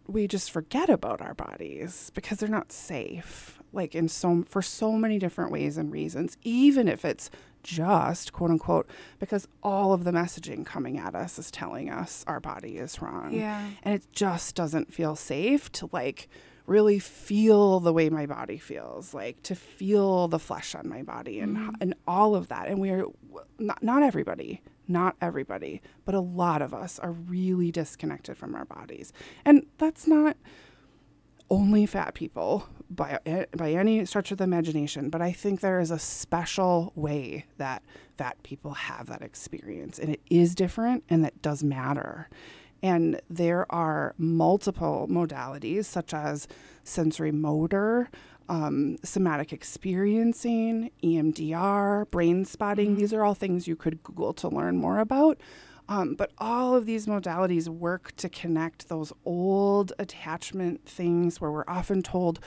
we 0.06 0.26
just 0.26 0.50
forget 0.50 0.88
about 0.88 1.20
our 1.20 1.34
bodies 1.34 2.10
because 2.14 2.38
they're 2.38 2.48
not 2.48 2.72
safe 2.72 3.54
like 3.74 3.94
in 3.94 4.08
so 4.08 4.42
for 4.48 4.62
so 4.62 4.92
many 4.92 5.18
different 5.18 5.52
ways 5.52 5.76
and 5.76 5.92
reasons 5.92 6.38
even 6.42 6.88
if 6.88 7.04
it's 7.04 7.28
just 7.62 8.32
quote 8.32 8.50
unquote 8.50 8.88
because 9.18 9.46
all 9.62 9.92
of 9.92 10.04
the 10.04 10.10
messaging 10.10 10.64
coming 10.64 10.96
at 10.98 11.14
us 11.14 11.38
is 11.38 11.50
telling 11.50 11.90
us 11.90 12.24
our 12.26 12.40
body 12.40 12.78
is 12.78 13.02
wrong 13.02 13.30
Yeah. 13.34 13.68
and 13.82 13.94
it 13.94 14.06
just 14.10 14.54
doesn't 14.54 14.90
feel 14.94 15.14
safe 15.14 15.70
to 15.72 15.90
like 15.92 16.30
really 16.68 16.98
feel 16.98 17.80
the 17.80 17.92
way 17.92 18.10
my 18.10 18.26
body 18.26 18.58
feels 18.58 19.14
like 19.14 19.42
to 19.42 19.54
feel 19.54 20.28
the 20.28 20.38
flesh 20.38 20.74
on 20.74 20.88
my 20.88 21.02
body 21.02 21.40
and 21.40 21.56
mm. 21.56 21.74
and 21.80 21.94
all 22.06 22.34
of 22.34 22.48
that. 22.48 22.68
And 22.68 22.80
we're 22.80 23.06
not, 23.58 23.82
not 23.82 24.02
everybody 24.02 24.62
not 24.90 25.16
everybody 25.20 25.82
but 26.04 26.14
a 26.14 26.20
lot 26.20 26.62
of 26.62 26.72
us 26.72 26.98
are 26.98 27.12
really 27.12 27.70
disconnected 27.70 28.36
from 28.36 28.54
our 28.54 28.64
bodies. 28.64 29.12
And 29.44 29.66
that's 29.78 30.06
not 30.06 30.36
only 31.50 31.86
fat 31.86 32.14
people 32.14 32.68
by 32.90 33.18
eh, 33.26 33.44
by 33.56 33.72
any 33.72 34.04
stretch 34.04 34.30
of 34.30 34.38
the 34.38 34.44
imagination, 34.44 35.10
but 35.10 35.22
I 35.22 35.32
think 35.32 35.60
there 35.60 35.80
is 35.80 35.90
a 35.90 35.98
special 35.98 36.92
way 36.94 37.46
that 37.58 37.82
fat 38.16 38.42
people 38.42 38.74
have 38.74 39.06
that 39.06 39.22
experience, 39.22 39.98
and 39.98 40.10
it 40.10 40.20
is 40.30 40.54
different, 40.54 41.04
and 41.08 41.24
that 41.24 41.40
does 41.42 41.62
matter. 41.62 42.28
And 42.82 43.20
there 43.28 43.70
are 43.72 44.14
multiple 44.18 45.08
modalities, 45.10 45.84
such 45.84 46.14
as 46.14 46.46
sensorimotor, 46.84 48.06
um, 48.48 48.96
somatic 49.02 49.52
experiencing, 49.52 50.90
EMDR, 51.02 52.06
brainspotting. 52.06 52.96
These 52.96 53.12
are 53.12 53.24
all 53.24 53.34
things 53.34 53.66
you 53.68 53.76
could 53.76 54.02
Google 54.02 54.32
to 54.34 54.48
learn 54.48 54.76
more 54.76 54.98
about. 55.00 55.38
Um, 55.90 56.14
but 56.14 56.32
all 56.38 56.74
of 56.76 56.84
these 56.86 57.06
modalities 57.06 57.66
work 57.68 58.14
to 58.16 58.28
connect 58.28 58.88
those 58.88 59.12
old 59.24 59.92
attachment 59.98 60.84
things 60.86 61.40
where 61.40 61.50
we're 61.50 61.64
often 61.66 62.02
told, 62.02 62.40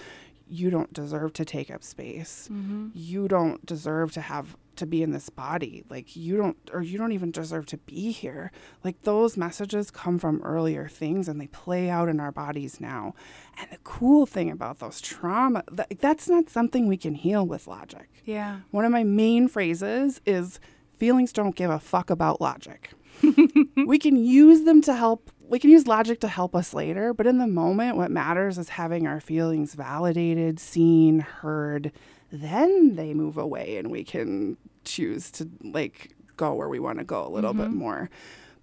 you 0.48 0.70
don't 0.70 0.92
deserve 0.94 1.34
to 1.34 1.46
take 1.46 1.72
up 1.72 1.84
space. 1.84 2.50
You 2.94 3.28
don't 3.28 3.66
deserve 3.66 4.12
to 4.14 4.22
have 4.22 4.56
to 4.76 4.86
be 4.86 5.04
in 5.04 5.12
this 5.12 5.30
body. 5.30 5.84
Like 5.90 6.16
you 6.16 6.38
don't, 6.38 6.58
or 6.74 6.82
you 6.82 6.98
don't 6.98 7.12
even 7.12 7.32
deserve 7.32 7.66
to 7.68 7.78
be 7.78 8.12
here. 8.12 8.52
Like 8.84 9.02
those 9.04 9.38
messages 9.38 9.92
come 9.92 10.20
from 10.20 10.42
earlier 10.44 10.88
things 10.88 11.28
and 11.28 11.40
they 11.40 11.48
play 11.48 11.90
out 11.90 12.10
in 12.10 12.20
our 12.20 12.32
bodies 12.32 12.80
now. 12.80 13.14
And 13.60 13.70
the 13.72 13.78
cool 13.84 14.26
thing 14.26 14.50
about 14.50 14.80
those 14.80 15.02
trauma, 15.02 15.64
that, 15.72 16.00
that's 16.00 16.28
not 16.28 16.50
something 16.50 16.88
we 16.88 16.98
can 16.98 17.16
heal 17.16 17.46
with 17.46 17.68
logic. 17.68 18.10
Yeah. 18.26 18.62
One 18.72 18.86
of 18.86 18.92
my 18.92 19.04
main 19.04 19.48
phrases 19.48 20.22
is 20.26 20.60
feelings 20.98 21.34
don't 21.34 21.56
give 21.56 21.72
a 21.72 21.80
fuck 21.80 22.10
about 22.10 22.42
logic. 22.42 22.92
we 23.86 24.00
can 24.00 24.16
use 24.16 24.64
them 24.64 24.82
to 24.84 24.96
help, 24.96 25.32
we 25.42 25.60
can 25.60 25.70
use 25.70 25.88
logic 25.88 26.20
to 26.22 26.28
help 26.28 26.56
us 26.56 26.74
later, 26.74 27.14
but 27.14 27.28
in 27.28 27.38
the 27.38 27.48
moment, 27.48 27.98
what 27.98 28.12
matters 28.12 28.58
is 28.58 28.70
having 28.70 29.08
our 29.08 29.20
feelings 29.20 29.74
validated, 29.74 30.60
seen, 30.60 31.20
heard. 31.20 31.92
Then 32.32 32.96
they 32.96 33.14
move 33.14 33.38
away 33.38 33.78
and 33.78 33.92
we 33.92 34.04
can 34.04 34.58
choose 34.84 35.30
to 35.32 35.50
like 35.64 36.16
go 36.38 36.54
where 36.54 36.70
we 36.70 36.80
want 36.80 37.00
to 37.00 37.06
go 37.06 37.26
a 37.26 37.30
little 37.30 37.54
bit 37.54 37.68
mm-hmm. 37.68 37.78
more. 37.78 38.10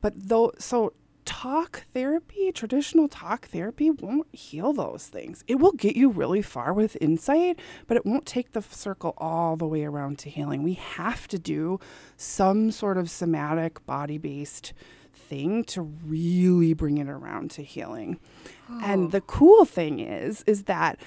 But 0.01 0.15
though, 0.17 0.53
so 0.59 0.95
talk 1.25 1.85
therapy, 1.93 2.51
traditional 2.53 3.07
talk 3.07 3.49
therapy 3.49 3.91
won't 3.91 4.35
heal 4.35 4.73
those 4.73 5.07
things. 5.09 5.45
It 5.47 5.57
will 5.57 5.73
get 5.73 5.95
you 5.95 6.09
really 6.09 6.41
far 6.41 6.73
with 6.73 6.97
insight, 7.03 7.61
but 7.87 7.99
it 7.99 8.07
won't 8.07 8.25
take 8.25 8.53
the 8.53 8.63
circle 8.63 9.13
all 9.19 9.55
the 9.55 9.67
way 9.67 9.85
around 9.85 10.19
to 10.21 10.31
healing. 10.31 10.63
We 10.63 10.75
have 10.75 11.29
to 11.29 11.39
do 11.39 11.81
some 12.17 12.71
sort 12.71 12.97
of 12.97 13.11
somatic, 13.11 13.85
body 13.85 14.17
based 14.17 14.73
thing 15.13 15.65
to 15.65 15.83
really 15.83 16.73
bring 16.73 16.97
it 16.97 17.09
around 17.09 17.51
to 17.53 17.63
healing. 17.63 18.19
And 18.83 19.09
oh. 19.09 19.09
the 19.09 19.21
cool 19.21 19.67
thing 19.67 20.01
is, 20.01 20.43
is 20.47 20.65
that 20.65 20.99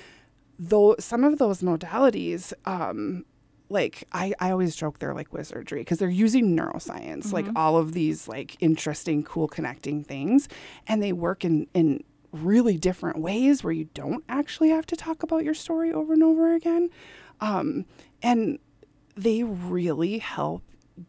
though 0.61 0.95
some 0.99 1.23
of 1.23 1.39
those 1.39 1.61
modalities, 1.61 2.53
um, 2.65 3.25
like 3.69 4.07
I, 4.13 4.33
I 4.39 4.51
always 4.51 4.75
joke 4.75 4.99
they're 4.99 5.15
like 5.15 5.33
wizardry 5.33 5.79
because 5.79 5.97
they're 5.97 6.09
using 6.09 6.55
neuroscience, 6.55 7.33
like 7.33 7.47
all 7.55 7.77
of 7.77 7.93
these 7.93 8.27
like 8.27 8.57
interesting, 8.61 9.23
cool 9.23 9.47
connecting 9.47 10.03
things, 10.03 10.47
and 10.87 11.01
they 11.01 11.13
work 11.13 11.43
in 11.43 11.67
in 11.73 12.03
really 12.31 12.77
different 12.77 13.17
ways 13.17 13.63
where 13.63 13.73
you 13.73 13.89
don't 13.93 14.23
actually 14.29 14.69
have 14.69 14.85
to 14.85 14.95
talk 14.95 15.23
about 15.23 15.43
your 15.43 15.53
story 15.55 15.91
over 15.91 16.13
and 16.13 16.23
over 16.23 16.53
again, 16.53 16.89
um, 17.39 17.85
and 18.21 18.59
they 19.15 19.43
really 19.43 20.19
help 20.19 20.61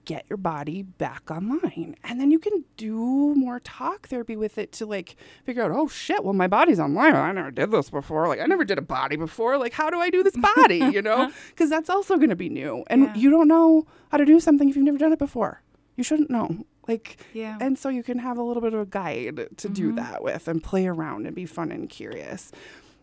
get 0.04 0.24
your 0.28 0.36
body 0.36 0.82
back 0.82 1.30
online. 1.30 1.96
And 2.04 2.20
then 2.20 2.30
you 2.30 2.38
can 2.38 2.64
do 2.76 3.34
more 3.34 3.60
talk 3.60 4.08
therapy 4.08 4.36
with 4.36 4.58
it 4.58 4.72
to 4.72 4.86
like 4.86 5.16
figure 5.44 5.62
out 5.62 5.70
oh 5.72 5.88
shit 5.88 6.24
well 6.24 6.32
my 6.32 6.46
body's 6.46 6.80
online. 6.80 7.14
I 7.14 7.32
never 7.32 7.50
did 7.50 7.70
this 7.70 7.90
before. 7.90 8.28
Like 8.28 8.40
i 8.40 8.46
never 8.46 8.64
did 8.64 8.78
a 8.78 8.82
body 8.82 9.16
before. 9.16 9.58
Like 9.58 9.72
how 9.72 9.90
do 9.90 9.98
i 9.98 10.10
do 10.10 10.22
this 10.22 10.36
body 10.36 10.78
you 10.78 11.02
know? 11.02 11.12
Uh-huh. 11.22 11.30
Because 11.50 11.68
that's 11.68 11.90
also 11.90 12.16
going 12.16 12.30
to 12.30 12.36
be 12.36 12.48
new. 12.48 12.84
And 12.88 13.02
Yeah. 13.04 13.14
you 13.14 13.30
don't 13.30 13.46
know 13.48 13.86
how 14.10 14.18
to 14.18 14.24
do 14.24 14.40
something 14.40 14.68
if 14.68 14.76
you've 14.76 14.84
never 14.84 14.98
done 14.98 15.12
it 15.12 15.18
before. 15.18 15.62
You 15.96 16.02
shouldn't 16.02 16.30
know. 16.30 16.64
Like 16.88 17.18
Yeah. 17.32 17.58
and 17.60 17.78
so 17.78 17.88
you 17.90 18.02
can 18.02 18.18
have 18.18 18.38
a 18.38 18.42
little 18.42 18.62
bit 18.62 18.72
of 18.74 18.80
a 18.80 18.86
guide 18.86 19.48
to 19.58 19.68
do 19.68 19.88
mm-hmm. 19.88 19.96
that 19.96 20.22
with 20.22 20.48
and 20.48 20.62
play 20.64 20.86
around 20.86 21.26
and 21.26 21.36
be 21.36 21.46
fun 21.46 21.70
and 21.70 21.88
curious 21.88 22.50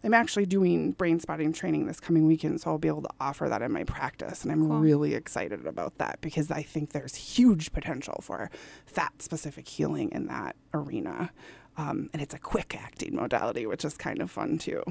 I'm 0.03 0.13
actually 0.13 0.45
doing 0.45 0.93
brainspotting 0.95 1.53
training 1.53 1.85
this 1.87 1.99
coming 1.99 2.25
weekend, 2.25 2.61
so 2.61 2.71
I'll 2.71 2.77
be 2.77 2.87
able 2.87 3.01
to 3.01 3.09
offer 3.19 3.49
that 3.49 3.61
in 3.61 3.71
my 3.71 3.83
practice. 3.83 4.43
And 4.43 4.51
I'm 4.51 4.67
Cool. 4.67 4.79
really 4.79 5.13
excited 5.13 5.65
about 5.65 5.97
that 5.97 6.19
because 6.21 6.49
I 6.51 6.61
think 6.63 6.91
there's 6.91 7.15
huge 7.15 7.71
potential 7.73 8.19
for 8.21 8.49
fat 8.85 9.21
specific 9.21 9.67
healing 9.67 10.09
in 10.11 10.27
that 10.27 10.55
arena. 10.73 11.31
Um, 11.77 12.09
and 12.13 12.21
it's 12.21 12.33
a 12.33 12.39
quick 12.39 12.75
acting 12.79 13.15
modality, 13.15 13.65
which 13.65 13.83
is 13.85 13.97
kind 13.97 14.21
of 14.21 14.31
fun 14.31 14.57
too. 14.57 14.83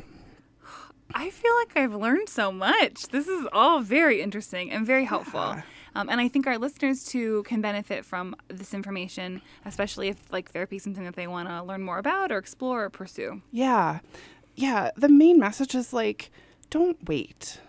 I 1.15 1.31
feel 1.31 1.55
like 1.57 1.75
I've 1.77 1.95
learned 1.95 2.29
so 2.29 2.53
much. 2.53 3.05
This 3.11 3.29
is 3.29 3.47
all 3.53 3.81
very 3.81 4.21
interesting 4.21 4.71
and 4.71 4.87
very 4.87 5.05
helpful. 5.07 5.57
Um, 5.95 6.11
and 6.11 6.21
I 6.21 6.29
think 6.29 6.47
our 6.47 6.59
listeners 6.59 7.03
too 7.05 7.43
can 7.45 7.63
benefit 7.63 8.05
from 8.05 8.37
this 8.49 8.75
information, 8.75 9.41
especially 9.65 10.09
if 10.09 10.31
like 10.31 10.51
therapy 10.51 10.77
is 10.77 10.83
something 10.83 11.05
that 11.05 11.17
they 11.17 11.27
want 11.27 11.49
to 11.49 11.63
learn 11.63 11.83
more 11.83 11.99
about 11.99 12.31
or 12.31 12.37
explore 12.37 12.85
or 12.85 12.91
pursue. 12.91 13.41
Yeah. 13.53 14.01
Yeah. 14.59 14.91
The 14.97 15.09
main 15.09 15.39
message 15.39 15.75
is 15.75 15.93
like, 15.93 16.31
don't 16.71 16.99
wait. 17.09 17.61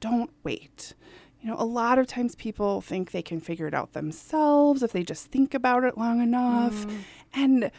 Don't 0.00 0.30
wait. 0.42 0.94
You 1.40 1.50
know, 1.50 1.56
a 1.58 1.64
lot 1.64 1.98
of 1.98 2.06
times 2.06 2.34
people 2.34 2.80
think 2.80 3.10
they 3.10 3.22
can 3.22 3.40
figure 3.40 3.66
it 3.66 3.74
out 3.74 3.92
themselves 3.92 4.82
if 4.82 4.92
they 4.92 5.02
just 5.02 5.26
think 5.26 5.54
about 5.54 5.84
it 5.84 5.96
long 5.98 6.20
enough. 6.22 6.86
And, 7.34 7.70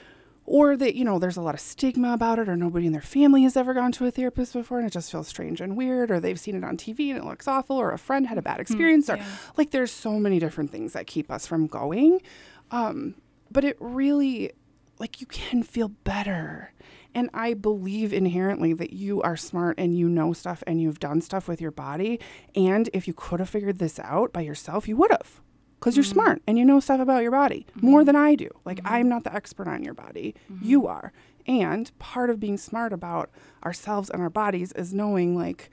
or 0.45 0.77
that, 0.77 0.95
you 0.95 1.03
know, 1.03 1.17
there's 1.17 1.37
a 1.37 1.41
lot 1.41 1.55
of 1.55 1.59
stigma 1.59 2.13
about 2.13 2.37
it, 2.37 2.47
or 2.47 2.55
nobody 2.55 2.85
in 2.85 2.93
their 2.93 3.01
family 3.01 3.41
has 3.43 3.57
ever 3.57 3.73
gone 3.73 3.91
to 3.93 4.05
a 4.05 4.11
therapist 4.11 4.53
before 4.53 4.77
and 4.77 4.85
it 4.87 4.93
just 4.93 5.11
feels 5.11 5.27
strange 5.27 5.59
and 5.59 5.75
weird, 5.75 6.11
or 6.11 6.19
they've 6.19 6.39
seen 6.39 6.55
it 6.55 6.63
on 6.63 6.77
TV 6.77 7.09
and 7.09 7.17
it 7.17 7.25
looks 7.25 7.47
awful, 7.47 7.75
or 7.77 7.91
a 7.91 7.97
friend 7.97 8.27
had 8.27 8.37
a 8.37 8.43
bad 8.43 8.59
experience, 8.59 9.09
or 9.09 9.17
like 9.57 9.71
there's 9.71 9.91
so 9.91 10.19
many 10.19 10.37
different 10.37 10.71
things 10.71 10.93
that 10.93 11.07
keep 11.07 11.31
us 11.31 11.47
from 11.47 11.65
going. 11.65 12.21
Um, 12.69 13.15
but 13.51 13.63
it 13.63 13.75
really, 13.79 14.51
like, 14.99 15.19
you 15.19 15.27
can 15.27 15.63
feel 15.63 15.89
better. 15.89 16.71
And 17.15 17.29
I 17.33 17.53
believe 17.53 18.11
inherently 18.11 18.73
that 18.73 18.91
you 18.91 19.21
are 19.21 19.37
smart 19.37 19.79
and 19.79 19.97
you 19.97 20.09
know 20.09 20.33
stuff 20.33 20.63
and 20.67 20.81
you've 20.81 20.99
done 20.99 21.21
stuff 21.21 21.47
with 21.47 21.61
your 21.61 21.71
body. 21.71 22.19
And 22.53 22.89
if 22.93 23.07
you 23.07 23.13
could 23.13 23.39
have 23.39 23.49
figured 23.49 23.79
this 23.79 23.99
out 23.99 24.33
by 24.33 24.41
yourself, 24.41 24.87
you 24.87 24.97
would 24.97 25.11
have. 25.11 25.39
Because 25.79 25.95
you're 25.95 26.03
mm-hmm. 26.03 26.13
smart 26.13 26.41
and 26.45 26.57
you 26.57 26.65
know 26.65 26.81
stuff 26.81 26.99
about 26.99 27.23
your 27.23 27.31
body 27.31 27.65
mm-hmm. 27.77 27.87
more 27.87 28.03
than 28.03 28.17
I 28.17 28.35
do. 28.35 28.49
Like, 28.65 28.77
mm-hmm. 28.79 28.93
I'm 28.93 29.09
not 29.09 29.23
the 29.23 29.33
expert 29.33 29.67
on 29.67 29.83
your 29.83 29.93
body, 29.93 30.35
you 30.61 30.87
are. 30.87 31.13
And 31.47 31.97
part 31.99 32.29
of 32.29 32.39
being 32.39 32.57
smart 32.57 32.91
about 32.91 33.29
ourselves 33.63 34.09
and 34.09 34.21
our 34.21 34.29
bodies 34.29 34.71
is 34.73 34.93
knowing, 34.93 35.37
like, 35.37 35.69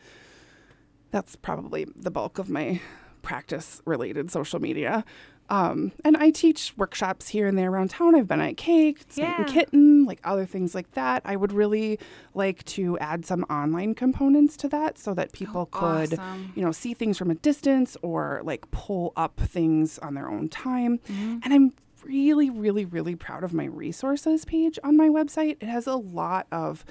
that's 1.11 1.35
probably 1.35 1.85
the 1.95 2.11
bulk 2.11 2.39
of 2.39 2.49
my 2.49 2.81
practice 3.21 3.81
related 3.85 4.31
social 4.31 4.59
media. 4.59 5.03
Um, 5.49 5.93
and 6.03 6.17
I 6.17 6.29
teach 6.31 6.73
workshops 6.77 7.29
here 7.29 7.47
and 7.47 7.57
there 7.57 7.71
around 7.71 7.89
town. 7.91 8.15
I've 8.15 8.27
been 8.27 8.41
at 8.41 8.57
Cake, 8.57 9.05
Yeah. 9.15 9.43
Kitten, 9.45 10.05
like 10.05 10.19
other 10.23 10.45
things 10.45 10.75
like 10.75 10.91
that. 10.93 11.21
I 11.25 11.35
would 11.35 11.53
really 11.53 11.99
like 12.33 12.63
to 12.65 12.97
add 12.99 13.25
some 13.25 13.43
online 13.43 13.95
components 13.95 14.57
to 14.57 14.69
that 14.69 14.97
so 14.97 15.13
that 15.13 15.31
people 15.31 15.67
could, 15.67 16.13
awesome. 16.13 16.51
you 16.55 16.63
know, 16.63 16.71
see 16.71 16.93
things 16.93 17.17
from 17.17 17.31
a 17.31 17.35
distance 17.35 17.95
or 18.01 18.41
like 18.43 18.69
pull 18.71 19.13
up 19.15 19.39
things 19.39 19.97
on 19.99 20.15
their 20.15 20.29
own 20.29 20.49
time. 20.49 20.99
Mm-hmm. 20.99 21.39
And 21.43 21.53
I'm 21.53 21.73
really, 22.03 22.49
really, 22.49 22.85
really 22.85 23.15
proud 23.15 23.43
of 23.43 23.53
my 23.53 23.65
resources 23.65 24.45
page 24.45 24.77
on 24.83 24.97
my 24.97 25.09
website. 25.09 25.57
It 25.61 25.67
has 25.67 25.87
a 25.87 25.95
lot 25.95 26.47
of 26.51 26.85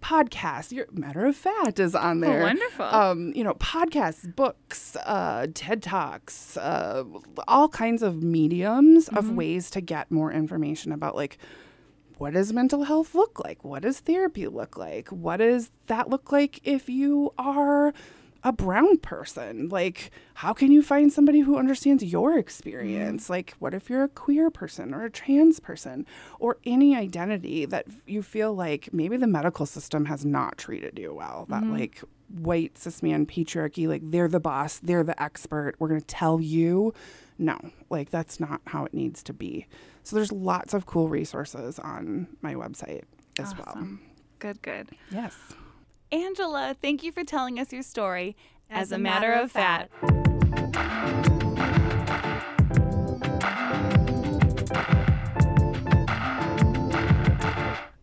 podcasts. 0.00 0.72
Your 0.72 0.86
Matter 0.92 1.26
of 1.26 1.36
Fat 1.36 1.78
is 1.78 1.94
on 1.94 2.20
there. 2.20 2.42
wonderful. 2.42 2.84
Um, 2.84 3.32
you 3.34 3.44
know, 3.44 3.54
podcasts, 3.54 4.34
books, 4.34 4.96
uh, 5.04 5.46
TED 5.54 5.82
Talks, 5.82 6.56
uh, 6.56 7.04
all 7.46 7.68
kinds 7.68 8.02
of 8.02 8.22
mediums 8.22 9.08
of 9.08 9.30
ways 9.30 9.70
to 9.70 9.80
get 9.80 10.10
more 10.10 10.32
information 10.32 10.92
about 10.92 11.14
like 11.16 11.38
what 12.18 12.34
does 12.34 12.52
mental 12.52 12.84
health 12.84 13.14
look 13.14 13.42
like? 13.42 13.64
What 13.64 13.82
does 13.82 14.00
therapy 14.00 14.46
look 14.46 14.76
like? 14.76 15.08
What 15.08 15.38
does 15.38 15.70
that 15.86 16.10
look 16.10 16.30
like 16.30 16.60
if 16.64 16.90
you 16.90 17.32
are 17.38 17.94
a 18.42 18.52
brown 18.52 18.98
person? 18.98 19.68
Like, 19.68 20.10
how 20.34 20.52
can 20.52 20.72
you 20.72 20.82
find 20.82 21.12
somebody 21.12 21.40
who 21.40 21.58
understands 21.58 22.02
your 22.02 22.30
mm-hmm. 22.30 22.40
experience? 22.40 23.30
Like, 23.30 23.54
what 23.58 23.74
if 23.74 23.90
you're 23.90 24.04
a 24.04 24.08
queer 24.08 24.50
person 24.50 24.94
or 24.94 25.04
a 25.04 25.10
trans 25.10 25.60
person 25.60 26.06
or 26.38 26.56
any 26.64 26.96
identity 26.96 27.66
that 27.66 27.86
you 28.06 28.22
feel 28.22 28.54
like 28.54 28.92
maybe 28.92 29.16
the 29.16 29.26
medical 29.26 29.66
system 29.66 30.06
has 30.06 30.24
not 30.24 30.58
treated 30.58 30.98
you 30.98 31.14
well? 31.14 31.46
That, 31.48 31.62
mm-hmm. 31.62 31.78
like, 31.78 32.02
white 32.28 32.78
cis 32.78 33.02
man 33.02 33.26
patriarchy, 33.26 33.88
like, 33.88 34.02
they're 34.04 34.28
the 34.28 34.40
boss, 34.40 34.78
they're 34.78 35.04
the 35.04 35.20
expert, 35.22 35.74
we're 35.78 35.88
going 35.88 36.00
to 36.00 36.06
tell 36.06 36.40
you. 36.40 36.94
No, 37.38 37.58
like, 37.88 38.10
that's 38.10 38.38
not 38.38 38.60
how 38.66 38.84
it 38.84 38.94
needs 38.94 39.22
to 39.24 39.32
be. 39.32 39.66
So, 40.02 40.16
there's 40.16 40.32
lots 40.32 40.74
of 40.74 40.86
cool 40.86 41.08
resources 41.08 41.78
on 41.78 42.28
my 42.40 42.54
website 42.54 43.02
as 43.38 43.54
well. 43.56 43.88
Good, 44.38 44.62
good. 44.62 44.90
Yes. 45.10 45.36
Angela, 46.12 46.74
thank 46.82 47.04
you 47.04 47.12
for 47.12 47.22
telling 47.22 47.60
us 47.60 47.72
your 47.72 47.82
story. 47.82 48.36
As, 48.68 48.90
a 48.90 48.98
matter, 48.98 49.32
of 49.32 49.52
fact. 49.52 49.92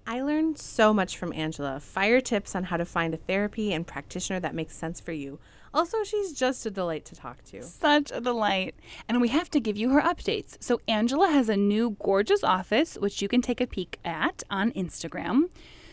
I 0.05 0.21
learned 0.21 0.57
so 0.57 0.93
much 0.93 1.17
from 1.17 1.33
Angela. 1.33 1.81
Fire 1.81 2.21
tips 2.21 2.55
on 2.55 2.65
how 2.65 2.77
to 2.77 2.85
find 2.85 3.13
a 3.13 3.17
therapy 3.17 3.73
and 3.73 3.85
practitioner 3.85 4.39
that 4.39 4.55
makes 4.55 4.75
sense 4.75 5.01
for 5.01 5.11
you. 5.11 5.39
Also, 5.73 6.03
she's 6.05 6.31
just 6.31 6.65
a 6.65 6.71
delight 6.71 7.03
to 7.05 7.15
talk 7.15 7.43
to. 7.45 7.61
Such 7.61 8.11
a 8.13 8.21
delight. 8.21 8.75
And 9.09 9.19
we 9.19 9.27
have 9.29 9.49
to 9.51 9.59
give 9.59 9.75
you 9.75 9.89
her 9.89 10.01
updates. 10.01 10.55
So, 10.61 10.79
Angela 10.87 11.29
has 11.29 11.49
a 11.49 11.57
new 11.57 11.97
gorgeous 11.99 12.43
office, 12.43 12.95
which 12.95 13.21
you 13.21 13.27
can 13.27 13.41
take 13.41 13.59
a 13.59 13.67
peek 13.67 13.99
at 14.05 14.43
on 14.49 14.71
Instagram. 14.71 15.49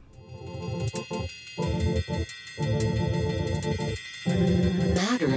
Matter. 4.95 5.27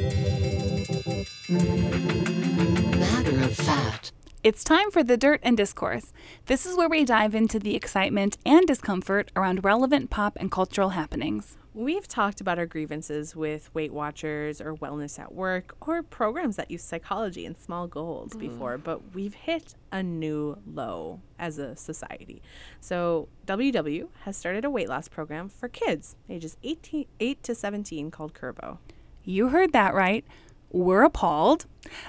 Matter 2.99 3.45
of 3.45 3.55
fact. 3.57 4.13
It's 4.45 4.65
time 4.65 4.91
for 4.91 5.05
the 5.05 5.17
Dirt 5.17 5.39
and 5.45 5.57
Discourse. 5.57 6.13
This 6.47 6.67
is 6.67 6.77
where 6.77 6.89
we 6.89 7.05
dive 7.05 7.33
into 7.33 7.61
the 7.61 7.77
excitement 7.77 8.39
and 8.45 8.67
discomfort 8.67 9.31
around 9.37 9.65
relevant 9.65 10.11
pop 10.11 10.37
and 10.41 10.51
cultural 10.51 10.89
happenings. 10.89 11.57
We've 11.75 12.09
talked 12.09 12.41
about 12.41 12.59
our 12.59 12.67
grievances 12.67 13.37
with 13.37 13.73
Weight 13.73 13.93
Watchers 13.93 14.61
or 14.61 14.75
Wellness 14.75 15.21
at 15.21 15.33
Work 15.33 15.77
or 15.87 16.03
programs 16.03 16.57
that 16.57 16.73
use 16.73 16.83
psychology 16.83 17.47
and 17.47 17.57
small 17.57 17.87
goals 17.87 18.31
mm-hmm. 18.31 18.49
before, 18.49 18.79
but 18.79 19.15
we've 19.15 19.35
hit 19.35 19.77
a 19.93 20.03
new 20.03 20.59
low 20.67 21.21
as 21.39 21.59
a 21.59 21.77
society. 21.77 22.43
So, 22.81 23.29
WW 23.47 24.09
has 24.23 24.37
started 24.37 24.65
a 24.65 24.71
weight 24.71 24.89
loss 24.89 25.07
program 25.07 25.49
for 25.51 25.69
kids 25.69 26.17
ages 26.29 26.57
18, 26.65 27.07
8 27.21 27.43
to 27.45 27.55
17 27.55 28.11
called 28.11 28.35
Kurbo. 28.35 28.79
You 29.25 29.51
heard 29.51 29.73
that 29.73 29.95
right. 29.95 30.25
We're 30.73 31.03
appalled. 31.03 31.67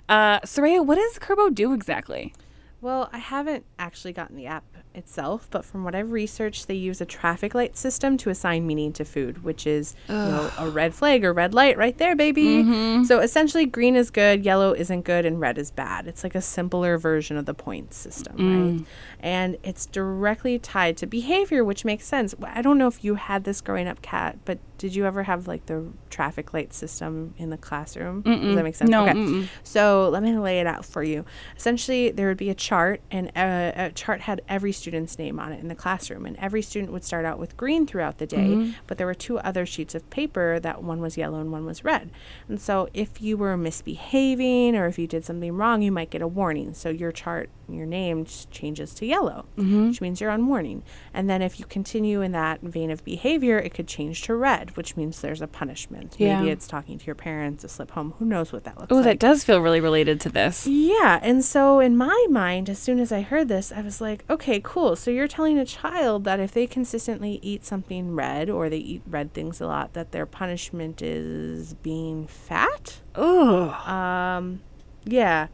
Uh, 0.08 0.40
Soraya, 0.42 0.86
what 0.86 0.96
does 0.96 1.20
Kurbo 1.20 1.54
do 1.54 1.74
exactly? 1.74 2.34
Well, 2.82 3.10
I 3.14 3.18
haven't 3.18 3.66
actually 3.80 4.12
gotten 4.12 4.36
the 4.36 4.46
app 4.48 4.66
itself, 4.94 5.48
but 5.50 5.64
from 5.64 5.86
what 5.86 5.96
I've 5.96 6.12
researched, 6.12 6.68
they 6.68 6.74
use 6.76 7.00
a 7.00 7.06
traffic 7.06 7.56
light 7.56 7.78
system 7.78 8.18
to 8.18 8.30
assign 8.30 8.68
meaning 8.68 8.92
to 8.94 9.06
food, 9.06 9.44
which 9.44 9.66
is 9.66 9.96
you 10.10 10.14
know, 10.16 10.52
a 10.60 10.70
red 10.70 10.94
flag 10.94 11.24
or 11.24 11.32
red 11.34 11.54
light 11.54 11.78
right 11.78 11.98
there, 11.98 12.14
baby. 12.16 12.62
So 13.06 13.20
essentially, 13.20 13.66
green 13.66 13.96
is 13.96 14.12
good, 14.12 14.44
yellow 14.44 14.74
isn't 14.74 15.04
good, 15.04 15.26
and 15.26 15.40
red 15.40 15.58
is 15.58 15.72
bad. 15.72 16.08
It's 16.08 16.24
like 16.26 16.36
a 16.36 16.42
simpler 16.42 16.98
version 16.98 17.38
of 17.38 17.46
the 17.46 17.54
points 17.54 17.96
system, 17.98 18.36
right? 18.38 18.86
And 19.22 19.58
it's 19.64 19.86
directly 19.86 20.60
tied 20.60 20.98
to 20.98 21.08
behavior, 21.08 21.64
which 21.64 21.86
makes 21.86 22.06
sense. 22.06 22.36
I 22.44 22.62
don't 22.62 22.78
know 22.78 22.88
if 22.88 23.04
you 23.04 23.16
had 23.16 23.46
this 23.46 23.62
growing 23.62 23.88
up, 23.88 24.02
Kat, 24.02 24.40
but 24.44 24.60
did 24.84 24.94
you 24.94 25.06
ever 25.06 25.24
have 25.24 25.48
like 25.48 25.66
the 25.68 25.86
traffic 26.10 26.54
light 26.54 26.74
system 26.74 27.34
in 27.38 27.50
the 27.50 27.58
classroom? 27.58 28.22
Does 28.22 28.56
that 28.58 28.64
make 28.66 28.76
sense? 28.76 28.90
No, 28.90 29.04
Okay. 29.04 29.14
mm-mm. 29.14 29.48
So 29.64 30.10
let 30.10 30.22
me 30.22 30.38
lay 30.38 30.60
it 30.60 30.68
out 30.68 30.84
for 30.84 31.02
you. 31.02 31.24
Essentially, 31.56 32.12
there 32.12 32.28
would 32.28 32.36
be 32.36 32.50
a 32.50 32.54
chart, 32.54 33.00
and 33.10 33.32
a, 33.34 33.72
a 33.78 33.92
chart 33.92 34.20
had 34.20 34.42
every 34.50 34.74
student's 34.74 35.18
name 35.18 35.40
on 35.40 35.54
it 35.54 35.62
in 35.62 35.70
the 35.70 35.74
classroom, 35.76 36.26
and 36.26 36.36
every 36.36 36.62
student 36.62 36.92
would 36.92 37.06
start 37.06 37.24
out 37.24 37.40
with 37.40 37.56
green 37.56 37.88
throughout 37.88 38.18
the 38.18 38.28
day. 38.28 38.50
Mm-hmm. 38.50 38.72
But 38.86 38.98
there 38.98 39.08
were 39.08 39.14
two 39.14 39.40
other 39.40 39.66
sheets 39.66 39.96
of 39.96 40.10
paper 40.10 40.60
that 40.60 40.84
one 40.84 41.00
was 41.00 41.16
yellow 41.16 41.40
and 41.40 41.50
one 41.50 41.66
was 41.66 41.86
red. 41.86 42.10
And 42.50 42.60
so, 42.60 42.90
if 42.94 43.22
you 43.22 43.38
were 43.38 43.56
misbehaving 43.56 44.76
or 44.76 44.88
if 44.88 45.00
you 45.00 45.08
did 45.08 45.24
something 45.24 45.56
wrong, 45.56 45.82
you 45.82 45.94
might 45.94 46.10
get 46.10 46.22
a 46.22 46.28
warning. 46.28 46.74
So 46.74 46.90
your 46.90 47.14
chart, 47.14 47.50
your 47.70 47.86
name 47.86 48.26
just 48.26 48.52
changes 48.52 48.94
to 48.96 49.06
yellow, 49.06 49.46
which 49.56 50.02
means 50.02 50.20
you're 50.22 50.30
on 50.32 50.48
warning. 50.48 50.84
And 51.14 51.30
then 51.30 51.42
if 51.42 51.60
you 51.60 51.66
continue 51.66 52.22
in 52.22 52.32
that 52.34 52.62
vein 52.62 52.92
of 52.92 53.04
behavior, 53.04 53.58
it 53.58 53.74
could 53.74 53.88
change 53.88 54.22
to 54.24 54.36
red, 54.36 54.76
which 54.78 54.98
means 54.98 55.22
there's 55.22 55.42
a 55.42 55.48
punishment. 55.48 56.16
Yeah. 56.18 56.40
Maybe 56.40 56.52
it's 56.52 56.68
talking 56.68 56.98
to 57.00 57.06
your 57.06 57.16
parents, 57.16 57.64
a 57.64 57.70
slip 57.70 57.92
home. 57.92 58.14
Who 58.20 58.26
knows 58.26 58.52
what 58.52 58.64
that 58.66 58.78
looks 58.80 58.92
Oh, 58.92 58.96
like? 58.96 59.02
Oh, 59.02 59.10
that 59.10 59.20
does 59.20 59.44
feel 59.44 59.62
really 59.62 59.80
related 59.80 60.20
to 60.22 60.30
this. 60.30 60.68
Yeah. 60.68 61.20
And 61.24 61.44
so 61.44 61.80
in 61.80 61.96
my 61.98 62.26
mind, 62.30 62.70
as 62.70 62.80
soon 62.80 63.00
as 63.00 63.12
I 63.12 63.22
heard 63.22 63.48
this, 63.48 63.72
I 63.72 63.82
was 63.82 64.02
like, 64.02 64.24
okay, 64.30 64.60
cool. 64.64 64.96
So 64.96 65.10
you're 65.12 65.28
telling 65.28 65.58
a 65.58 65.66
child 65.66 66.24
that 66.26 66.40
if 66.40 66.52
they 66.52 66.68
consistently 66.68 67.40
eat 67.42 67.66
something 67.66 68.16
red 68.16 68.50
or 68.50 68.70
they 68.70 68.78
eat 68.78 69.02
red 69.08 69.34
things 69.34 69.62
a 69.62 69.68
lot, 69.68 69.94
that 69.94 70.12
their 70.12 70.26
punishment 70.26 71.02
is 71.02 71.74
being 71.76 72.28
fat? 72.28 73.00
Oh, 73.16 73.70
Um, 73.70 74.62
yeah. 75.06 75.48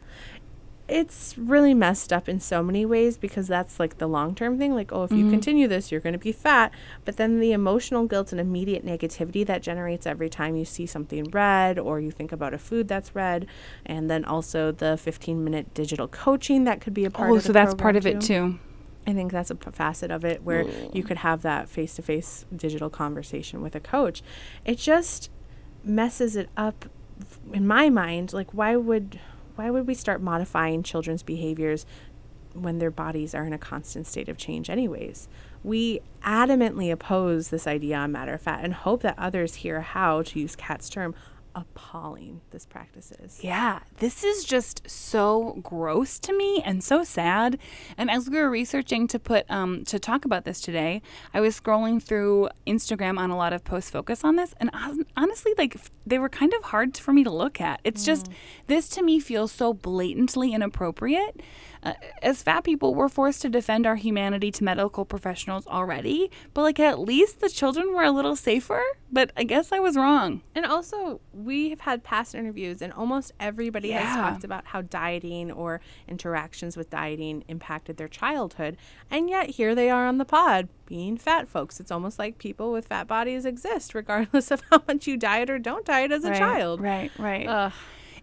It's 0.90 1.38
really 1.38 1.72
messed 1.72 2.12
up 2.12 2.28
in 2.28 2.40
so 2.40 2.62
many 2.62 2.84
ways 2.84 3.16
because 3.16 3.46
that's 3.46 3.78
like 3.78 3.98
the 3.98 4.08
long 4.08 4.34
term 4.34 4.58
thing. 4.58 4.74
Like, 4.74 4.92
oh, 4.92 5.04
if 5.04 5.12
you 5.12 5.18
mm-hmm. 5.18 5.30
continue 5.30 5.68
this, 5.68 5.92
you're 5.92 6.00
going 6.00 6.14
to 6.14 6.18
be 6.18 6.32
fat. 6.32 6.72
But 7.04 7.16
then 7.16 7.38
the 7.38 7.52
emotional 7.52 8.06
guilt 8.06 8.32
and 8.32 8.40
immediate 8.40 8.84
negativity 8.84 9.46
that 9.46 9.62
generates 9.62 10.06
every 10.06 10.28
time 10.28 10.56
you 10.56 10.64
see 10.64 10.86
something 10.86 11.24
red 11.30 11.78
or 11.78 12.00
you 12.00 12.10
think 12.10 12.32
about 12.32 12.54
a 12.54 12.58
food 12.58 12.88
that's 12.88 13.14
red. 13.14 13.46
And 13.86 14.10
then 14.10 14.24
also 14.24 14.72
the 14.72 14.96
15 14.96 15.42
minute 15.44 15.72
digital 15.74 16.08
coaching 16.08 16.64
that 16.64 16.80
could 16.80 16.94
be 16.94 17.04
a 17.04 17.10
part 17.10 17.30
oh, 17.30 17.36
of 17.36 17.42
the 17.42 17.46
so 17.48 17.52
that's 17.52 17.74
part 17.74 17.96
of 17.96 18.06
it 18.06 18.20
too. 18.20 18.58
I 19.06 19.12
think 19.12 19.32
that's 19.32 19.50
a 19.50 19.54
p- 19.54 19.70
facet 19.70 20.10
of 20.10 20.24
it 20.24 20.42
where 20.42 20.64
mm. 20.64 20.94
you 20.94 21.02
could 21.02 21.18
have 21.18 21.42
that 21.42 21.68
face 21.68 21.94
to 21.96 22.02
face 22.02 22.44
digital 22.54 22.90
conversation 22.90 23.62
with 23.62 23.74
a 23.74 23.80
coach. 23.80 24.22
It 24.64 24.78
just 24.78 25.30
messes 25.82 26.36
it 26.36 26.48
up 26.56 26.86
in 27.52 27.66
my 27.66 27.88
mind. 27.88 28.32
Like, 28.32 28.52
why 28.52 28.76
would 28.76 29.18
why 29.60 29.68
would 29.68 29.86
we 29.86 29.92
start 29.92 30.22
modifying 30.22 30.82
children's 30.82 31.22
behaviors 31.22 31.84
when 32.54 32.78
their 32.78 32.90
bodies 32.90 33.34
are 33.34 33.44
in 33.44 33.52
a 33.52 33.58
constant 33.58 34.06
state 34.06 34.26
of 34.26 34.38
change, 34.38 34.70
anyways? 34.70 35.28
We 35.62 36.00
adamantly 36.24 36.90
oppose 36.90 37.50
this 37.50 37.66
idea 37.66 37.98
on 37.98 38.10
matter 38.10 38.32
of 38.32 38.40
fat 38.40 38.64
and 38.64 38.72
hope 38.72 39.02
that 39.02 39.18
others 39.18 39.56
hear 39.56 39.82
how, 39.82 40.22
to 40.22 40.40
use 40.40 40.56
Kat's 40.56 40.88
term, 40.88 41.14
appalling 41.60 42.40
this 42.50 42.66
practice 42.66 43.12
is. 43.20 43.42
Yeah, 43.44 43.80
this 43.98 44.24
is 44.24 44.44
just 44.44 44.88
so 44.88 45.58
gross 45.62 46.18
to 46.20 46.36
me 46.36 46.62
and 46.64 46.82
so 46.82 47.04
sad. 47.04 47.58
And 47.96 48.10
as 48.10 48.28
we 48.28 48.38
were 48.38 48.50
researching 48.50 49.06
to 49.08 49.18
put 49.18 49.48
um, 49.50 49.84
to 49.84 49.98
talk 49.98 50.24
about 50.24 50.44
this 50.44 50.60
today, 50.60 51.02
I 51.34 51.40
was 51.40 51.60
scrolling 51.60 52.02
through 52.02 52.48
Instagram 52.66 53.18
on 53.18 53.30
a 53.30 53.36
lot 53.36 53.52
of 53.52 53.64
posts 53.64 53.90
focus 53.90 54.24
on 54.24 54.36
this, 54.36 54.54
and 54.58 54.70
honestly, 55.16 55.52
like 55.58 55.76
they 56.06 56.18
were 56.18 56.28
kind 56.28 56.52
of 56.54 56.64
hard 56.64 56.96
for 56.96 57.12
me 57.12 57.24
to 57.24 57.30
look 57.30 57.60
at. 57.60 57.80
It's 57.84 58.04
just 58.04 58.28
this 58.66 58.88
to 58.90 59.02
me 59.02 59.20
feels 59.20 59.52
so 59.52 59.72
blatantly 59.72 60.52
inappropriate. 60.52 61.40
Uh, 61.82 61.94
as 62.22 62.42
fat 62.42 62.62
people, 62.62 62.94
we're 62.94 63.08
forced 63.08 63.40
to 63.42 63.48
defend 63.48 63.86
our 63.86 63.96
humanity 63.96 64.50
to 64.50 64.62
medical 64.64 65.04
professionals 65.04 65.66
already, 65.66 66.30
but 66.52 66.62
like 66.62 66.78
at 66.78 66.98
least 66.98 67.40
the 67.40 67.48
children 67.48 67.94
were 67.94 68.02
a 68.02 68.10
little 68.10 68.36
safer. 68.36 68.82
But 69.12 69.32
I 69.36 69.44
guess 69.44 69.72
I 69.72 69.78
was 69.80 69.96
wrong. 69.96 70.42
And 70.54 70.64
also, 70.66 71.20
we 71.32 71.70
have 71.70 71.80
had 71.80 72.04
past 72.04 72.34
interviews, 72.34 72.80
and 72.82 72.92
almost 72.92 73.32
everybody 73.40 73.90
has 73.92 74.14
talked 74.14 74.44
about 74.44 74.66
how 74.66 74.82
dieting 74.82 75.50
or 75.50 75.80
interactions 76.06 76.76
with 76.76 76.90
dieting 76.90 77.44
impacted 77.48 77.96
their 77.96 78.08
childhood. 78.08 78.76
And 79.10 79.28
yet, 79.28 79.50
here 79.50 79.74
they 79.74 79.90
are 79.90 80.06
on 80.06 80.18
the 80.18 80.24
pod 80.24 80.68
being 80.86 81.16
fat 81.16 81.48
folks. 81.48 81.80
It's 81.80 81.90
almost 81.90 82.18
like 82.18 82.38
people 82.38 82.70
with 82.72 82.86
fat 82.86 83.06
bodies 83.08 83.44
exist, 83.44 83.94
regardless 83.94 84.50
of 84.50 84.62
how 84.70 84.82
much 84.86 85.06
you 85.06 85.16
diet 85.16 85.48
or 85.50 85.58
don't 85.58 85.84
diet 85.86 86.12
as 86.12 86.24
a 86.24 86.30
child. 86.38 86.80
Right, 86.80 87.10
right. 87.18 87.46
Ugh. 87.46 87.72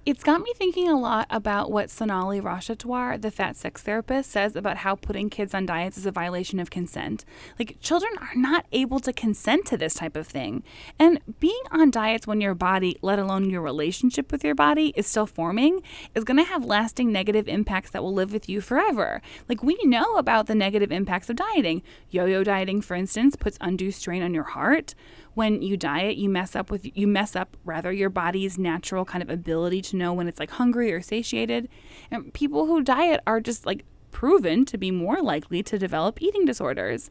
It's 0.08 0.24
got 0.24 0.40
me 0.40 0.54
thinking 0.56 0.88
a 0.88 0.98
lot 0.98 1.28
about 1.30 1.70
what 1.70 1.90
Sonalee 1.90 2.42
Rashatwar, 2.42 3.22
the 3.22 3.30
fat 3.30 3.58
sex 3.58 3.82
therapist, 3.82 4.32
says 4.32 4.56
about 4.56 4.78
how 4.78 4.96
putting 4.96 5.30
kids 5.30 5.54
on 5.54 5.66
diets 5.66 5.98
is 5.98 6.06
a 6.06 6.14
violation 6.14 6.62
of 6.62 6.70
consent. 6.70 7.26
Like, 7.60 7.76
children 7.82 8.14
are 8.22 8.34
not 8.34 8.66
able 8.72 9.02
to 9.02 9.12
consent 9.12 9.66
to 9.66 9.76
this 9.76 9.96
type 9.96 10.16
of 10.16 10.26
thing. 10.26 10.64
And 10.98 11.20
being 11.42 11.62
on 11.72 11.92
diets 11.92 12.26
when 12.26 12.40
your 12.40 12.56
body, 12.56 12.98
let 13.02 13.20
alone 13.20 13.50
your 13.50 13.60
relationship 13.60 14.32
with 14.32 14.46
your 14.46 14.56
body, 14.56 14.94
is 14.96 15.08
still 15.08 15.26
forming, 15.26 15.82
is 16.16 16.24
going 16.24 16.38
to 16.38 16.50
have 16.50 16.64
lasting 16.64 17.12
negative 17.12 17.50
impacts 17.50 17.90
that 17.90 18.02
will 18.02 18.14
live 18.14 18.32
with 18.32 18.48
you 18.48 18.62
forever. 18.62 19.22
Like, 19.50 19.62
we 19.62 19.78
know 19.84 20.16
about 20.16 20.48
the 20.48 20.56
negative 20.56 20.90
impacts 20.90 21.30
of 21.30 21.36
dieting. 21.36 21.84
Yo 22.10 22.24
yo 22.24 22.46
dieting, 22.46 22.80
for 22.80 22.96
instance, 22.96 23.36
puts 23.36 23.58
undue 23.60 23.92
strain 23.92 24.24
on 24.24 24.34
your 24.34 24.44
heart 24.46 24.96
when 25.38 25.62
you 25.62 25.78
diet 25.78 26.18
you 26.18 26.28
mess 26.28 26.56
up 26.56 26.72
with 26.72 26.98
you 26.98 27.06
mess 27.06 27.36
up 27.36 27.56
rather 27.64 27.92
your 27.92 28.10
body's 28.10 28.58
natural 28.58 29.06
kind 29.06 29.22
of 29.22 29.30
ability 29.30 29.84
to 29.84 29.96
know 29.98 30.14
when 30.14 30.28
it's 30.28 30.40
like 30.40 30.52
hungry 30.52 30.92
or 30.94 31.02
satiated. 31.02 31.70
And 32.12 32.34
people 32.34 32.66
who 32.66 32.82
diet 32.82 33.22
are 33.28 33.42
just 33.42 33.66
like 33.66 33.86
proven 34.12 34.66
to 34.66 34.78
be 34.78 34.92
more 34.92 35.22
likely 35.22 35.62
to 35.64 35.78
develop 35.78 36.22
eating 36.22 36.46
disorders. 36.46 37.10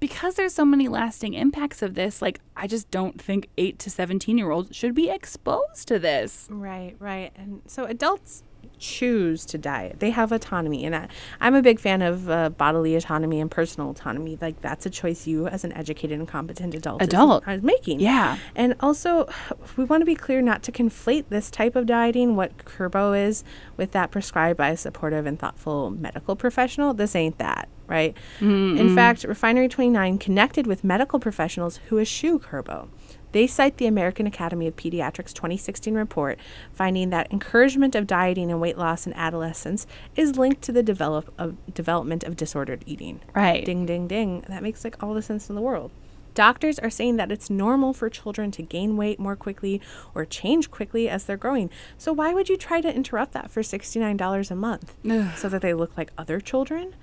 Because 0.00 0.34
there's 0.34 0.54
so 0.54 0.64
many 0.64 0.88
lasting 0.88 1.34
impacts 1.34 1.80
of 1.80 1.94
this 1.94 2.20
like 2.20 2.40
i 2.56 2.66
just 2.66 2.90
don't 2.90 3.20
think 3.20 3.48
8 3.56 3.78
to 3.78 3.90
17 3.90 4.36
year 4.36 4.50
olds 4.50 4.76
should 4.76 4.94
be 4.94 5.08
exposed 5.08 5.88
to 5.88 5.98
this. 5.98 6.48
Right, 6.50 6.96
right. 6.98 7.32
And 7.36 7.62
so 7.66 7.84
adults 7.84 8.42
choose 8.78 9.44
to 9.46 9.58
diet. 9.58 10.00
They 10.00 10.10
have 10.10 10.32
autonomy. 10.32 10.84
And 10.84 10.94
I, 10.94 11.08
I'm 11.40 11.54
a 11.54 11.62
big 11.62 11.80
fan 11.80 12.02
of 12.02 12.28
uh, 12.28 12.50
bodily 12.50 12.94
autonomy 12.96 13.40
and 13.40 13.50
personal 13.50 13.90
autonomy. 13.90 14.38
Like, 14.40 14.60
that's 14.60 14.84
a 14.86 14.90
choice 14.90 15.26
you, 15.26 15.46
as 15.46 15.64
an 15.64 15.72
educated 15.72 16.18
and 16.18 16.28
competent 16.28 16.74
adult, 16.74 17.02
is- 17.02 17.08
Adult. 17.08 17.46
are 17.46 17.58
making. 17.58 18.00
Yeah. 18.00 18.38
And 18.54 18.74
also, 18.80 19.28
we 19.76 19.84
want 19.84 20.00
to 20.02 20.06
be 20.06 20.14
clear 20.14 20.42
not 20.42 20.62
to 20.64 20.72
conflate 20.72 21.24
this 21.28 21.50
type 21.50 21.76
of 21.76 21.86
dieting, 21.86 22.36
what 22.36 22.58
Kurbo 22.64 23.16
is, 23.18 23.44
with 23.76 23.92
that 23.92 24.10
prescribed 24.10 24.56
by 24.58 24.70
a 24.70 24.76
supportive 24.76 25.26
and 25.26 25.38
thoughtful 25.38 25.90
medical 25.90 26.36
professional. 26.36 26.94
This 26.94 27.14
ain't 27.16 27.38
that, 27.38 27.68
right? 27.86 28.16
In 28.40 28.94
fact, 28.94 29.24
Refinery 29.24 29.68
29 29.68 30.18
connected 30.18 30.66
with 30.66 30.84
medical 30.84 31.18
professionals 31.18 31.78
who 31.88 31.98
eschew 31.98 32.38
Kurbo. 32.38 32.88
They 33.34 33.48
cite 33.48 33.78
the 33.78 33.86
American 33.86 34.28
Academy 34.28 34.68
of 34.68 34.76
Pediatrics 34.76 35.34
2016 35.34 35.92
report, 35.92 36.38
finding 36.72 37.10
that 37.10 37.32
encouragement 37.32 37.96
of 37.96 38.06
dieting 38.06 38.48
and 38.48 38.60
weight 38.60 38.78
loss 38.78 39.08
in 39.08 39.12
adolescence 39.14 39.88
is 40.14 40.38
linked 40.38 40.62
to 40.62 40.72
the 40.72 40.84
develop 40.84 41.34
of 41.36 41.56
development 41.74 42.22
of 42.22 42.36
disordered 42.36 42.84
eating. 42.86 43.20
right 43.34 43.64
Ding, 43.64 43.86
ding, 43.86 44.06
ding. 44.06 44.44
That 44.48 44.62
makes 44.62 44.84
like 44.84 45.02
all 45.02 45.14
the 45.14 45.20
sense 45.20 45.48
in 45.48 45.56
the 45.56 45.60
world. 45.60 45.90
Doctors 46.34 46.78
are 46.78 46.90
saying 46.90 47.16
that 47.16 47.32
it's 47.32 47.50
normal 47.50 47.92
for 47.92 48.08
children 48.08 48.52
to 48.52 48.62
gain 48.62 48.96
weight 48.96 49.18
more 49.18 49.34
quickly 49.34 49.80
or 50.14 50.24
change 50.24 50.70
quickly 50.70 51.08
as 51.08 51.24
they're 51.24 51.36
growing. 51.36 51.70
So, 51.98 52.12
why 52.12 52.32
would 52.34 52.48
you 52.48 52.56
try 52.56 52.80
to 52.82 52.94
interrupt 52.94 53.32
that 53.32 53.50
for 53.50 53.62
$69 53.62 54.50
a 54.50 54.54
month 54.54 54.94
so 55.36 55.48
that 55.48 55.60
they 55.60 55.74
look 55.74 55.96
like 55.96 56.12
other 56.16 56.40
children? 56.40 56.94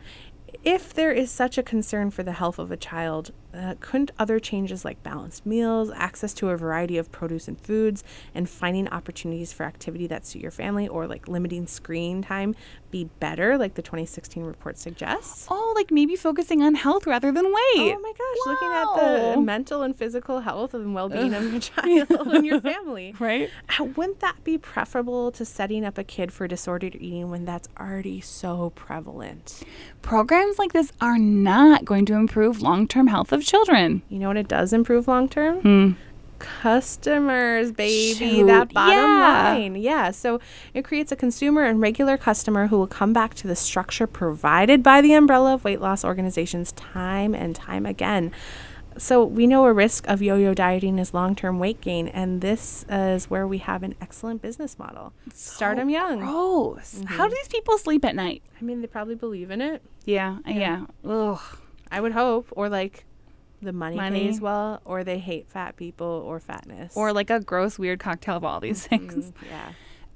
If 0.64 0.94
there 0.94 1.12
is 1.12 1.30
such 1.30 1.58
a 1.58 1.64
concern 1.64 2.10
for 2.10 2.24
the 2.24 2.34
health 2.34 2.58
of 2.58 2.72
a 2.72 2.78
child, 2.78 3.32
uh, 3.54 3.76
couldn't 3.80 4.12
other 4.18 4.40
changes 4.40 4.86
like 4.86 5.02
balanced 5.04 5.46
meals, 5.46 5.92
access 5.96 6.34
to 6.36 6.50
a 6.50 6.58
variety 6.58 6.98
of 6.98 7.12
produce 7.12 7.48
and 7.48 7.60
foods, 7.60 8.04
and 8.34 8.50
finding 8.50 8.88
opportunities 8.90 9.52
for 9.54 9.64
activity 9.66 10.08
that 10.08 10.26
suit 10.26 10.42
your 10.42 10.52
family, 10.52 10.88
or 10.88 11.08
like 11.08 11.28
limiting 11.28 11.68
screen 11.68 12.22
time 12.22 12.56
be 12.92 13.06
better, 13.20 13.58
like 13.58 13.76
the 13.76 13.82
2016 13.82 14.44
report 14.44 14.78
suggests? 14.78 15.48
Oh, 15.50 15.74
like 15.76 15.92
maybe 15.92 16.16
focusing 16.16 16.62
on 16.62 16.76
health 16.76 17.08
rather 17.08 17.32
than 17.32 17.46
weight. 17.46 17.96
Oh 17.96 18.00
my 18.02 18.14
gosh, 18.18 18.38
looking 18.46 18.68
at 18.70 19.36
the 19.36 19.42
mental 19.42 19.82
and 19.82 19.96
physical 19.96 20.42
health 20.42 20.74
and 20.74 20.94
well 20.94 21.10
being 21.10 21.34
of 21.34 21.52
your 21.52 21.62
child 21.62 22.10
and 22.10 22.46
your 22.46 22.62
family. 22.72 23.16
Right? 23.20 23.50
Uh, 23.80 23.86
Wouldn't 23.86 24.20
that 24.20 24.44
be 24.44 24.58
preferable 24.58 25.32
to 25.32 25.46
setting 25.46 25.86
up 25.86 25.98
a 25.98 26.04
kid 26.04 26.32
for 26.34 26.48
disordered 26.48 26.96
eating 26.96 27.30
when 27.30 27.46
that's 27.46 27.70
already 27.80 28.22
so 28.22 28.72
prevalent? 28.76 29.64
Programs 30.02 30.60
like 30.60 30.74
this 30.74 30.92
are 31.00 31.18
not 31.18 31.86
going 31.86 32.06
to 32.08 32.14
improve 32.14 32.62
long 32.62 32.88
term 32.88 33.08
health 33.08 33.32
of 33.32 33.41
children. 33.42 34.02
You 34.10 34.20
know 34.20 34.28
what 34.28 34.38
it 34.38 34.48
does 34.48 34.74
improve 34.74 35.08
long 35.08 35.30
term? 35.30 35.60
Hmm. 35.62 35.92
Customers, 36.40 37.72
baby. 37.72 38.16
Shoot, 38.16 38.48
that 38.48 38.74
bottom 38.74 38.96
yeah. 38.96 39.54
line. 39.54 39.76
Yeah. 39.76 40.10
So 40.10 40.40
it 40.74 40.84
creates 40.84 41.12
a 41.12 41.16
consumer 41.16 41.64
and 41.64 41.80
regular 41.80 42.18
customer 42.18 42.68
who 42.68 42.80
will 42.80 42.88
come 42.88 43.14
back 43.14 43.36
to 43.36 43.48
the 43.48 43.56
structure 43.56 44.08
provided 44.08 44.82
by 44.82 45.02
the 45.02 45.14
umbrella 45.14 45.54
of 45.54 45.64
weight 45.64 45.82
loss 45.82 46.04
organizations 46.04 46.72
time 46.72 47.36
and 47.36 47.56
time 47.56 47.86
again. 47.86 48.32
So 48.98 49.24
we 49.24 49.48
know 49.48 49.66
a 49.66 49.72
risk 49.72 50.08
of 50.08 50.22
yo-yo 50.22 50.54
dieting 50.54 51.00
is 51.00 51.14
long-term 51.14 51.60
weight 51.60 51.80
gain, 51.80 52.10
and 52.10 52.42
this 52.42 52.86
is 52.90 53.30
where 53.30 53.48
we 53.48 53.60
have 53.60 53.84
an 53.84 53.96
excellent 54.02 54.42
business 54.42 54.78
model. 54.78 55.14
Start 55.34 55.78
them 55.78 55.90
young. 55.90 56.20
Gross. 56.20 57.02
How 57.06 57.28
do 57.28 57.34
these 57.34 57.48
people 57.48 57.78
sleep 57.78 58.04
at 58.04 58.16
night? 58.16 58.42
I 58.60 58.64
mean, 58.64 58.82
they 58.82 58.88
probably 58.88 59.16
believe 59.16 59.50
in 59.50 59.62
it. 59.62 59.82
Yeah, 60.06 60.40
yeah. 60.46 60.88
Ugh. 61.06 61.40
I 61.90 62.02
would 62.02 62.12
hope, 62.12 62.48
or 62.52 62.68
like 62.68 63.06
the 63.62 63.74
money, 63.74 63.96
Money. 63.96 64.22
pays 64.22 64.42
well, 64.42 64.82
or 64.86 65.04
they 65.04 65.20
hate 65.20 65.48
fat 65.48 65.76
people 65.76 66.08
or 66.08 66.40
fatness. 66.40 66.96
Or 66.96 67.14
like 67.14 67.30
a 67.30 67.40
gross, 67.40 67.78
weird 67.80 68.00
cocktail 68.00 68.38
of 68.38 68.44
all 68.44 68.60
these 68.60 68.86
things. 68.88 69.32
yeah. 69.50 69.74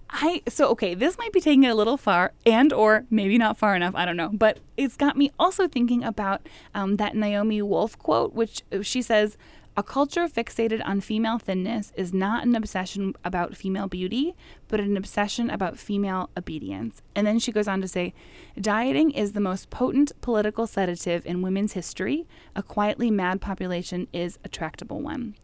I 0.10 0.44
so 0.48 0.70
okay, 0.70 0.94
this 0.94 1.18
might 1.18 1.34
be 1.34 1.42
taking 1.42 1.64
it 1.64 1.70
a 1.70 1.76
little 1.76 1.98
far, 1.98 2.34
and 2.46 2.72
or 2.72 3.06
maybe 3.10 3.38
not 3.38 3.58
far 3.58 3.76
enough. 3.76 3.96
I 3.96 4.06
don't 4.06 4.18
know, 4.18 4.30
but 4.32 4.60
it's 4.78 4.96
got 4.96 5.18
me 5.18 5.32
also 5.40 5.68
thinking 5.68 6.04
about 6.04 6.48
um, 6.76 6.98
that 6.98 7.16
Naomi 7.16 7.62
Wolf 7.62 7.98
quote, 7.98 8.34
which 8.34 8.64
uh, 8.72 8.82
she 8.82 9.02
says. 9.02 9.38
A 9.78 9.84
culture 9.84 10.30
fixated 10.30 10.82
on 10.86 11.02
female 11.02 11.38
thinness 11.38 11.92
is 11.98 12.14
not 12.14 12.46
an 12.46 12.56
obsession 12.56 13.14
about 13.26 13.58
female 13.58 13.90
beauty, 13.90 14.34
but 14.70 14.80
an 14.80 14.96
obsession 14.96 15.50
about 15.50 15.78
female 15.78 16.30
obedience. 16.38 17.02
And 17.14 17.28
then 17.28 17.40
she 17.40 17.52
goes 17.52 17.68
on 17.68 17.82
to 17.82 17.88
say 17.90 18.14
dieting 18.60 19.12
is 19.12 19.34
the 19.34 19.42
most 19.42 19.70
potent 19.70 20.14
political 20.22 20.66
sedative 20.66 21.26
in 21.26 21.42
women's 21.42 21.74
history. 21.74 22.26
A 22.56 22.64
quietly 22.64 23.12
mad 23.12 23.42
population 23.42 24.08
is 24.14 24.40
a 24.46 24.50
tractable 24.50 25.02
one. 25.02 25.36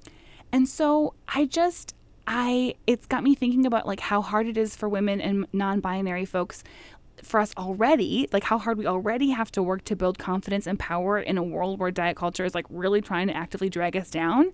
And 0.53 0.67
so 0.67 1.13
I 1.27 1.43
just 1.45 1.93
I 2.25 2.75
it's 2.87 3.07
got 3.07 3.23
me 3.23 3.35
thinking 3.35 3.65
about 3.65 3.85
like 3.85 3.99
how 3.99 4.21
hard 4.21 4.47
it 4.47 4.57
is 4.57 4.77
for 4.77 4.87
women 4.87 5.19
and 5.19 5.45
non-binary 5.51 6.23
folks 6.23 6.63
for 7.23 7.39
us 7.39 7.53
already, 7.57 8.27
like 8.31 8.43
how 8.43 8.57
hard 8.57 8.77
we 8.77 8.85
already 8.85 9.29
have 9.29 9.51
to 9.51 9.63
work 9.63 9.83
to 9.85 9.95
build 9.95 10.17
confidence 10.17 10.67
and 10.67 10.79
power 10.79 11.19
in 11.19 11.37
a 11.37 11.43
world 11.43 11.79
where 11.79 11.91
diet 11.91 12.17
culture 12.17 12.45
is 12.45 12.55
like 12.55 12.65
really 12.69 13.01
trying 13.01 13.27
to 13.27 13.35
actively 13.35 13.69
drag 13.69 13.95
us 13.95 14.09
down. 14.09 14.51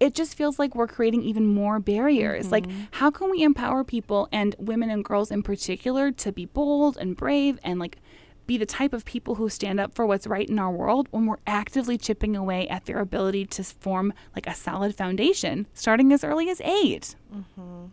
It 0.00 0.14
just 0.14 0.36
feels 0.36 0.58
like 0.58 0.74
we're 0.74 0.86
creating 0.86 1.24
even 1.24 1.46
more 1.46 1.80
barriers. 1.80 2.52
Like, 2.52 2.66
mm-hmm. 2.66 2.82
how 2.92 3.10
can 3.10 3.30
we 3.30 3.42
empower 3.42 3.82
people 3.82 4.28
and 4.30 4.54
women 4.58 4.90
and 4.90 5.04
girls 5.04 5.30
in 5.30 5.42
particular 5.42 6.12
to 6.12 6.30
be 6.30 6.46
bold 6.46 6.96
and 6.98 7.16
brave 7.16 7.58
and 7.64 7.80
like 7.80 7.98
be 8.46 8.56
the 8.56 8.66
type 8.66 8.92
of 8.92 9.04
people 9.04 9.34
who 9.34 9.48
stand 9.48 9.78
up 9.78 9.94
for 9.94 10.06
what's 10.06 10.26
right 10.26 10.48
in 10.48 10.58
our 10.58 10.70
world 10.70 11.06
when 11.10 11.26
we're 11.26 11.36
actively 11.46 11.98
chipping 11.98 12.34
away 12.34 12.66
at 12.68 12.86
their 12.86 12.98
ability 12.98 13.44
to 13.44 13.62
form 13.62 14.12
like 14.34 14.46
a 14.46 14.54
solid 14.54 14.96
foundation 14.96 15.66
starting 15.74 16.12
as 16.12 16.24
early 16.24 16.48
as 16.48 16.60
eight. 16.62 17.14
Mm-hmm. 17.32 17.86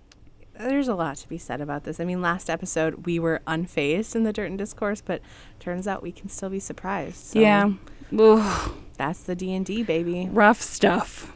There's 0.58 0.88
a 0.88 0.96
lot 0.96 1.18
to 1.18 1.30
be 1.30 1.38
said 1.38 1.62
about 1.62 1.84
this. 1.84 2.00
I 2.00 2.06
mean, 2.06 2.22
last 2.22 2.50
episode 2.50 3.06
we 3.06 3.20
were 3.20 3.42
unfazed 3.46 4.16
in 4.16 4.24
the 4.24 4.32
dirt 4.32 4.46
and 4.46 4.58
discourse, 4.58 5.02
but 5.02 5.22
turns 5.60 5.88
out 5.88 6.02
we 6.02 6.12
can 6.12 6.30
still 6.30 6.50
be 6.50 6.60
surprised. 6.60 7.18
So 7.18 7.40
yeah. 7.40 7.72
Ugh, 8.18 8.72
that's 8.98 9.22
the 9.22 9.36
D 9.36 9.54
and 9.54 9.66
D 9.66 9.84
baby. 9.84 10.30
rough 10.32 10.62
stuff. 10.62 11.32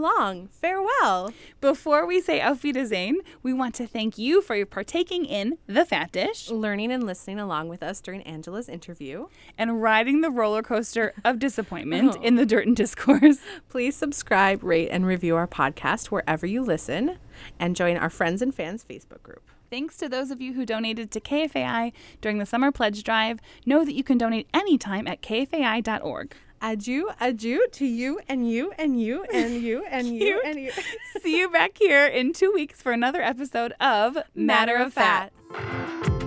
Long. 0.00 0.48
Farewell. 0.48 1.32
Before 1.60 2.06
we 2.06 2.20
say 2.20 2.40
Auf 2.40 2.62
Wiedersehen, 2.62 3.20
we 3.42 3.52
want 3.52 3.74
to 3.76 3.86
thank 3.86 4.18
you 4.18 4.40
for 4.42 4.56
your 4.56 4.66
partaking 4.66 5.24
in 5.24 5.58
The 5.66 5.84
Fat 5.84 6.12
Dish 6.12 6.50
Learning 6.50 6.90
and 6.90 7.04
listening 7.04 7.38
along 7.38 7.68
with 7.68 7.82
us 7.82 8.00
during 8.00 8.22
Angela's 8.22 8.68
interview. 8.68 9.26
and 9.58 9.82
riding 9.82 10.20
the 10.20 10.30
roller 10.30 10.62
coaster 10.62 11.12
of 11.24 11.38
disappointment 11.38 12.16
in 12.22 12.36
the 12.36 12.46
Dirt 12.46 12.66
and 12.66 12.76
Discourse. 12.76 13.38
Please 13.68 13.94
subscribe, 13.96 14.62
rate, 14.62 14.88
and 14.90 15.06
review 15.06 15.36
our 15.36 15.46
podcast 15.46 16.06
wherever 16.06 16.46
you 16.46 16.62
listen, 16.62 17.18
and 17.58 17.76
join 17.76 17.96
our 17.96 18.10
friends 18.10 18.40
and 18.42 18.54
fans 18.54 18.84
Facebook 18.88 19.22
group. 19.22 19.42
Thanks 19.70 19.96
to 19.98 20.08
those 20.08 20.32
of 20.32 20.40
you 20.40 20.54
who 20.54 20.66
donated 20.66 21.12
to 21.12 21.20
KFAI 21.20 21.92
during 22.20 22.38
the 22.38 22.46
summer 22.46 22.72
pledge 22.72 23.04
drive. 23.04 23.38
Know 23.64 23.84
that 23.84 23.94
you 23.94 24.02
can 24.02 24.18
donate 24.18 24.48
anytime 24.52 25.06
at 25.06 25.22
kfai.org. 25.22 26.34
Adieu, 26.62 27.08
adieu 27.20 27.66
to 27.72 27.86
you 27.86 28.20
and 28.28 28.50
you 28.50 28.72
and 28.76 29.00
you 29.00 29.24
and 29.32 29.62
you 29.62 29.84
and 29.90 30.14
you 30.14 30.40
and 30.44 30.60
you. 30.60 30.70
See 31.22 31.38
you 31.38 31.48
back 31.48 31.78
here 31.78 32.06
in 32.06 32.32
two 32.32 32.52
weeks 32.52 32.82
for 32.82 32.92
another 32.92 33.22
episode 33.22 33.72
of 33.80 34.18
Matter, 34.34 34.76
of 34.76 34.92
Fat. 34.92 35.32
Fat. 35.52 36.19